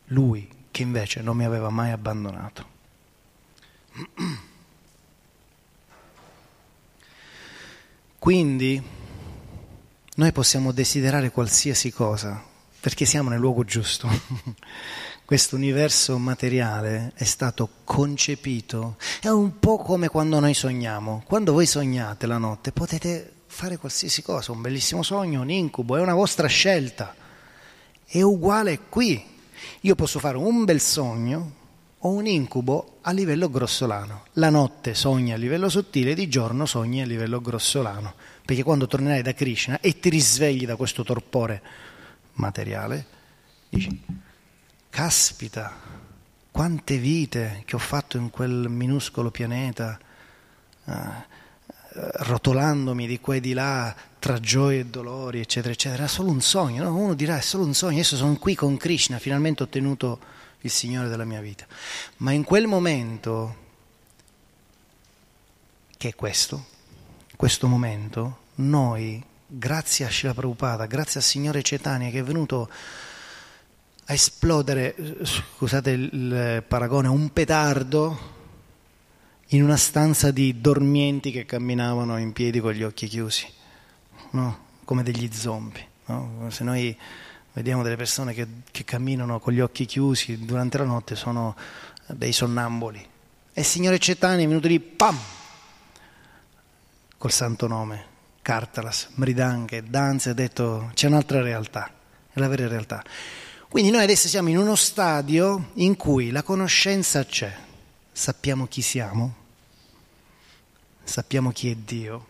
Lui 0.08 0.48
che 0.74 0.82
invece 0.82 1.22
non 1.22 1.36
mi 1.36 1.44
aveva 1.44 1.70
mai 1.70 1.92
abbandonato. 1.92 2.66
Quindi 8.18 8.82
noi 10.16 10.32
possiamo 10.32 10.72
desiderare 10.72 11.30
qualsiasi 11.30 11.92
cosa 11.92 12.42
perché 12.80 13.04
siamo 13.04 13.28
nel 13.30 13.38
luogo 13.38 13.62
giusto. 13.62 14.08
Questo 15.24 15.54
universo 15.54 16.18
materiale 16.18 17.12
è 17.14 17.24
stato 17.24 17.68
concepito, 17.84 18.96
è 19.20 19.28
un 19.28 19.60
po' 19.60 19.78
come 19.78 20.08
quando 20.08 20.40
noi 20.40 20.54
sogniamo. 20.54 21.22
Quando 21.24 21.52
voi 21.52 21.66
sognate 21.66 22.26
la 22.26 22.38
notte 22.38 22.72
potete 22.72 23.32
fare 23.46 23.76
qualsiasi 23.76 24.22
cosa, 24.22 24.50
un 24.50 24.60
bellissimo 24.60 25.04
sogno, 25.04 25.40
un 25.40 25.50
incubo, 25.50 25.96
è 25.96 26.00
una 26.00 26.14
vostra 26.14 26.48
scelta. 26.48 27.14
È 28.04 28.20
uguale 28.20 28.80
qui. 28.88 29.33
Io 29.80 29.94
posso 29.94 30.18
fare 30.18 30.36
un 30.36 30.64
bel 30.64 30.80
sogno 30.80 31.62
o 31.98 32.08
un 32.10 32.26
incubo 32.26 32.98
a 33.02 33.12
livello 33.12 33.50
grossolano. 33.50 34.24
La 34.34 34.50
notte 34.50 34.94
sogni 34.94 35.32
a 35.32 35.36
livello 35.36 35.68
sottile, 35.68 36.14
di 36.14 36.28
giorno 36.28 36.66
sogni 36.66 37.00
a 37.02 37.06
livello 37.06 37.40
grossolano. 37.40 38.14
Perché 38.44 38.62
quando 38.62 38.86
tornerai 38.86 39.22
da 39.22 39.32
Krishna 39.32 39.80
e 39.80 39.98
ti 39.98 40.10
risvegli 40.10 40.66
da 40.66 40.76
questo 40.76 41.02
torpore 41.02 41.62
materiale, 42.34 43.06
dici, 43.70 44.02
caspita, 44.90 45.72
quante 46.50 46.98
vite 46.98 47.62
che 47.64 47.76
ho 47.76 47.80
fatto 47.80 48.16
in 48.16 48.30
quel 48.30 48.68
minuscolo 48.68 49.30
pianeta, 49.30 49.98
eh, 50.84 50.92
rotolandomi 51.94 53.06
di 53.06 53.20
qua 53.20 53.36
e 53.36 53.40
di 53.40 53.52
là 53.52 53.94
tra 54.18 54.40
gioie 54.40 54.80
e 54.80 54.86
dolori, 54.86 55.40
eccetera, 55.40 55.72
eccetera. 55.72 56.02
Era 56.02 56.10
solo 56.10 56.30
un 56.30 56.40
sogno, 56.40 56.82
no? 56.82 56.96
uno 56.96 57.14
dirà 57.14 57.38
è 57.38 57.40
solo 57.40 57.64
un 57.64 57.74
sogno, 57.74 57.94
adesso 57.94 58.16
sono 58.16 58.36
qui 58.36 58.54
con 58.54 58.76
Krishna, 58.76 59.18
finalmente 59.18 59.62
ho 59.62 59.66
ottenuto 59.66 60.18
il 60.60 60.70
Signore 60.70 61.08
della 61.08 61.24
mia 61.24 61.40
vita. 61.40 61.66
Ma 62.18 62.32
in 62.32 62.42
quel 62.42 62.66
momento, 62.66 63.56
che 65.96 66.08
è 66.08 66.14
questo, 66.14 66.66
questo 67.36 67.68
momento, 67.68 68.38
noi, 68.56 69.22
grazie 69.46 70.06
a 70.06 70.10
Shila 70.10 70.34
Prabhupada, 70.34 70.86
grazie 70.86 71.20
al 71.20 71.26
Signore 71.26 71.62
Cetania 71.62 72.10
che 72.10 72.20
è 72.20 72.24
venuto 72.24 72.68
a 74.06 74.12
esplodere, 74.12 74.94
scusate 75.22 75.90
il 75.90 76.64
paragone, 76.66 77.08
un 77.08 77.32
petardo 77.32 78.33
in 79.54 79.62
una 79.62 79.76
stanza 79.76 80.32
di 80.32 80.60
dormienti 80.60 81.30
che 81.30 81.46
camminavano 81.46 82.18
in 82.18 82.32
piedi 82.32 82.58
con 82.58 82.72
gli 82.72 82.82
occhi 82.82 83.06
chiusi, 83.06 83.46
no? 84.30 84.58
come 84.82 85.04
degli 85.04 85.30
zombie. 85.32 85.86
No? 86.06 86.46
Se 86.48 86.64
noi 86.64 86.96
vediamo 87.52 87.84
delle 87.84 87.94
persone 87.94 88.34
che, 88.34 88.48
che, 88.72 88.84
camminano 88.84 89.38
con 89.38 89.52
gli 89.52 89.60
occhi 89.60 89.86
chiusi 89.86 90.44
durante 90.44 90.78
la 90.78 90.84
notte 90.84 91.14
sono 91.14 91.54
dei 92.08 92.32
sonnamboli. 92.32 92.98
E 93.52 93.60
il 93.60 93.66
Signore 93.66 94.00
Cetani 94.00 94.42
è 94.42 94.48
venuto 94.48 94.66
lì, 94.66 94.80
pam, 94.80 95.16
col 97.16 97.30
santo 97.30 97.68
nome, 97.68 98.04
Cartalas, 98.42 99.10
Mridanche, 99.14 99.84
Danze, 99.88 100.30
ha 100.30 100.34
detto 100.34 100.90
c'è 100.94 101.06
un'altra 101.06 101.40
realtà, 101.40 101.88
è 102.32 102.40
la 102.40 102.48
vera 102.48 102.66
realtà. 102.66 103.04
Quindi 103.68 103.92
noi 103.92 104.02
adesso 104.02 104.26
siamo 104.26 104.48
in 104.48 104.58
uno 104.58 104.74
stadio 104.74 105.70
in 105.74 105.94
cui 105.94 106.32
la 106.32 106.42
conoscenza 106.42 107.24
c'è, 107.24 107.56
sappiamo 108.10 108.66
chi 108.66 108.82
siamo, 108.82 109.42
sappiamo 111.04 111.52
chi 111.52 111.70
è 111.70 111.74
Dio, 111.76 112.26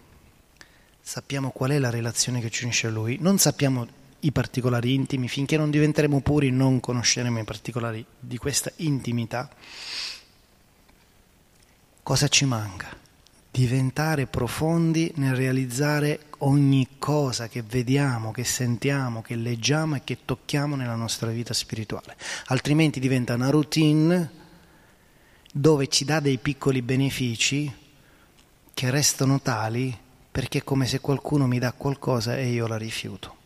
sappiamo 1.00 1.50
qual 1.50 1.70
è 1.70 1.78
la 1.78 1.90
relazione 1.90 2.40
che 2.40 2.50
ci 2.50 2.64
unisce 2.64 2.88
a 2.88 2.90
Lui, 2.90 3.18
non 3.20 3.38
sappiamo 3.38 3.86
i 4.20 4.32
particolari 4.32 4.94
intimi, 4.94 5.28
finché 5.28 5.56
non 5.56 5.70
diventeremo 5.70 6.20
puri 6.20 6.50
non 6.50 6.80
conosceremo 6.80 7.38
i 7.38 7.44
particolari 7.44 8.04
di 8.18 8.38
questa 8.38 8.72
intimità. 8.76 9.48
Cosa 12.02 12.28
ci 12.28 12.44
manca? 12.44 12.96
Diventare 13.50 14.26
profondi 14.26 15.12
nel 15.16 15.34
realizzare 15.34 16.26
ogni 16.38 16.88
cosa 16.98 17.48
che 17.48 17.62
vediamo, 17.62 18.32
che 18.32 18.44
sentiamo, 18.44 19.22
che 19.22 19.36
leggiamo 19.36 19.96
e 19.96 20.02
che 20.04 20.18
tocchiamo 20.24 20.74
nella 20.74 20.96
nostra 20.96 21.30
vita 21.30 21.52
spirituale. 21.52 22.16
Altrimenti 22.46 23.00
diventa 23.00 23.34
una 23.34 23.50
routine 23.50 24.42
dove 25.52 25.86
ci 25.86 26.04
dà 26.04 26.18
dei 26.20 26.38
piccoli 26.38 26.82
benefici 26.82 27.72
che 28.74 28.90
restano 28.90 29.40
tali 29.40 29.96
perché 30.30 30.58
è 30.58 30.64
come 30.64 30.86
se 30.86 31.00
qualcuno 31.00 31.46
mi 31.46 31.58
dà 31.58 31.72
qualcosa 31.72 32.36
e 32.36 32.48
io 32.48 32.66
la 32.66 32.76
rifiuto. 32.76 33.36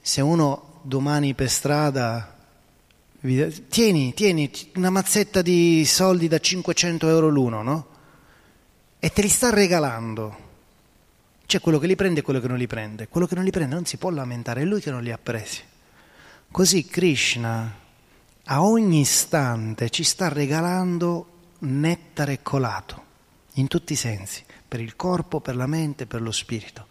Se 0.00 0.20
uno 0.20 0.80
domani 0.82 1.34
per 1.34 1.48
strada 1.48 2.36
tieni, 3.68 4.14
tieni 4.14 4.50
una 4.74 4.90
mazzetta 4.90 5.42
di 5.42 5.84
soldi 5.84 6.26
da 6.26 6.38
500 6.38 7.08
euro 7.08 7.28
l'uno, 7.28 7.62
no? 7.62 7.86
E 8.98 9.10
te 9.10 9.22
li 9.22 9.28
sta 9.28 9.50
regalando. 9.50 10.48
C'è 11.46 11.60
quello 11.60 11.78
che 11.78 11.86
li 11.86 11.96
prende 11.96 12.20
e 12.20 12.22
quello 12.22 12.40
che 12.40 12.48
non 12.48 12.58
li 12.58 12.66
prende. 12.66 13.08
Quello 13.08 13.26
che 13.26 13.34
non 13.34 13.44
li 13.44 13.50
prende 13.50 13.74
non 13.74 13.84
si 13.84 13.96
può 13.96 14.10
lamentare, 14.10 14.62
è 14.62 14.64
lui 14.64 14.80
che 14.80 14.90
non 14.90 15.02
li 15.02 15.12
ha 15.12 15.18
presi. 15.18 15.62
Così 16.50 16.84
Krishna 16.86 17.78
a 18.44 18.62
ogni 18.62 19.00
istante 19.00 19.90
ci 19.90 20.02
sta 20.02 20.28
regalando 20.28 21.26
nettare 21.60 22.42
colato, 22.42 23.04
in 23.54 23.68
tutti 23.68 23.92
i 23.94 23.96
sensi, 23.96 24.44
per 24.66 24.80
il 24.80 24.96
corpo, 24.96 25.40
per 25.40 25.56
la 25.56 25.66
mente, 25.66 26.06
per 26.06 26.22
lo 26.22 26.32
spirito. 26.32 26.86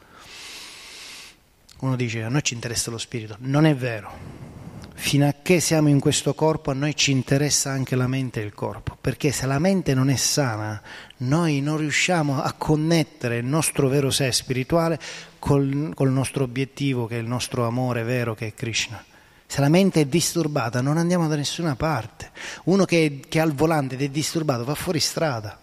Uno 1.80 1.96
dice 1.96 2.24
a 2.24 2.30
noi 2.30 2.44
ci 2.44 2.54
interessa 2.54 2.92
lo 2.92 2.98
spirito, 2.98 3.38
non 3.40 3.66
è 3.66 3.76
vero. 3.76 4.48
Fino 4.94 5.26
a 5.26 5.36
che 5.42 5.62
siamo 5.62 5.88
in 5.88 6.02
questo 6.02 6.34
corpo 6.34 6.72
a 6.72 6.74
noi 6.74 6.94
ci 6.94 7.12
interessa 7.12 7.72
anche 7.72 7.96
la 7.96 8.06
mente 8.06 8.42
e 8.42 8.44
il 8.44 8.54
corpo, 8.54 8.98
perché 9.00 9.32
se 9.32 9.46
la 9.46 9.58
mente 9.58 9.94
non 9.94 10.10
è 10.10 10.18
sana, 10.18 10.82
noi 11.18 11.62
non 11.62 11.78
riusciamo 11.78 12.42
a 12.42 12.52
connettere 12.52 13.38
il 13.38 13.46
nostro 13.46 13.88
vero 13.88 14.12
sé 14.12 14.34
spirituale 14.34 15.00
col, 15.40 15.94
col 15.96 16.12
nostro 16.12 16.44
obiettivo, 16.44 17.08
che 17.08 17.16
è 17.16 17.22
il 17.22 17.28
nostro 17.28 17.66
amore 17.66 18.04
vero, 18.04 18.36
che 18.36 18.48
è 18.48 18.54
Krishna. 18.54 19.02
Se 19.48 19.62
la 19.62 19.70
mente 19.70 20.02
è 20.02 20.06
disturbata 20.06 20.82
non 20.82 20.98
andiamo 20.98 21.30
da 21.30 21.38
nessuna 21.38 21.78
parte. 21.78 22.32
Uno 22.66 22.84
che, 22.84 23.22
che 23.28 23.40
ha 23.40 23.46
il 23.46 23.54
volante 23.54 23.96
ed 23.96 24.02
è 24.02 24.10
disturbato 24.10 24.66
va 24.66 24.76
fuori 24.76 25.00
strada. 25.00 25.58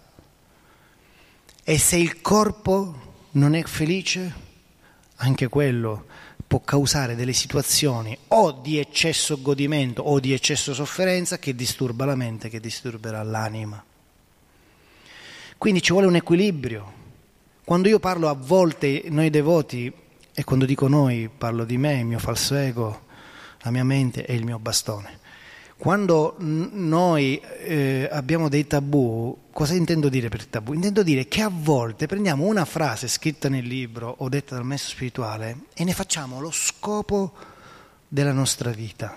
E 1.69 1.77
se 1.77 1.97
il 1.97 2.21
corpo 2.21 2.95
non 3.31 3.53
è 3.53 3.61
felice, 3.63 4.33
anche 5.17 5.49
quello 5.49 6.05
può 6.47 6.61
causare 6.61 7.13
delle 7.13 7.33
situazioni 7.33 8.17
o 8.29 8.53
di 8.53 8.79
eccesso 8.79 9.41
godimento 9.41 10.01
o 10.01 10.21
di 10.21 10.31
eccesso 10.31 10.73
sofferenza 10.73 11.39
che 11.39 11.53
disturba 11.55 12.05
la 12.05 12.15
mente, 12.15 12.47
che 12.47 12.61
disturberà 12.61 13.21
l'anima. 13.21 13.83
Quindi 15.57 15.81
ci 15.81 15.91
vuole 15.91 16.07
un 16.07 16.15
equilibrio. 16.15 16.93
Quando 17.65 17.89
io 17.89 17.99
parlo 17.99 18.29
a 18.29 18.33
volte 18.33 19.03
noi 19.07 19.29
devoti, 19.29 19.91
e 20.33 20.43
quando 20.45 20.63
dico 20.63 20.87
noi 20.87 21.29
parlo 21.37 21.65
di 21.65 21.77
me, 21.77 21.99
il 21.99 22.05
mio 22.05 22.19
falso 22.19 22.55
ego, 22.55 23.07
la 23.63 23.71
mia 23.71 23.83
mente 23.83 24.23
è 24.23 24.31
il 24.31 24.45
mio 24.45 24.57
bastone. 24.57 25.16
Quando 25.77 26.35
noi 26.39 27.39
eh, 27.39 28.09
abbiamo 28.11 28.49
dei 28.49 28.65
tabù, 28.65 29.43
cosa 29.51 29.75
intendo 29.75 30.09
dire 30.09 30.27
per 30.27 30.47
tabù? 30.47 30.73
Intendo 30.73 31.03
dire 31.03 31.27
che 31.27 31.41
a 31.41 31.51
volte 31.53 32.07
prendiamo 32.07 32.45
una 32.45 32.65
frase 32.65 33.07
scritta 33.07 33.47
nel 33.47 33.65
libro 33.65 34.15
o 34.17 34.27
detta 34.27 34.55
dal 34.55 34.65
maestro 34.65 34.95
spirituale 34.95 35.57
e 35.75 35.83
ne 35.83 35.93
facciamo 35.93 36.39
lo 36.39 36.49
scopo 36.49 37.31
della 38.07 38.31
nostra 38.31 38.71
vita. 38.71 39.15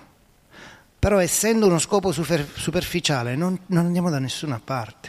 Però 0.98 1.18
essendo 1.18 1.66
uno 1.66 1.78
scopo 1.78 2.12
super- 2.12 2.46
superficiale 2.54 3.36
non, 3.36 3.58
non 3.66 3.86
andiamo 3.86 4.10
da 4.10 4.18
nessuna 4.18 4.60
parte. 4.62 5.08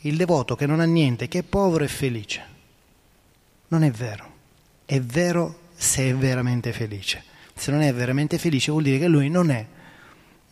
Il 0.00 0.16
devoto 0.16 0.56
che 0.56 0.66
non 0.66 0.80
ha 0.80 0.84
niente, 0.84 1.28
che 1.28 1.38
è 1.38 1.42
povero 1.44 1.84
e 1.84 1.88
felice. 1.88 2.44
Non 3.68 3.84
è 3.84 3.90
vero. 3.92 4.32
È 4.84 5.00
vero 5.00 5.60
se 5.76 6.08
è 6.08 6.14
veramente 6.14 6.72
felice. 6.72 7.22
Se 7.54 7.70
non 7.70 7.82
è 7.82 7.94
veramente 7.94 8.36
felice 8.36 8.72
vuol 8.72 8.82
dire 8.82 8.98
che 8.98 9.06
lui 9.06 9.30
non 9.30 9.50
è 9.50 9.74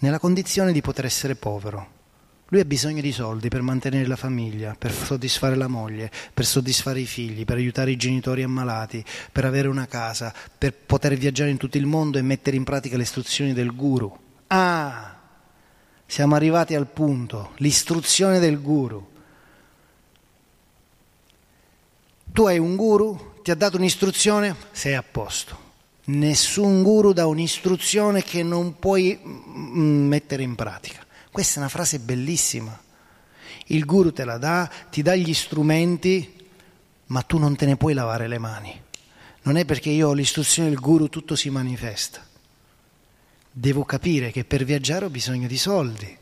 nella 0.05 0.19
condizione 0.19 0.73
di 0.73 0.83
poter 0.83 1.07
essere 1.07 1.35
povero. 1.35 1.93
Lui 2.49 2.61
ha 2.61 2.67
bisogno 2.67 3.01
di 3.01 3.11
soldi 3.11 3.49
per 3.49 3.63
mantenere 3.63 4.07
la 4.07 4.17
famiglia, 4.17 4.77
per 4.79 4.93
soddisfare 4.93 5.57
la 5.57 5.67
moglie, 5.67 6.11
per 6.35 6.45
soddisfare 6.45 7.01
i 7.01 7.07
figli, 7.07 7.47
per 7.47 7.57
aiutare 7.57 7.91
i 7.91 7.97
genitori 7.97 8.43
ammalati, 8.43 9.03
per 9.33 9.47
avere 9.47 9.67
una 9.67 9.87
casa, 9.87 10.33
per 10.59 10.75
poter 10.75 11.17
viaggiare 11.17 11.49
in 11.49 11.57
tutto 11.57 11.79
il 11.79 11.87
mondo 11.87 12.19
e 12.19 12.23
mettere 12.23 12.55
in 12.55 12.65
pratica 12.65 12.99
le 12.99 13.05
istruzioni 13.05 13.55
del 13.55 13.75
guru. 13.75 14.15
Ah, 14.49 15.17
siamo 16.05 16.35
arrivati 16.35 16.75
al 16.75 16.87
punto, 16.87 17.53
l'istruzione 17.57 18.39
del 18.39 18.61
guru. 18.61 19.09
Tu 22.31 22.45
hai 22.45 22.59
un 22.59 22.77
guru, 22.77 23.41
ti 23.43 23.51
ha 23.51 23.55
dato 23.55 23.79
un'istruzione, 23.79 24.55
sei 24.71 24.95
a 24.95 25.03
posto. 25.03 25.64
Nessun 26.07 26.83
guru 26.83 27.13
dà 27.13 27.27
un'istruzione 27.27 28.23
che 28.23 28.43
non 28.43 28.79
puoi 28.79 29.19
mm, 29.19 30.07
mettere 30.07 30.43
in 30.43 30.55
pratica. 30.55 31.05
Questa 31.33 31.57
è 31.57 31.59
una 31.59 31.69
frase 31.69 31.99
bellissima. 31.99 32.79
Il 33.69 33.87
guru 33.87 34.13
te 34.13 34.25
la 34.25 34.37
dà, 34.37 34.71
ti 34.91 35.01
dà 35.01 35.15
gli 35.15 35.33
strumenti, 35.33 36.33
ma 37.07 37.23
tu 37.23 37.39
non 37.39 37.57
te 37.57 37.65
ne 37.65 37.77
puoi 37.77 37.95
lavare 37.95 38.29
le 38.29 38.39
mani. 38.39 38.83
Non 39.43 39.57
è 39.57 39.65
perché 39.65 39.91
io 39.91 40.09
ho 40.09 40.13
l'istruzione 40.13 40.69
del 40.69 40.79
guru 40.79 41.09
tutto 41.09 41.37
si 41.37 41.49
manifesta. 41.49 42.25
Devo 43.51 43.85
capire 43.85 44.31
che 44.31 44.45
per 44.45 44.65
viaggiare 44.65 45.07
ho 45.07 45.11
bisogno 45.11 45.47
di 45.47 45.59
soldi. 45.59 46.19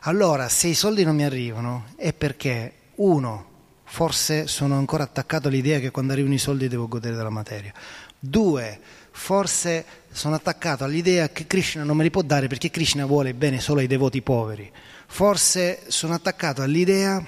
Allora, 0.00 0.48
se 0.48 0.68
i 0.68 0.74
soldi 0.74 1.04
non 1.04 1.16
mi 1.16 1.24
arrivano, 1.24 1.86
è 1.96 2.12
perché, 2.12 2.72
uno, 2.96 3.54
forse 3.84 4.46
sono 4.46 4.76
ancora 4.76 5.04
attaccato 5.04 5.48
all'idea 5.48 5.78
che 5.78 5.90
quando 5.90 6.12
arrivano 6.12 6.34
i 6.34 6.38
soldi 6.38 6.68
devo 6.68 6.88
godere 6.88 7.16
della 7.16 7.30
materia. 7.30 7.72
Due, 8.18 8.80
forse 9.10 9.84
sono 10.10 10.34
attaccato 10.34 10.84
all'idea 10.84 11.28
che 11.28 11.46
Krishna 11.46 11.84
non 11.84 11.96
me 11.96 12.02
li 12.02 12.10
può 12.10 12.22
dare 12.22 12.46
perché 12.48 12.70
Krishna 12.70 13.04
vuole 13.06 13.34
bene 13.34 13.60
solo 13.60 13.80
ai 13.80 13.86
devoti 13.86 14.22
poveri. 14.22 14.70
Forse 15.06 15.82
sono 15.88 16.14
attaccato 16.14 16.62
all'idea, 16.62 17.22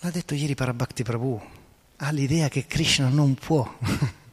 l'ha 0.00 0.10
detto 0.10 0.34
ieri 0.34 0.54
Parabhakti 0.54 1.02
Prabhu, 1.02 1.40
all'idea 1.96 2.48
che 2.48 2.66
Krishna 2.66 3.08
non 3.08 3.34
può. 3.34 3.76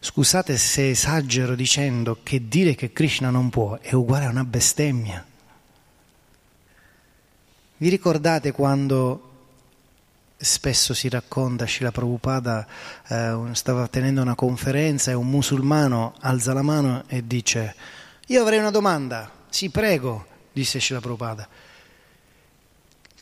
Scusate 0.00 0.56
se 0.56 0.90
esagero 0.90 1.54
dicendo 1.54 2.20
che 2.22 2.46
dire 2.46 2.74
che 2.74 2.92
Krishna 2.92 3.30
non 3.30 3.50
può 3.50 3.78
è 3.80 3.92
uguale 3.92 4.26
a 4.26 4.30
una 4.30 4.44
bestemmia. 4.44 5.26
Vi 7.78 7.88
ricordate 7.88 8.52
quando 8.52 9.35
spesso 10.36 10.92
si 10.94 11.08
racconta, 11.08 11.66
Shila 11.66 11.90
Prabhupada 11.90 12.66
eh, 13.08 13.38
stava 13.52 13.88
tenendo 13.88 14.20
una 14.20 14.34
conferenza 14.34 15.10
e 15.10 15.14
un 15.14 15.28
musulmano 15.28 16.14
alza 16.20 16.52
la 16.52 16.62
mano 16.62 17.04
e 17.06 17.26
dice 17.26 17.74
io 18.28 18.42
avrei 18.42 18.58
una 18.58 18.72
domanda, 18.72 19.30
sì 19.48 19.70
prego, 19.70 20.26
disse 20.52 20.80
Shila 20.80 21.00
Prabhupada. 21.00 21.48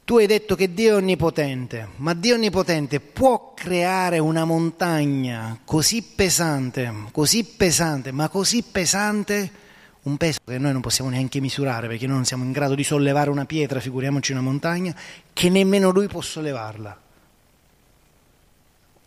Tu 0.03 0.17
hai 0.17 0.27
detto 0.27 0.55
che 0.55 0.73
Dio 0.73 0.95
è 0.95 0.97
onnipotente, 0.97 1.89
ma 1.97 2.15
Dio 2.15 2.35
onnipotente 2.35 3.01
può 3.01 3.53
creare 3.55 4.19
una 4.19 4.45
montagna 4.45 5.61
così 5.65 6.03
pesante, 6.03 6.91
così 7.11 7.45
pesante, 7.45 8.13
ma 8.13 8.29
così 8.29 8.63
pesante, 8.63 9.51
un 10.03 10.17
peso 10.17 10.41
che 10.45 10.59
noi 10.59 10.73
non 10.73 10.81
possiamo 10.81 11.11
neanche 11.11 11.41
misurare 11.41 11.87
perché 11.87 12.07
noi 12.07 12.17
non 12.17 12.25
siamo 12.25 12.45
in 12.45 12.53
grado 12.53 12.75
di 12.75 12.85
sollevare 12.85 13.29
una 13.31 13.45
pietra, 13.45 13.81
figuriamoci 13.81 14.33
una 14.33 14.41
montagna, 14.41 14.95
che 15.33 15.51
nemmeno 15.51 15.91
lui 15.91 16.07
può 16.07 16.23
sollevarla. 16.23 17.03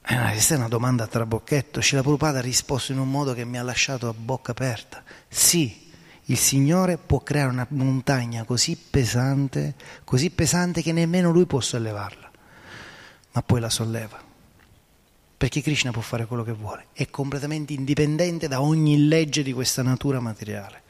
Eh, 0.10 0.32
questa 0.32 0.54
è 0.54 0.58
una 0.58 0.70
domanda 0.70 1.04
a 1.04 1.08
trabocchetto. 1.08 1.82
Scila 1.82 2.02
Prabhupada 2.02 2.40
ha 2.40 2.42
risposto 2.42 2.94
in 2.94 3.00
un 3.00 3.12
modo 3.12 3.34
che 3.34 3.44
mi 3.44 3.58
ha 3.58 3.62
lasciato 3.62 4.08
a 4.08 4.14
bocca 4.14 4.52
aperta. 4.52 5.04
Sì, 5.28 5.92
il 6.26 6.38
Signore 6.38 6.98
può 6.98 7.20
creare 7.20 7.50
una 7.50 7.68
montagna 7.72 8.46
così 8.46 8.78
pesante, 8.78 9.76
così 10.06 10.30
pesante 10.30 10.82
che 10.82 10.94
nemmeno 10.94 11.30
lui 11.32 11.46
può 11.46 11.60
sollevarla, 11.60 12.32
ma 13.34 13.42
poi 13.42 13.60
la 13.60 13.70
solleva. 13.70 14.24
Perché 15.36 15.62
Krishna 15.62 15.92
può 15.92 16.02
fare 16.02 16.26
quello 16.26 16.46
che 16.46 16.54
vuole, 16.54 16.86
è 16.94 17.10
completamente 17.10 17.74
indipendente 17.74 18.48
da 18.48 18.62
ogni 18.62 19.08
legge 19.08 19.44
di 19.44 19.52
questa 19.52 19.84
natura 19.84 20.22
materiale. 20.22 20.84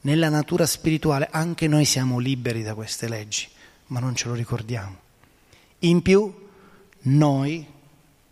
Nella 0.00 0.30
natura 0.30 0.64
spirituale 0.64 1.28
anche 1.30 1.68
noi 1.68 1.84
siamo 1.84 2.18
liberi 2.18 2.62
da 2.62 2.74
queste 2.74 3.06
leggi, 3.06 3.48
ma 3.88 4.00
non 4.00 4.14
ce 4.14 4.28
lo 4.28 4.34
ricordiamo. 4.34 4.96
In 5.80 6.00
più, 6.00 6.48
noi 7.02 7.74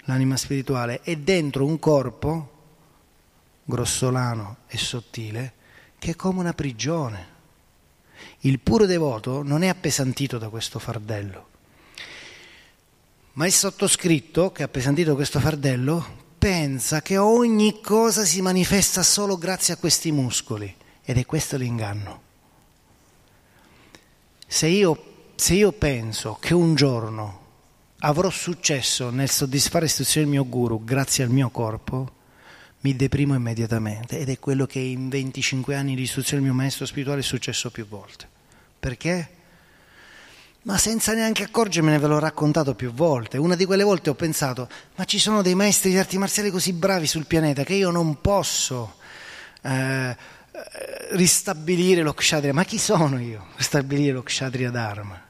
l'anima 0.04 0.36
spirituale, 0.36 1.00
è 1.02 1.16
dentro 1.16 1.64
un 1.64 1.78
corpo 1.78 2.52
grossolano 3.64 4.58
e 4.66 4.76
sottile 4.76 5.52
che 5.98 6.12
è 6.12 6.16
come 6.16 6.40
una 6.40 6.52
prigione. 6.52 7.32
Il 8.40 8.60
puro 8.60 8.84
devoto 8.84 9.42
non 9.42 9.62
è 9.62 9.68
appesantito 9.68 10.38
da 10.38 10.48
questo 10.48 10.78
fardello, 10.78 11.48
ma 13.32 13.46
il 13.46 13.52
sottoscritto, 13.52 14.52
che 14.52 14.62
ha 14.62 14.66
appesantito 14.66 15.14
questo 15.14 15.40
fardello, 15.40 16.22
pensa 16.38 17.00
che 17.00 17.16
ogni 17.16 17.80
cosa 17.80 18.24
si 18.24 18.42
manifesta 18.42 19.02
solo 19.02 19.38
grazie 19.38 19.74
a 19.74 19.76
questi 19.78 20.12
muscoli 20.12 20.74
ed 21.02 21.16
è 21.16 21.24
questo 21.24 21.56
l'inganno. 21.56 22.22
Se 24.46 24.66
io, 24.66 25.32
se 25.34 25.54
io 25.54 25.72
penso 25.72 26.36
che 26.38 26.52
un 26.52 26.74
giorno 26.74 27.43
avrò 28.04 28.28
successo 28.28 29.10
nel 29.10 29.30
soddisfare 29.30 29.86
l'istruzione 29.86 30.26
del 30.26 30.36
mio 30.36 30.46
guru 30.46 30.84
grazie 30.84 31.24
al 31.24 31.30
mio 31.30 31.48
corpo, 31.48 32.12
mi 32.80 32.94
deprimo 32.94 33.34
immediatamente 33.34 34.18
ed 34.18 34.28
è 34.28 34.38
quello 34.38 34.66
che 34.66 34.78
in 34.78 35.08
25 35.08 35.74
anni 35.74 35.94
di 35.94 36.02
istruzione 36.02 36.42
del 36.42 36.52
mio 36.52 36.60
maestro 36.60 36.84
spirituale 36.84 37.20
è 37.20 37.24
successo 37.24 37.70
più 37.70 37.86
volte. 37.86 38.28
Perché? 38.78 39.28
Ma 40.62 40.76
senza 40.76 41.14
neanche 41.14 41.44
accorgermene 41.44 41.98
ve 41.98 42.06
l'ho 42.06 42.18
raccontato 42.18 42.74
più 42.74 42.92
volte. 42.92 43.38
Una 43.38 43.54
di 43.54 43.64
quelle 43.64 43.84
volte 43.84 44.10
ho 44.10 44.14
pensato, 44.14 44.68
ma 44.96 45.04
ci 45.06 45.18
sono 45.18 45.40
dei 45.40 45.54
maestri 45.54 45.90
di 45.90 45.98
arti 45.98 46.18
marziali 46.18 46.50
così 46.50 46.74
bravi 46.74 47.06
sul 47.06 47.24
pianeta 47.24 47.64
che 47.64 47.74
io 47.74 47.90
non 47.90 48.20
posso 48.20 48.96
eh, 49.62 50.16
ristabilire 51.12 52.02
lo 52.02 52.12
kshatriya. 52.12 52.52
Ma 52.52 52.64
chi 52.64 52.78
sono 52.78 53.18
io 53.18 53.46
per 53.54 53.64
stabilire 53.64 54.12
lo 54.12 54.22
kshatriya 54.22 54.70
dharma? 54.70 55.23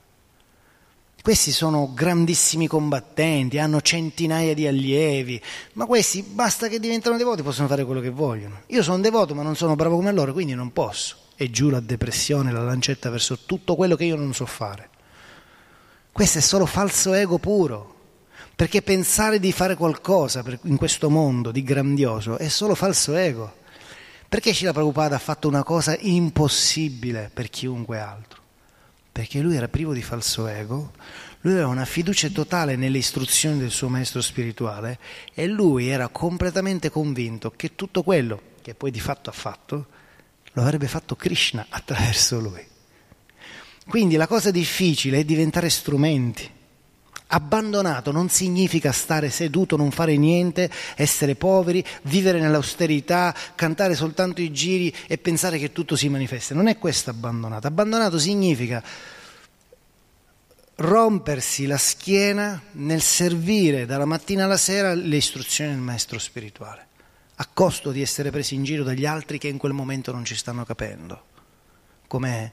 Questi 1.25 1.53
sono 1.53 1.91
grandissimi 1.95 2.67
combattenti, 2.67 3.59
hanno 3.59 3.81
centinaia 3.81 4.53
di 4.53 4.67
allievi, 4.67 5.41
ma 5.73 5.87
questi 5.87 6.21
basta 6.21 6.69
che 6.69 6.79
diventano 6.79 7.17
devoti 7.17 7.41
possono 7.41 7.67
fare 7.67 7.87
quello 7.87 8.03
che 8.03 8.11
vogliono. 8.11 8.61
Io 8.67 8.83
sono 8.83 9.01
devoto 9.01 9.35
ma 9.35 9.43
non 9.43 9.57
sono 9.57 9.75
bravo 9.75 9.97
come 9.97 10.13
loro, 10.13 10.35
quindi 10.35 10.53
non 10.53 10.75
posso. 10.75 11.17
E 11.35 11.49
giù 11.49 11.71
la 11.71 11.81
depressione, 11.81 12.53
la 12.53 12.63
lancetta 12.63 13.09
verso 13.09 13.39
tutto 13.47 13.75
quello 13.75 13.97
che 13.97 14.05
io 14.05 14.17
non 14.17 14.35
so 14.35 14.45
fare. 14.45 14.91
Questo 16.13 16.37
è 16.37 16.43
solo 16.43 16.67
falso 16.67 17.15
ego 17.15 17.39
puro, 17.39 17.95
perché 18.55 18.83
pensare 18.83 19.41
di 19.41 19.51
fare 19.51 19.77
qualcosa 19.77 20.45
in 20.65 20.77
questo 20.77 21.09
mondo 21.09 21.53
di 21.53 21.63
grandioso 21.63 22.37
è 22.37 22.49
solo 22.49 22.75
falso 22.75 23.15
ego. 23.15 23.51
Perché 24.29 24.53
Shila 24.53 24.75
Prabhupada 24.75 25.17
ha 25.17 25.21
fatto 25.21 25.49
una 25.49 25.63
cosa 25.63 25.97
impossibile 25.99 27.31
per 27.33 27.49
chiunque 27.49 27.99
altro? 27.99 28.44
Perché 29.15 29.39
lui 29.39 29.55
era 29.55 29.69
privo 29.69 29.93
di 29.93 30.03
falso 30.03 30.49
ego, 30.49 30.91
lui 31.43 31.53
aveva 31.53 31.69
una 31.69 31.85
fiducia 31.85 32.29
totale 32.31 32.75
nelle 32.75 32.99
istruzioni 32.99 33.61
del 33.61 33.71
suo 33.71 33.89
maestro 33.89 34.21
spirituale 34.21 34.99
e 35.33 35.47
lui 35.47 35.87
era 35.87 36.09
completamente 36.09 36.91
convinto 36.91 37.53
che 37.55 37.77
tutto 37.77 38.03
quello 38.03 38.41
che 38.61 38.75
poi 38.75 38.91
di 38.91 38.99
fatto 38.99 39.31
ha 39.31 39.33
fatto 39.33 39.87
lo 40.55 40.63
avrebbe 40.63 40.89
fatto 40.89 41.15
Krishna 41.15 41.65
attraverso 41.69 42.41
lui. 42.41 42.67
Quindi 43.87 44.17
la 44.17 44.27
cosa 44.27 44.51
difficile 44.51 45.21
è 45.21 45.25
diventare 45.25 45.71
strumenti. 45.71 46.51
Abbandonato 47.35 48.13
non 48.13 48.29
significa 48.29 48.93
stare 48.93 49.29
seduto, 49.29 49.77
non 49.77 49.91
fare 49.91 50.17
niente, 50.17 50.71
essere 50.95 51.35
poveri, 51.35 51.85
vivere 52.03 52.39
nell'austerità, 52.39 53.35
cantare 53.57 53.97
soltanto 53.97 54.41
i 54.41 54.53
giri 54.53 54.95
e 55.09 55.19
pensare 55.19 55.59
che 55.59 55.73
tutto 55.73 55.97
si 55.97 56.09
manifesta. 56.09 56.55
Non 56.55 56.69
è 56.69 56.79
questo 56.79 57.11
abbandonato. 57.11 57.67
Abbandonato 57.67 58.21
significa 58.21 58.81
rompersi 60.77 61.67
la 61.67 61.77
schiena 61.77 62.63
nel 62.73 63.03
servire 63.03 63.85
dalla 63.85 64.05
mattina 64.05 64.45
alla 64.45 64.57
sera 64.57 64.95
le 64.95 65.17
istruzioni 65.17 65.71
del 65.71 65.81
maestro 65.81 66.21
spirituale, 66.21 66.87
a 67.35 67.49
costo 67.53 67.91
di 67.91 68.01
essere 68.01 68.31
presi 68.31 68.55
in 68.55 68.63
giro 68.63 68.85
dagli 68.85 69.07
altri 69.07 69.39
che 69.39 69.49
in 69.49 69.59
quel 69.59 69.73
momento 69.73 70.13
non 70.13 70.25
ci 70.25 70.37
stanno 70.37 70.65
capendo, 70.65 71.25
come 72.07 72.53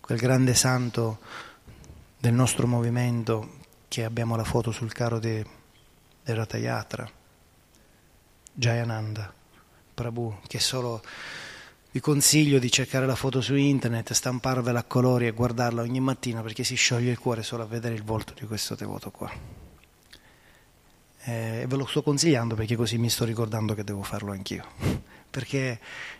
quel 0.00 0.18
grande 0.18 0.54
santo 0.54 1.18
del 2.18 2.34
nostro 2.34 2.68
movimento 2.68 3.58
che 3.92 4.04
abbiamo 4.04 4.36
la 4.36 4.44
foto 4.44 4.70
sul 4.70 4.90
carro 4.90 5.18
di, 5.18 5.44
del 6.24 6.34
Ratayatra, 6.34 7.06
Jayananda 8.54 9.30
Prabhu, 9.92 10.38
che 10.46 10.58
solo 10.60 11.02
vi 11.90 12.00
consiglio 12.00 12.58
di 12.58 12.70
cercare 12.70 13.04
la 13.04 13.14
foto 13.14 13.42
su 13.42 13.54
internet, 13.54 14.14
stamparvela 14.14 14.78
a 14.78 14.84
colori 14.84 15.26
e 15.26 15.32
guardarla 15.32 15.82
ogni 15.82 16.00
mattina 16.00 16.40
perché 16.40 16.64
si 16.64 16.74
scioglie 16.74 17.10
il 17.10 17.18
cuore 17.18 17.42
solo 17.42 17.64
a 17.64 17.66
vedere 17.66 17.94
il 17.94 18.02
volto 18.02 18.32
di 18.32 18.46
questo 18.46 18.74
devoto 18.74 19.10
qua. 19.10 19.30
Eh, 21.24 21.66
ve 21.68 21.76
lo 21.76 21.84
sto 21.84 22.02
consigliando 22.02 22.54
perché 22.54 22.76
così 22.76 22.96
mi 22.96 23.10
sto 23.10 23.26
ricordando 23.26 23.74
che 23.74 23.84
devo 23.84 24.02
farlo 24.02 24.32
anch'io, 24.32 24.64
perché 25.28 25.78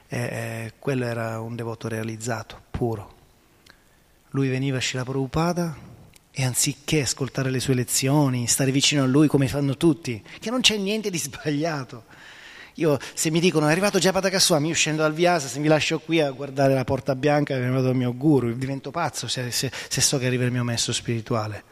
eh, 0.08 0.18
eh, 0.18 0.72
quello 0.78 1.06
era 1.06 1.40
un 1.40 1.56
devoto 1.56 1.88
realizzato, 1.88 2.64
puro. 2.70 3.14
Lui 4.32 4.50
veniva 4.50 4.76
a 4.76 4.80
Shila 4.82 5.04
Prabhupada 5.04 5.91
e 6.34 6.44
anziché 6.44 7.02
ascoltare 7.02 7.50
le 7.50 7.60
sue 7.60 7.74
lezioni, 7.74 8.46
stare 8.46 8.70
vicino 8.70 9.02
a 9.02 9.06
lui 9.06 9.28
come 9.28 9.48
fanno 9.48 9.76
tutti, 9.76 10.22
che 10.40 10.50
non 10.50 10.62
c'è 10.62 10.76
niente 10.78 11.10
di 11.10 11.18
sbagliato. 11.18 12.04
Io, 12.76 12.98
se 13.12 13.30
mi 13.30 13.38
dicono 13.38 13.68
è 13.68 13.70
arrivato 13.70 13.98
Japa 13.98 14.20
Kaswami, 14.30 14.68
io 14.68 14.74
scendo 14.74 15.02
dal 15.02 15.12
Vyasa, 15.12 15.46
se 15.46 15.58
mi 15.58 15.68
lascio 15.68 15.98
qui 15.98 16.20
a 16.20 16.30
guardare 16.30 16.72
la 16.72 16.84
porta 16.84 17.14
bianca, 17.14 17.52
è 17.54 17.58
arrivato 17.58 17.90
il 17.90 17.96
mio 17.96 18.16
guru, 18.16 18.56
divento 18.56 18.90
pazzo 18.90 19.28
se, 19.28 19.50
se, 19.50 19.70
se 19.88 20.00
so 20.00 20.16
che 20.16 20.26
arriva 20.26 20.44
il 20.44 20.52
mio 20.52 20.64
messo 20.64 20.90
spirituale. 20.90 21.64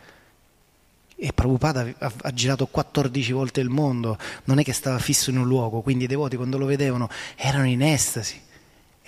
E 1.16 1.32
Prabhupada 1.32 1.86
ha, 1.98 2.12
ha, 2.20 2.32
girato 2.32 2.66
14 2.66 3.32
volte 3.32 3.60
il 3.60 3.70
mondo, 3.70 4.18
non 4.44 4.58
è 4.58 4.62
che 4.62 4.74
stava 4.74 4.98
fisso 4.98 5.30
in 5.30 5.38
un 5.38 5.46
luogo, 5.46 5.80
quindi 5.80 6.04
i 6.04 6.06
devoti 6.06 6.36
quando 6.36 6.58
lo 6.58 6.66
vedevano 6.66 7.08
erano 7.36 7.66
in 7.66 7.82
estasi. 7.82 8.40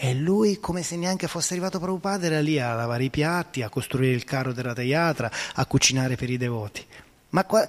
E 0.05 0.15
lui, 0.15 0.59
come 0.59 0.83
se 0.83 0.97
neanche 0.97 1.29
fosse 1.29 1.53
arrivato 1.53 1.79
Prabhupada, 1.79 2.27
era 2.27 2.41
lì 2.41 2.59
a 2.59 2.75
lavare 2.75 3.05
i 3.05 3.11
piatti, 3.11 3.63
a 3.63 3.69
costruire 3.69 4.13
il 4.13 4.25
carro 4.25 4.53
della 4.53 4.73
Tayatra, 4.73 5.31
a 5.55 5.65
cucinare 5.65 6.17
per 6.17 6.29
i 6.29 6.37
devoti. 6.37 6.85
Ma 7.29 7.45
qua, 7.45 7.65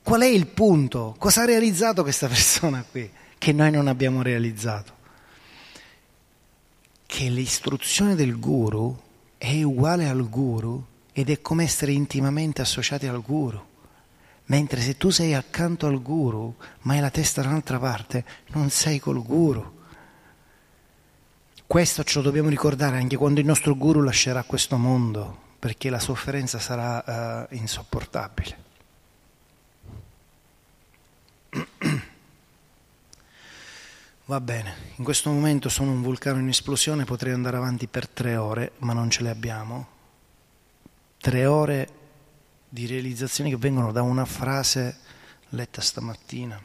qual 0.00 0.20
è 0.20 0.26
il 0.26 0.46
punto? 0.46 1.16
Cosa 1.18 1.42
ha 1.42 1.44
realizzato 1.44 2.04
questa 2.04 2.28
persona 2.30 2.84
qui 2.88 3.10
che 3.36 3.52
noi 3.52 3.72
non 3.72 3.88
abbiamo 3.88 4.22
realizzato? 4.22 4.92
Che 7.04 7.28
l'istruzione 7.28 8.14
del 8.14 8.38
guru 8.38 8.96
è 9.38 9.60
uguale 9.64 10.08
al 10.08 10.28
guru 10.28 10.84
ed 11.12 11.30
è 11.30 11.40
come 11.40 11.64
essere 11.64 11.90
intimamente 11.90 12.62
associati 12.62 13.08
al 13.08 13.22
guru. 13.22 13.60
Mentre 14.44 14.80
se 14.80 14.96
tu 14.96 15.10
sei 15.10 15.34
accanto 15.34 15.88
al 15.88 16.00
guru, 16.00 16.54
ma 16.82 16.92
hai 16.92 17.00
la 17.00 17.10
testa 17.10 17.42
da 17.42 17.48
un'altra 17.48 17.80
parte, 17.80 18.24
non 18.52 18.70
sei 18.70 19.00
col 19.00 19.20
guru. 19.20 19.77
Questo 21.68 22.02
ce 22.02 22.16
lo 22.16 22.24
dobbiamo 22.24 22.48
ricordare 22.48 22.96
anche 22.96 23.18
quando 23.18 23.40
il 23.40 23.46
nostro 23.46 23.76
guru 23.76 24.00
lascerà 24.00 24.42
questo 24.42 24.78
mondo, 24.78 25.38
perché 25.58 25.90
la 25.90 25.98
sofferenza 25.98 26.58
sarà 26.58 27.46
uh, 27.46 27.54
insopportabile. 27.54 28.56
Va 34.24 34.40
bene, 34.40 34.76
in 34.96 35.04
questo 35.04 35.28
momento 35.28 35.68
sono 35.68 35.90
un 35.90 36.00
vulcano 36.00 36.38
in 36.38 36.48
esplosione, 36.48 37.04
potrei 37.04 37.34
andare 37.34 37.58
avanti 37.58 37.86
per 37.86 38.08
tre 38.08 38.36
ore, 38.36 38.72
ma 38.78 38.94
non 38.94 39.10
ce 39.10 39.22
le 39.22 39.28
abbiamo 39.28 39.88
tre 41.18 41.44
ore 41.44 41.88
di 42.66 42.86
realizzazioni 42.86 43.50
che 43.50 43.58
vengono 43.58 43.92
da 43.92 44.00
una 44.00 44.24
frase 44.24 45.00
letta 45.50 45.82
stamattina 45.82 46.58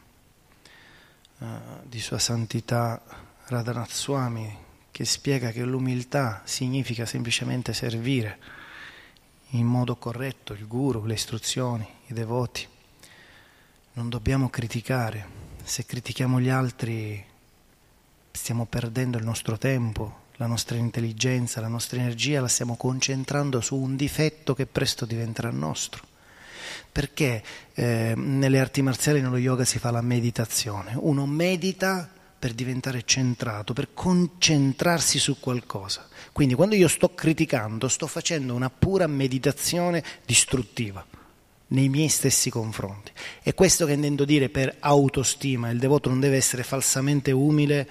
uh, 1.40 1.46
di 1.82 2.00
Sua 2.00 2.18
Santità 2.18 3.02
Radhanath 3.48 3.92
Swami 3.92 4.63
che 4.94 5.04
spiega 5.04 5.50
che 5.50 5.64
l'umiltà 5.64 6.42
significa 6.44 7.04
semplicemente 7.04 7.72
servire 7.72 8.38
in 9.48 9.66
modo 9.66 9.96
corretto 9.96 10.52
il 10.52 10.68
guru, 10.68 11.04
le 11.04 11.14
istruzioni, 11.14 11.84
i 12.06 12.12
devoti. 12.12 12.64
Non 13.94 14.08
dobbiamo 14.08 14.48
criticare, 14.50 15.26
se 15.64 15.84
critichiamo 15.84 16.40
gli 16.40 16.48
altri 16.48 17.24
stiamo 18.30 18.66
perdendo 18.66 19.18
il 19.18 19.24
nostro 19.24 19.58
tempo, 19.58 20.26
la 20.36 20.46
nostra 20.46 20.76
intelligenza, 20.76 21.60
la 21.60 21.66
nostra 21.66 21.98
energia 21.98 22.40
la 22.40 22.46
stiamo 22.46 22.76
concentrando 22.76 23.60
su 23.60 23.74
un 23.74 23.96
difetto 23.96 24.54
che 24.54 24.66
presto 24.66 25.06
diventerà 25.06 25.50
nostro. 25.50 26.04
Perché 26.92 27.42
eh, 27.74 28.12
nelle 28.14 28.60
arti 28.60 28.80
marziali, 28.80 29.20
nello 29.20 29.38
yoga 29.38 29.64
si 29.64 29.80
fa 29.80 29.90
la 29.90 30.02
meditazione. 30.02 30.92
Uno 30.94 31.26
medita 31.26 32.08
per 32.44 32.52
diventare 32.52 33.04
centrato, 33.06 33.72
per 33.72 33.94
concentrarsi 33.94 35.18
su 35.18 35.40
qualcosa. 35.40 36.06
Quindi 36.30 36.52
quando 36.52 36.74
io 36.74 36.88
sto 36.88 37.14
criticando, 37.14 37.88
sto 37.88 38.06
facendo 38.06 38.52
una 38.54 38.68
pura 38.68 39.06
meditazione 39.06 40.04
distruttiva 40.26 41.02
nei 41.68 41.88
miei 41.88 42.10
stessi 42.10 42.50
confronti. 42.50 43.12
È 43.42 43.54
questo 43.54 43.86
che 43.86 43.92
intendo 43.94 44.26
dire 44.26 44.50
per 44.50 44.76
autostima. 44.80 45.70
Il 45.70 45.78
devoto 45.78 46.10
non 46.10 46.20
deve 46.20 46.36
essere 46.36 46.64
falsamente 46.64 47.30
umile 47.30 47.88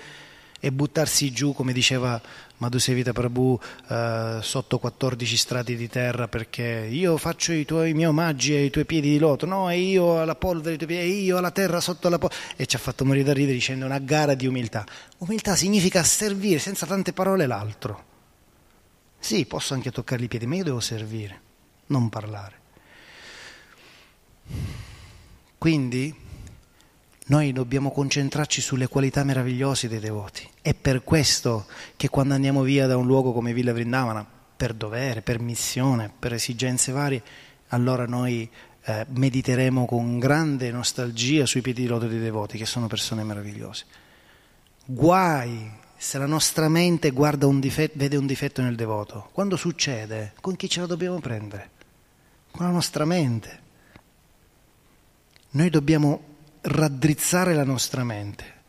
e 0.65 0.71
buttarsi 0.71 1.33
giù, 1.33 1.51
come 1.51 1.73
diceva 1.73 2.21
Madhusevita 2.59 3.11
Prabhu, 3.11 3.59
eh, 3.89 4.37
sotto 4.41 4.79
14 4.79 5.35
strati 5.35 5.75
di 5.75 5.89
terra 5.89 6.29
perché 6.29 6.87
io 6.89 7.17
faccio 7.17 7.51
i, 7.51 7.65
tuoi, 7.65 7.89
i 7.89 7.93
miei 7.93 8.07
omaggi 8.07 8.53
ai 8.53 8.69
tuoi 8.69 8.85
piedi 8.85 9.09
di 9.09 9.17
loto, 9.17 9.45
no, 9.45 9.69
e 9.69 9.77
io 9.77 10.21
alla 10.21 10.35
polvere 10.35 10.77
piedi, 10.77 10.95
e 10.95 11.05
io 11.05 11.35
alla 11.35 11.51
terra 11.51 11.81
sotto 11.81 12.07
la 12.07 12.17
polvere. 12.17 12.41
E 12.55 12.65
ci 12.65 12.77
ha 12.77 12.79
fatto 12.79 13.03
morire 13.03 13.25
da 13.25 13.33
ridere 13.33 13.55
dicendo 13.55 13.83
una 13.83 13.99
gara 13.99 14.35
di 14.35 14.47
umiltà. 14.47 14.85
Umiltà 15.17 15.57
significa 15.57 16.01
servire 16.01 16.59
senza 16.59 16.85
tante 16.85 17.11
parole 17.11 17.45
l'altro. 17.45 18.03
Sì, 19.19 19.45
posso 19.45 19.73
anche 19.73 19.91
toccare 19.91 20.23
i 20.23 20.29
piedi, 20.29 20.45
ma 20.45 20.55
io 20.55 20.63
devo 20.63 20.79
servire, 20.79 21.41
non 21.87 22.07
parlare. 22.07 22.61
Quindi 25.57 26.22
noi 27.27 27.53
dobbiamo 27.53 27.91
concentrarci 27.91 28.59
sulle 28.59 28.87
qualità 28.87 29.23
meravigliose 29.23 29.87
dei 29.87 29.99
devoti. 29.99 30.47
È 30.61 30.73
per 30.73 31.03
questo 31.03 31.65
che 31.95 32.09
quando 32.09 32.33
andiamo 32.33 32.63
via 32.63 32.85
da 32.85 32.97
un 32.97 33.05
luogo 33.05 33.31
come 33.31 33.53
Villa 33.53 33.71
Vrindavana, 33.71 34.25
per 34.55 34.73
dovere, 34.73 35.21
per 35.21 35.39
missione, 35.39 36.11
per 36.17 36.33
esigenze 36.33 36.91
varie, 36.91 37.23
allora 37.69 38.05
noi 38.05 38.49
eh, 38.85 39.05
mediteremo 39.09 39.85
con 39.85 40.19
grande 40.19 40.69
nostalgia 40.71 41.45
sui 41.45 41.61
piedi 41.61 41.83
di 41.83 41.87
loto 41.87 42.07
dei 42.07 42.19
devoti, 42.19 42.57
che 42.57 42.65
sono 42.65 42.87
persone 42.87 43.23
meravigliose. 43.23 43.85
Guai 44.85 45.81
se 45.95 46.17
la 46.17 46.25
nostra 46.25 46.67
mente 46.67 47.13
un 47.15 47.59
difetto, 47.61 47.93
vede 47.95 48.17
un 48.17 48.25
difetto 48.25 48.61
nel 48.61 48.75
devoto. 48.75 49.29
Quando 49.31 49.55
succede, 49.55 50.33
con 50.41 50.57
chi 50.57 50.69
ce 50.69 50.81
la 50.81 50.85
dobbiamo 50.85 51.19
prendere? 51.19 51.69
Con 52.51 52.65
la 52.65 52.71
nostra 52.73 53.05
mente. 53.05 53.61
Noi 55.51 55.69
dobbiamo 55.69 56.32
raddrizzare 56.63 57.53
la 57.53 57.63
nostra 57.63 58.03
mente. 58.03 58.61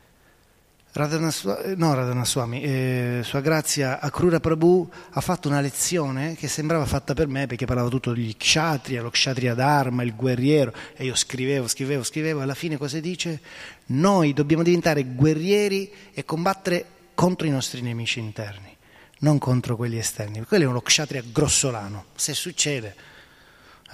Radhanaswami, 0.97 1.75
no, 1.75 1.93
Radhanaswami 1.93 2.63
eh, 2.63 3.21
Sua 3.25 3.41
Grazia 3.41 3.99
Akrura 3.99 4.39
Prabhu 4.39 4.89
ha 5.11 5.21
fatto 5.21 5.49
una 5.49 5.61
lezione 5.61 6.37
che 6.37 6.47
sembrava 6.47 6.87
fatta 6.87 7.15
per 7.15 7.27
me 7.27 7.49
perché 7.49 7.67
parlava 7.67 7.89
tutto 7.89 8.13
degli 8.13 8.37
kshatriya, 8.37 9.03
lo 9.03 9.11
kshatriya 9.11 9.55
dharma, 9.55 10.05
il 10.05 10.15
guerriero 10.15 10.73
e 10.95 11.05
io 11.05 11.17
scrivevo, 11.17 11.67
scrivevo, 11.67 12.05
scrivevo 12.05 12.43
alla 12.43 12.55
fine 12.55 12.77
cosa 12.77 13.01
dice? 13.01 13.41
Noi 13.87 14.33
dobbiamo 14.33 14.63
diventare 14.63 15.03
guerrieri 15.05 15.91
e 16.13 16.25
combattere 16.25 16.87
contro 17.15 17.49
i 17.49 17.51
nostri 17.51 17.81
nemici 17.81 18.21
interni, 18.21 18.77
non 19.19 19.39
contro 19.39 19.75
quelli 19.75 19.99
esterni. 19.99 20.45
Quello 20.45 20.63
è 20.63 20.69
uno 20.69 20.81
kshatriya 20.81 21.25
grossolano, 21.33 22.05
se 22.15 22.35
succede 22.35 23.14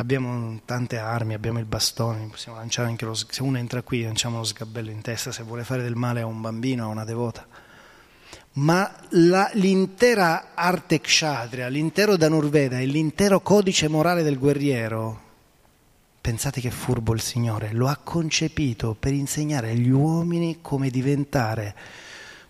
abbiamo 0.00 0.60
tante 0.64 0.98
armi, 0.98 1.34
abbiamo 1.34 1.58
il 1.58 1.66
bastone, 1.66 2.26
possiamo 2.28 2.58
lanciare 2.58 2.88
anche 2.88 3.04
lo, 3.04 3.14
se 3.14 3.42
uno 3.42 3.58
entra 3.58 3.82
qui 3.82 4.02
lanciamo 4.02 4.38
lo 4.38 4.44
sgabello 4.44 4.90
in 4.90 5.02
testa 5.02 5.30
se 5.30 5.42
vuole 5.42 5.62
fare 5.62 5.82
del 5.82 5.94
male 5.94 6.22
a 6.22 6.26
un 6.26 6.40
bambino, 6.40 6.84
a 6.84 6.88
una 6.88 7.04
devota. 7.04 7.46
Ma 8.52 8.92
la, 9.10 9.48
l'intera 9.54 10.54
arte 10.54 11.00
kshatriya, 11.00 11.68
l'intero 11.68 12.16
Danurveda 12.16 12.80
e 12.80 12.86
l'intero 12.86 13.40
codice 13.40 13.88
morale 13.88 14.22
del 14.22 14.38
guerriero, 14.38 15.28
pensate 16.20 16.60
che 16.60 16.70
furbo 16.70 17.12
il 17.12 17.20
Signore, 17.20 17.72
lo 17.72 17.86
ha 17.86 17.96
concepito 18.02 18.96
per 18.98 19.12
insegnare 19.12 19.70
agli 19.70 19.90
uomini 19.90 20.58
come 20.60 20.90
diventare 20.90 21.76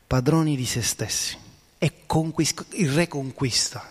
padroni 0.07 0.57
di 0.57 0.65
se 0.65 0.83
stessi. 0.83 1.37
E 1.79 1.93
conquist- 2.07 2.75
il 2.75 2.91
re 2.93 3.09
conquista. 3.09 3.91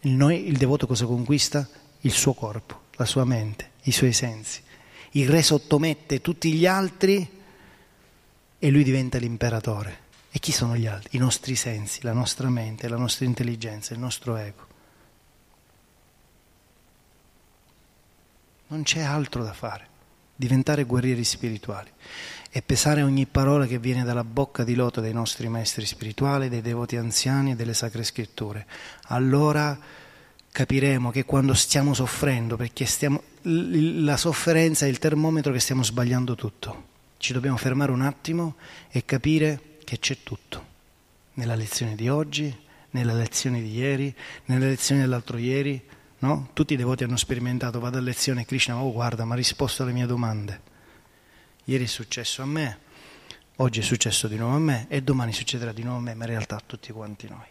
Il, 0.00 0.12
noi, 0.12 0.46
il 0.46 0.56
devoto 0.56 0.86
cosa 0.86 1.06
conquista? 1.06 1.66
Il 2.00 2.12
suo 2.12 2.34
corpo 2.34 2.81
la 2.96 3.04
sua 3.04 3.24
mente, 3.24 3.70
i 3.82 3.92
suoi 3.92 4.12
sensi. 4.12 4.62
Il 5.12 5.28
re 5.28 5.42
sottomette 5.42 6.20
tutti 6.20 6.52
gli 6.52 6.66
altri 6.66 7.40
e 8.58 8.70
lui 8.70 8.84
diventa 8.84 9.18
l'imperatore. 9.18 10.00
E 10.30 10.38
chi 10.38 10.52
sono 10.52 10.76
gli 10.76 10.86
altri? 10.86 11.16
I 11.16 11.20
nostri 11.20 11.56
sensi, 11.56 12.00
la 12.02 12.12
nostra 12.12 12.48
mente, 12.48 12.88
la 12.88 12.96
nostra 12.96 13.26
intelligenza, 13.26 13.92
il 13.92 14.00
nostro 14.00 14.36
ego. 14.36 14.66
Non 18.68 18.82
c'è 18.84 19.00
altro 19.00 19.44
da 19.44 19.52
fare, 19.52 19.86
diventare 20.34 20.84
guerrieri 20.84 21.24
spirituali 21.24 21.90
e 22.50 22.62
pesare 22.62 23.02
ogni 23.02 23.26
parola 23.26 23.66
che 23.66 23.78
viene 23.78 24.04
dalla 24.04 24.24
bocca 24.24 24.64
di 24.64 24.74
loto 24.74 25.02
dei 25.02 25.12
nostri 25.12 25.48
maestri 25.48 25.84
spirituali, 25.84 26.48
dei 26.48 26.62
devoti 26.62 26.96
anziani 26.96 27.50
e 27.50 27.54
delle 27.54 27.74
sacre 27.74 28.02
scritture. 28.02 28.66
Allora 29.08 29.78
capiremo 30.52 31.10
che 31.10 31.24
quando 31.24 31.54
stiamo 31.54 31.94
soffrendo, 31.94 32.56
perché 32.56 32.84
stiamo, 32.84 33.22
la 33.42 34.18
sofferenza 34.18 34.84
è 34.84 34.88
il 34.88 34.98
termometro 34.98 35.50
che 35.50 35.58
stiamo 35.58 35.82
sbagliando 35.82 36.34
tutto. 36.34 36.90
Ci 37.16 37.32
dobbiamo 37.32 37.56
fermare 37.56 37.90
un 37.90 38.02
attimo 38.02 38.56
e 38.90 39.04
capire 39.04 39.78
che 39.82 39.98
c'è 39.98 40.18
tutto. 40.22 40.70
Nella 41.34 41.54
lezione 41.54 41.94
di 41.94 42.08
oggi, 42.08 42.54
nella 42.90 43.14
lezione 43.14 43.62
di 43.62 43.74
ieri, 43.74 44.14
nelle 44.46 44.68
lezioni 44.68 45.00
dell'altro 45.00 45.38
ieri, 45.38 45.82
no? 46.18 46.50
Tutti 46.52 46.74
i 46.74 46.76
devoti 46.76 47.04
hanno 47.04 47.16
sperimentato, 47.16 47.80
vado 47.80 47.96
a 47.96 48.02
lezione 48.02 48.44
Krishna, 48.44 48.76
oh 48.76 48.92
guarda, 48.92 49.24
mi 49.24 49.32
ha 49.32 49.36
risposto 49.36 49.82
alle 49.82 49.92
mie 49.92 50.04
domande. 50.04 50.60
Ieri 51.64 51.84
è 51.84 51.88
successo 51.88 52.42
a 52.42 52.46
me, 52.46 52.78
oggi 53.56 53.80
è 53.80 53.82
successo 53.82 54.28
di 54.28 54.36
nuovo 54.36 54.56
a 54.56 54.58
me 54.58 54.86
e 54.88 55.02
domani 55.02 55.32
succederà 55.32 55.72
di 55.72 55.82
nuovo 55.82 55.98
a 55.98 56.02
me, 56.02 56.14
ma 56.14 56.24
in 56.24 56.30
realtà 56.30 56.56
a 56.56 56.62
tutti 56.64 56.92
quanti 56.92 57.26
noi. 57.28 57.46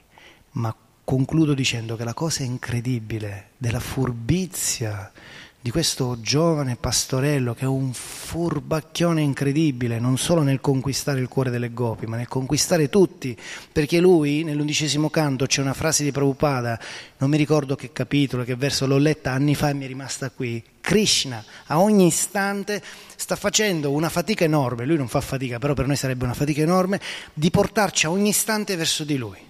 Ma 0.51 0.75
concludo 1.11 1.53
dicendo 1.53 1.97
che 1.97 2.05
la 2.05 2.13
cosa 2.13 2.43
incredibile 2.43 3.49
della 3.57 3.81
furbizia 3.81 5.11
di 5.59 5.69
questo 5.69 6.21
giovane 6.21 6.77
pastorello 6.77 7.53
che 7.53 7.65
è 7.65 7.67
un 7.67 7.91
furbacchione 7.91 9.19
incredibile, 9.19 9.99
non 9.99 10.17
solo 10.17 10.41
nel 10.41 10.61
conquistare 10.61 11.19
il 11.19 11.27
cuore 11.27 11.49
delle 11.49 11.73
gopi, 11.73 12.05
ma 12.05 12.15
nel 12.15 12.29
conquistare 12.29 12.87
tutti, 12.87 13.37
perché 13.73 13.99
lui 13.99 14.45
nell'undicesimo 14.45 15.09
canto 15.09 15.47
c'è 15.47 15.59
una 15.59 15.73
frase 15.73 16.05
di 16.05 16.13
Prabhupada, 16.13 16.79
non 17.17 17.29
mi 17.29 17.35
ricordo 17.35 17.75
che 17.75 17.91
capitolo, 17.91 18.45
che 18.45 18.55
verso 18.55 18.87
l'ho 18.87 18.97
letta 18.97 19.33
anni 19.33 19.53
fa 19.53 19.67
e 19.67 19.73
mi 19.73 19.83
è 19.83 19.87
rimasta 19.87 20.29
qui, 20.29 20.63
Krishna 20.79 21.43
a 21.65 21.81
ogni 21.81 22.05
istante 22.05 22.81
sta 23.17 23.35
facendo 23.35 23.91
una 23.91 24.07
fatica 24.07 24.45
enorme, 24.45 24.85
lui 24.85 24.95
non 24.95 25.09
fa 25.09 25.19
fatica, 25.19 25.59
però 25.59 25.73
per 25.73 25.87
noi 25.87 25.97
sarebbe 25.97 26.23
una 26.23 26.33
fatica 26.33 26.61
enorme, 26.61 27.01
di 27.33 27.51
portarci 27.51 28.05
a 28.05 28.11
ogni 28.11 28.29
istante 28.29 28.77
verso 28.77 29.03
di 29.03 29.17
lui. 29.17 29.49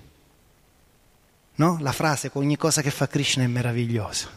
No? 1.56 1.78
La 1.82 1.92
frase 1.92 2.30
ogni 2.34 2.58
cosa 2.58 2.82
che 2.82 2.92
fa 2.92 3.08
Krishna 3.08 3.44
è 3.44 3.48
meravigliosa. 3.48 4.30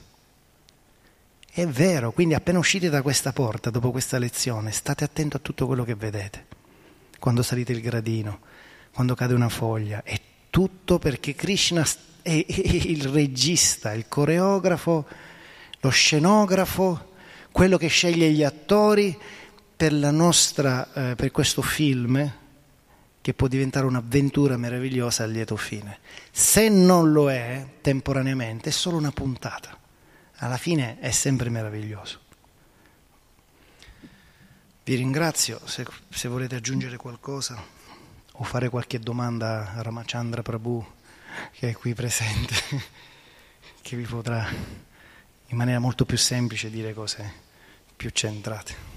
È 1.50 1.66
vero, 1.66 2.10
quindi 2.12 2.34
appena 2.34 2.58
uscite 2.58 2.90
da 2.90 3.00
questa 3.00 3.32
porta, 3.32 3.70
dopo 3.70 3.92
questa 3.92 4.18
lezione, 4.18 4.72
state 4.72 5.04
attento 5.04 5.36
a 5.36 5.40
tutto 5.40 5.66
quello 5.66 5.84
che 5.84 5.94
vedete. 5.94 6.46
Quando 7.20 7.42
salite 7.42 7.72
il 7.72 7.80
gradino, 7.80 8.40
quando 8.92 9.14
cade 9.14 9.34
una 9.34 9.48
foglia, 9.48 10.02
è 10.02 10.20
tutto 10.50 10.98
perché 10.98 11.34
Krishna 11.34 11.86
è 12.22 12.44
il 12.48 13.06
regista, 13.08 13.92
il 13.92 14.06
coreografo, 14.08 15.06
lo 15.80 15.90
scenografo, 15.90 17.12
quello 17.52 17.76
che 17.76 17.86
sceglie 17.86 18.30
gli 18.32 18.42
attori 18.42 19.16
per, 19.76 19.92
nostra, 19.92 20.92
eh, 20.92 21.14
per 21.14 21.30
questo 21.30 21.62
film 21.62 22.32
che 23.24 23.32
può 23.32 23.48
diventare 23.48 23.86
un'avventura 23.86 24.58
meravigliosa 24.58 25.22
a 25.22 25.26
lieto 25.26 25.56
fine. 25.56 26.00
Se 26.30 26.68
non 26.68 27.10
lo 27.10 27.30
è, 27.30 27.78
temporaneamente, 27.80 28.68
è 28.68 28.72
solo 28.72 28.98
una 28.98 29.12
puntata 29.12 29.78
alla 30.44 30.58
fine 30.58 30.98
è 31.00 31.10
sempre 31.10 31.48
meraviglioso. 31.48 32.20
Vi 34.84 34.94
ringrazio, 34.94 35.58
se, 35.64 35.86
se 36.10 36.28
volete 36.28 36.56
aggiungere 36.56 36.98
qualcosa 36.98 37.62
o 38.30 38.44
fare 38.44 38.68
qualche 38.68 38.98
domanda 38.98 39.72
a 39.72 39.80
Ramachandra 39.80 40.42
Prabhu 40.42 40.86
che 41.52 41.70
è 41.70 41.72
qui 41.72 41.94
presente, 41.94 42.54
che 43.80 43.96
vi 43.96 44.04
potrà 44.04 44.46
in 45.46 45.56
maniera 45.56 45.78
molto 45.78 46.04
più 46.04 46.18
semplice 46.18 46.68
dire 46.68 46.92
cose 46.92 47.32
più 47.96 48.10
centrate. 48.10 48.93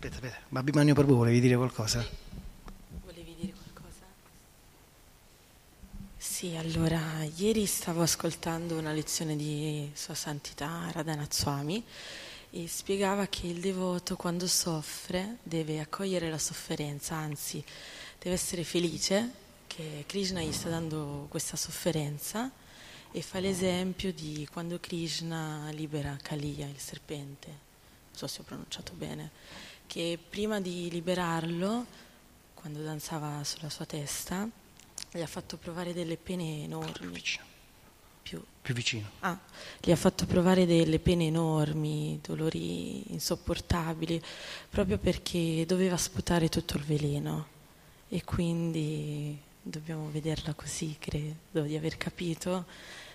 Aspetta, 0.00 0.14
aspetta, 0.14 0.26
aspetta, 0.26 0.26
aspetta. 0.28 0.46
Babbi 0.48 0.70
Manio 0.70 0.94
Prabhu, 0.94 1.16
volevi 1.16 1.40
dire 1.40 1.56
qualcosa? 1.56 2.06
Sì, 6.16 6.54
allora, 6.54 7.00
ieri 7.34 7.66
stavo 7.66 8.02
ascoltando 8.02 8.78
una 8.78 8.92
lezione 8.92 9.34
di 9.34 9.90
Sua 9.94 10.14
Santità 10.14 10.88
Radhanatswami 10.92 11.82
e 12.50 12.68
spiegava 12.68 13.26
che 13.26 13.48
il 13.48 13.58
devoto 13.58 14.14
quando 14.14 14.46
soffre 14.46 15.38
deve 15.42 15.80
accogliere 15.80 16.30
la 16.30 16.38
sofferenza, 16.38 17.16
anzi 17.16 17.64
deve 18.20 18.36
essere 18.36 18.62
felice 18.62 19.32
che 19.66 20.04
Krishna 20.06 20.40
gli 20.40 20.52
sta 20.52 20.68
dando 20.68 21.26
questa 21.28 21.56
sofferenza 21.56 22.48
e 23.10 23.20
fa 23.20 23.40
l'esempio 23.40 24.12
di 24.12 24.46
quando 24.52 24.78
Krishna 24.78 25.70
libera 25.70 26.16
Kaliya, 26.22 26.68
il 26.68 26.78
serpente, 26.78 27.48
non 27.48 28.12
so 28.12 28.28
se 28.28 28.42
ho 28.42 28.44
pronunciato 28.44 28.92
bene, 28.94 29.30
che 29.88 30.18
prima 30.28 30.60
di 30.60 30.90
liberarlo, 30.90 31.86
quando 32.52 32.82
danzava 32.82 33.42
sulla 33.42 33.70
sua 33.70 33.86
testa, 33.86 34.46
gli 35.10 35.20
ha 35.20 35.26
fatto 35.26 35.56
provare 35.56 35.94
delle 35.94 36.18
pene 36.18 36.64
enormi. 36.64 36.92
Più 36.92 37.10
vicino. 37.10 37.44
Più, 38.22 38.44
più 38.60 38.74
vicino. 38.74 39.08
Ah, 39.20 39.38
gli 39.80 39.90
ha 39.90 39.96
fatto 39.96 40.26
provare 40.26 40.66
delle 40.66 40.98
pene 40.98 41.26
enormi, 41.26 42.20
dolori 42.22 43.10
insopportabili, 43.12 44.22
proprio 44.68 44.98
perché 44.98 45.64
doveva 45.66 45.96
sputare 45.96 46.50
tutto 46.50 46.76
il 46.76 46.84
veleno. 46.84 47.46
E 48.10 48.22
quindi 48.24 49.40
dobbiamo 49.62 50.10
vederla 50.10 50.52
così, 50.52 50.96
credo 50.98 51.62
di 51.62 51.76
aver 51.76 51.96
capito, 51.96 52.66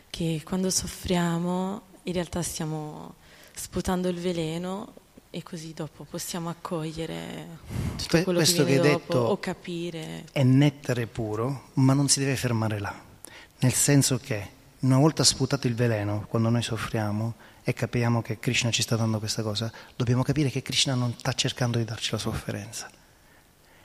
che 0.09 0.41
quando 0.43 0.71
soffriamo 0.71 1.81
in 2.03 2.13
realtà 2.13 2.41
stiamo 2.41 3.13
sputando 3.53 4.07
il 4.07 4.17
veleno 4.17 5.01
e 5.35 5.41
così 5.41 5.73
dopo 5.73 6.03
possiamo 6.07 6.49
accogliere 6.49 7.57
tutto 7.97 8.21
quello 8.21 8.37
Questo 8.37 8.63
che, 8.63 8.73
che 8.73 8.79
hai 8.79 8.87
detto 8.87 9.17
o 9.17 9.39
capire. 9.39 10.25
È 10.31 10.43
nettare 10.43 11.07
puro, 11.07 11.69
ma 11.73 11.93
non 11.93 12.07
si 12.07 12.19
deve 12.19 12.35
fermare 12.35 12.79
là. 12.79 12.93
Nel 13.57 13.73
senso 13.73 14.19
che 14.19 14.47
una 14.81 14.99
volta 14.99 15.23
sputato 15.23 15.65
il 15.65 15.73
veleno, 15.73 16.27
quando 16.29 16.49
noi 16.49 16.61
soffriamo 16.61 17.33
e 17.63 17.73
capiamo 17.73 18.21
che 18.21 18.37
Krishna 18.37 18.69
ci 18.69 18.83
sta 18.83 18.95
dando 18.95 19.17
questa 19.17 19.41
cosa, 19.41 19.71
dobbiamo 19.95 20.21
capire 20.21 20.51
che 20.51 20.61
Krishna 20.61 20.93
non 20.93 21.15
sta 21.17 21.33
cercando 21.33 21.79
di 21.79 21.83
darci 21.83 22.11
la 22.11 22.19
sofferenza. 22.19 22.87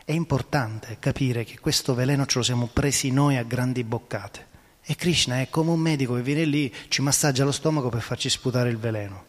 È 0.05 0.13
importante 0.13 0.99
capire 1.01 1.45
che 1.45 1.59
questo 1.61 1.95
veleno 1.95 2.27
ce 2.27 2.39
lo 2.39 2.45
siamo 2.45 2.67
presi 2.67 3.11
noi 3.11 3.39
a 3.39 3.43
grandi 3.43 3.85
boccate. 3.85 4.47
E 4.83 4.97
Krishna 4.97 5.41
è 5.41 5.49
come 5.49 5.71
un 5.71 5.81
medico 5.81 6.15
che 6.15 6.23
viene 6.23 6.45
lì, 6.45 6.71
ci 6.89 7.01
massaggia 7.01 7.45
lo 7.45 7.53
stomaco 7.53 7.89
per 7.89 8.03
farci 8.03 8.29
sputare 8.29 8.69
il 8.69 8.77
veleno 8.77 9.28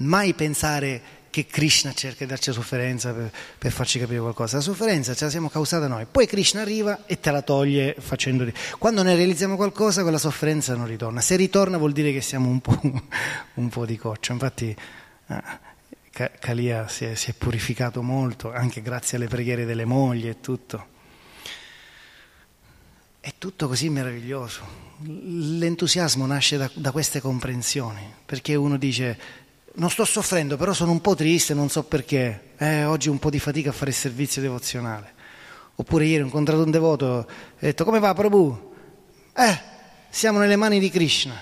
mai 0.00 0.34
pensare 0.34 1.18
che 1.30 1.46
Krishna 1.46 1.92
cerca 1.92 2.24
di 2.24 2.30
darci 2.30 2.52
sofferenza 2.52 3.12
per, 3.12 3.30
per, 3.56 3.70
farci 3.70 3.98
capire 3.98 4.20
qualcosa. 4.20 4.56
La 4.56 4.62
sofferenza 4.62 5.14
ce 5.14 5.24
la 5.24 5.30
siamo 5.30 5.48
causata 5.48 5.86
noi, 5.86 6.06
poi 6.10 6.26
Krishna 6.26 6.60
arriva 6.60 7.06
e 7.06 7.20
te 7.20 7.30
la 7.30 7.42
toglie 7.42 7.94
facendo. 7.98 8.50
Quando 8.78 9.02
noi 9.02 9.14
realizziamo 9.14 9.56
qualcosa, 9.56 10.02
quella 10.02 10.18
sofferenza 10.18 10.74
non 10.74 10.86
ritorna. 10.86 11.20
Se 11.20 11.36
ritorna 11.36 11.78
vuol 11.78 11.92
dire 11.92 12.12
che 12.12 12.20
siamo 12.20 12.48
un 12.48 12.60
po', 12.60 12.80
un 13.54 13.68
po 13.68 13.86
di 13.86 13.96
coccio. 13.96 14.32
Infatti 14.32 14.74
eh, 15.28 15.42
Kalia 16.10 16.88
si 16.88 17.04
è, 17.04 17.14
si 17.14 17.30
è 17.30 17.34
purificato 17.34 18.02
molto, 18.02 18.52
anche 18.52 18.82
grazie 18.82 19.16
alle 19.16 19.28
preghiere 19.28 19.64
delle 19.64 19.84
mogli 19.84 20.28
e 20.28 20.40
tutto. 20.40 20.98
È 23.20 23.34
tutto 23.38 23.68
così 23.68 23.88
meraviglioso. 23.88 24.88
L'entusiasmo 25.02 26.26
nasce 26.26 26.56
da, 26.56 26.70
da 26.74 26.90
queste 26.90 27.20
comprensioni, 27.20 28.02
perché 28.26 28.54
uno 28.54 28.76
dice 28.76 29.18
non 29.80 29.88
sto 29.88 30.04
soffrendo, 30.04 30.58
però 30.58 30.74
sono 30.74 30.92
un 30.92 31.00
po' 31.00 31.14
triste, 31.14 31.54
non 31.54 31.70
so 31.70 31.82
perché. 31.84 32.52
Eh, 32.58 32.84
oggi 32.84 33.08
ho 33.08 33.12
un 33.12 33.18
po' 33.18 33.30
di 33.30 33.38
fatica 33.38 33.70
a 33.70 33.72
fare 33.72 33.90
il 33.90 33.96
servizio 33.96 34.42
devozionale. 34.42 35.14
Oppure 35.76 36.04
ieri 36.04 36.22
ho 36.22 36.26
incontrato 36.26 36.62
un 36.62 36.70
devoto 36.70 37.06
e 37.06 37.08
ho 37.08 37.26
detto 37.60 37.84
come 37.84 37.98
va 37.98 38.12
Prabhu? 38.12 38.74
Eh, 39.34 39.58
siamo 40.10 40.38
nelle 40.38 40.56
mani 40.56 40.78
di 40.78 40.90
Krishna. 40.90 41.34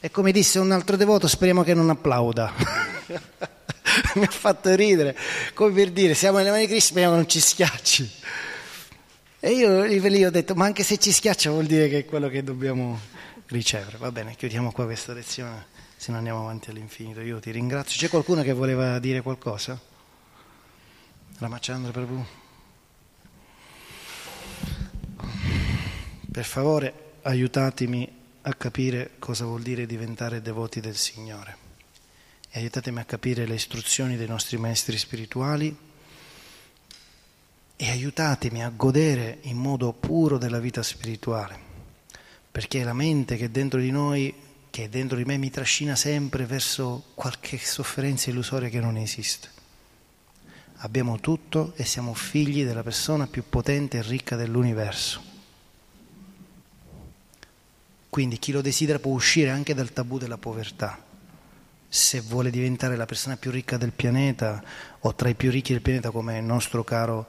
E 0.00 0.10
come 0.10 0.32
disse 0.32 0.58
un 0.58 0.72
altro 0.72 0.96
devoto, 0.96 1.28
speriamo 1.28 1.62
che 1.62 1.74
non 1.74 1.90
applauda. 1.90 2.54
Mi 4.14 4.24
ha 4.24 4.30
fatto 4.30 4.74
ridere, 4.74 5.14
come 5.52 5.74
per 5.74 5.90
dire, 5.90 6.14
siamo 6.14 6.38
nelle 6.38 6.50
mani 6.50 6.62
di 6.62 6.68
Krishna, 6.68 6.88
speriamo 6.88 7.12
che 7.12 7.20
non 7.20 7.28
ci 7.28 7.40
schiacci. 7.40 8.10
E 9.38 9.50
io 9.50 9.82
lì 9.84 10.24
ho 10.24 10.30
detto, 10.30 10.54
ma 10.54 10.64
anche 10.64 10.82
se 10.82 10.96
ci 10.96 11.12
schiaccia 11.12 11.50
vuol 11.50 11.66
dire 11.66 11.90
che 11.90 11.98
è 11.98 12.04
quello 12.06 12.30
che 12.30 12.42
dobbiamo 12.42 12.98
ricevere. 13.48 13.98
Va 13.98 14.10
bene, 14.10 14.34
chiudiamo 14.34 14.72
qua 14.72 14.86
questa 14.86 15.12
lezione 15.12 15.74
se 15.96 16.10
non 16.10 16.18
andiamo 16.18 16.40
avanti 16.40 16.70
all'infinito. 16.70 17.20
Io 17.20 17.40
ti 17.40 17.50
ringrazio. 17.50 17.98
C'è 17.98 18.08
qualcuno 18.08 18.42
che 18.42 18.52
voleva 18.52 18.98
dire 18.98 19.22
qualcosa? 19.22 19.80
Ramachandra 21.38 21.90
Prabhu? 21.90 22.24
Per 26.30 26.44
favore 26.44 27.14
aiutatemi 27.22 28.08
a 28.42 28.54
capire 28.54 29.12
cosa 29.18 29.44
vuol 29.44 29.62
dire 29.62 29.86
diventare 29.86 30.42
devoti 30.42 30.80
del 30.80 30.96
Signore 30.96 31.64
e 32.50 32.60
aiutatemi 32.60 33.00
a 33.00 33.04
capire 33.04 33.46
le 33.46 33.54
istruzioni 33.54 34.16
dei 34.16 34.26
nostri 34.26 34.56
maestri 34.56 34.96
spirituali 34.98 35.76
e 37.76 37.90
aiutatemi 37.90 38.62
a 38.62 38.70
godere 38.74 39.38
in 39.42 39.56
modo 39.56 39.92
puro 39.92 40.38
della 40.38 40.58
vita 40.58 40.82
spirituale, 40.82 41.58
perché 42.50 42.82
la 42.84 42.94
mente 42.94 43.36
che 43.36 43.46
è 43.46 43.48
dentro 43.50 43.80
di 43.80 43.90
noi 43.90 44.34
che 44.76 44.90
dentro 44.90 45.16
di 45.16 45.24
me 45.24 45.38
mi 45.38 45.48
trascina 45.48 45.96
sempre 45.96 46.44
verso 46.44 47.04
qualche 47.14 47.56
sofferenza 47.56 48.28
illusoria 48.28 48.68
che 48.68 48.78
non 48.78 48.98
esiste. 48.98 49.48
Abbiamo 50.80 51.18
tutto 51.18 51.72
e 51.76 51.86
siamo 51.86 52.12
figli 52.12 52.62
della 52.62 52.82
persona 52.82 53.26
più 53.26 53.42
potente 53.48 53.96
e 53.96 54.02
ricca 54.02 54.36
dell'universo. 54.36 55.22
Quindi 58.10 58.38
chi 58.38 58.52
lo 58.52 58.60
desidera 58.60 58.98
può 58.98 59.12
uscire 59.12 59.48
anche 59.48 59.72
dal 59.72 59.94
tabù 59.94 60.18
della 60.18 60.36
povertà. 60.36 61.02
Se 61.88 62.20
vuole 62.20 62.50
diventare 62.50 62.96
la 62.96 63.06
persona 63.06 63.38
più 63.38 63.50
ricca 63.50 63.78
del 63.78 63.92
pianeta 63.92 64.62
o 64.98 65.14
tra 65.14 65.30
i 65.30 65.34
più 65.34 65.50
ricchi 65.50 65.72
del 65.72 65.80
pianeta 65.80 66.10
come 66.10 66.36
il 66.36 66.44
nostro 66.44 66.84
caro 66.84 67.26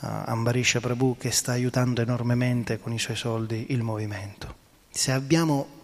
uh, 0.00 0.06
Ambarisha 0.26 0.80
Prabhu 0.80 1.16
che 1.16 1.30
sta 1.30 1.52
aiutando 1.52 2.02
enormemente 2.02 2.78
con 2.78 2.92
i 2.92 2.98
suoi 2.98 3.16
soldi 3.16 3.68
il 3.70 3.82
movimento. 3.82 4.54
Se 4.90 5.12
abbiamo 5.12 5.78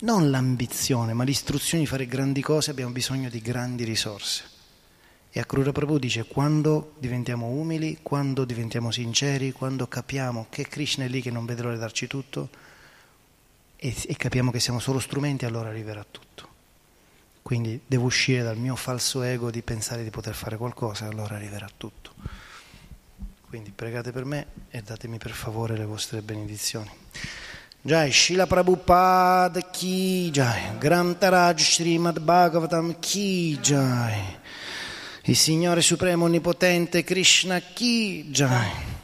non 0.00 0.30
l'ambizione, 0.30 1.12
ma 1.14 1.24
l'istruzione 1.24 1.84
di 1.84 1.88
fare 1.88 2.06
grandi 2.06 2.42
cose, 2.42 2.70
abbiamo 2.70 2.92
bisogno 2.92 3.28
di 3.28 3.40
grandi 3.40 3.84
risorse. 3.84 4.54
E 5.30 5.40
Akrura 5.40 5.72
Prabhu 5.72 5.98
dice 5.98 6.24
quando 6.24 6.94
diventiamo 6.98 7.46
umili, 7.46 7.98
quando 8.02 8.44
diventiamo 8.44 8.90
sinceri, 8.90 9.52
quando 9.52 9.86
capiamo 9.86 10.46
che 10.48 10.66
Krishna 10.66 11.04
è 11.04 11.08
lì 11.08 11.20
che 11.20 11.30
non 11.30 11.44
vede 11.44 11.62
l'ora 11.62 11.74
di 11.74 11.80
darci 11.80 12.06
tutto 12.06 12.48
e, 13.76 13.94
e 14.06 14.16
capiamo 14.16 14.50
che 14.50 14.60
siamo 14.60 14.78
solo 14.78 14.98
strumenti, 14.98 15.44
allora 15.44 15.68
arriverà 15.68 16.04
tutto. 16.10 16.48
Quindi 17.42 17.80
devo 17.86 18.06
uscire 18.06 18.42
dal 18.42 18.56
mio 18.56 18.76
falso 18.76 19.22
ego 19.22 19.50
di 19.50 19.60
pensare 19.60 20.02
di 20.02 20.10
poter 20.10 20.34
fare 20.34 20.56
qualcosa 20.56 21.06
allora 21.06 21.36
arriverà 21.36 21.68
tutto. 21.76 22.14
Quindi 23.48 23.70
pregate 23.70 24.12
per 24.12 24.24
me 24.24 24.46
e 24.70 24.82
datemi 24.82 25.18
per 25.18 25.32
favore 25.32 25.76
le 25.76 25.84
vostre 25.84 26.22
benedizioni. 26.22 26.90
Jai 27.86 28.10
Shila 28.10 28.46
Prabhupada 28.46 29.60
Ki 29.70 30.32
Jai. 30.32 30.76
Grantaraj 30.76 31.60
Srimad 31.60 32.18
Bhagavatam 32.18 32.96
Ki 33.00 33.60
Jai. 33.62 34.38
Il 35.26 35.36
Signore 35.36 35.82
Supremo 35.82 36.24
Onnipotente 36.24 37.04
Krishna 37.04 37.60
Ki 37.60 38.28
Jai 38.32 38.95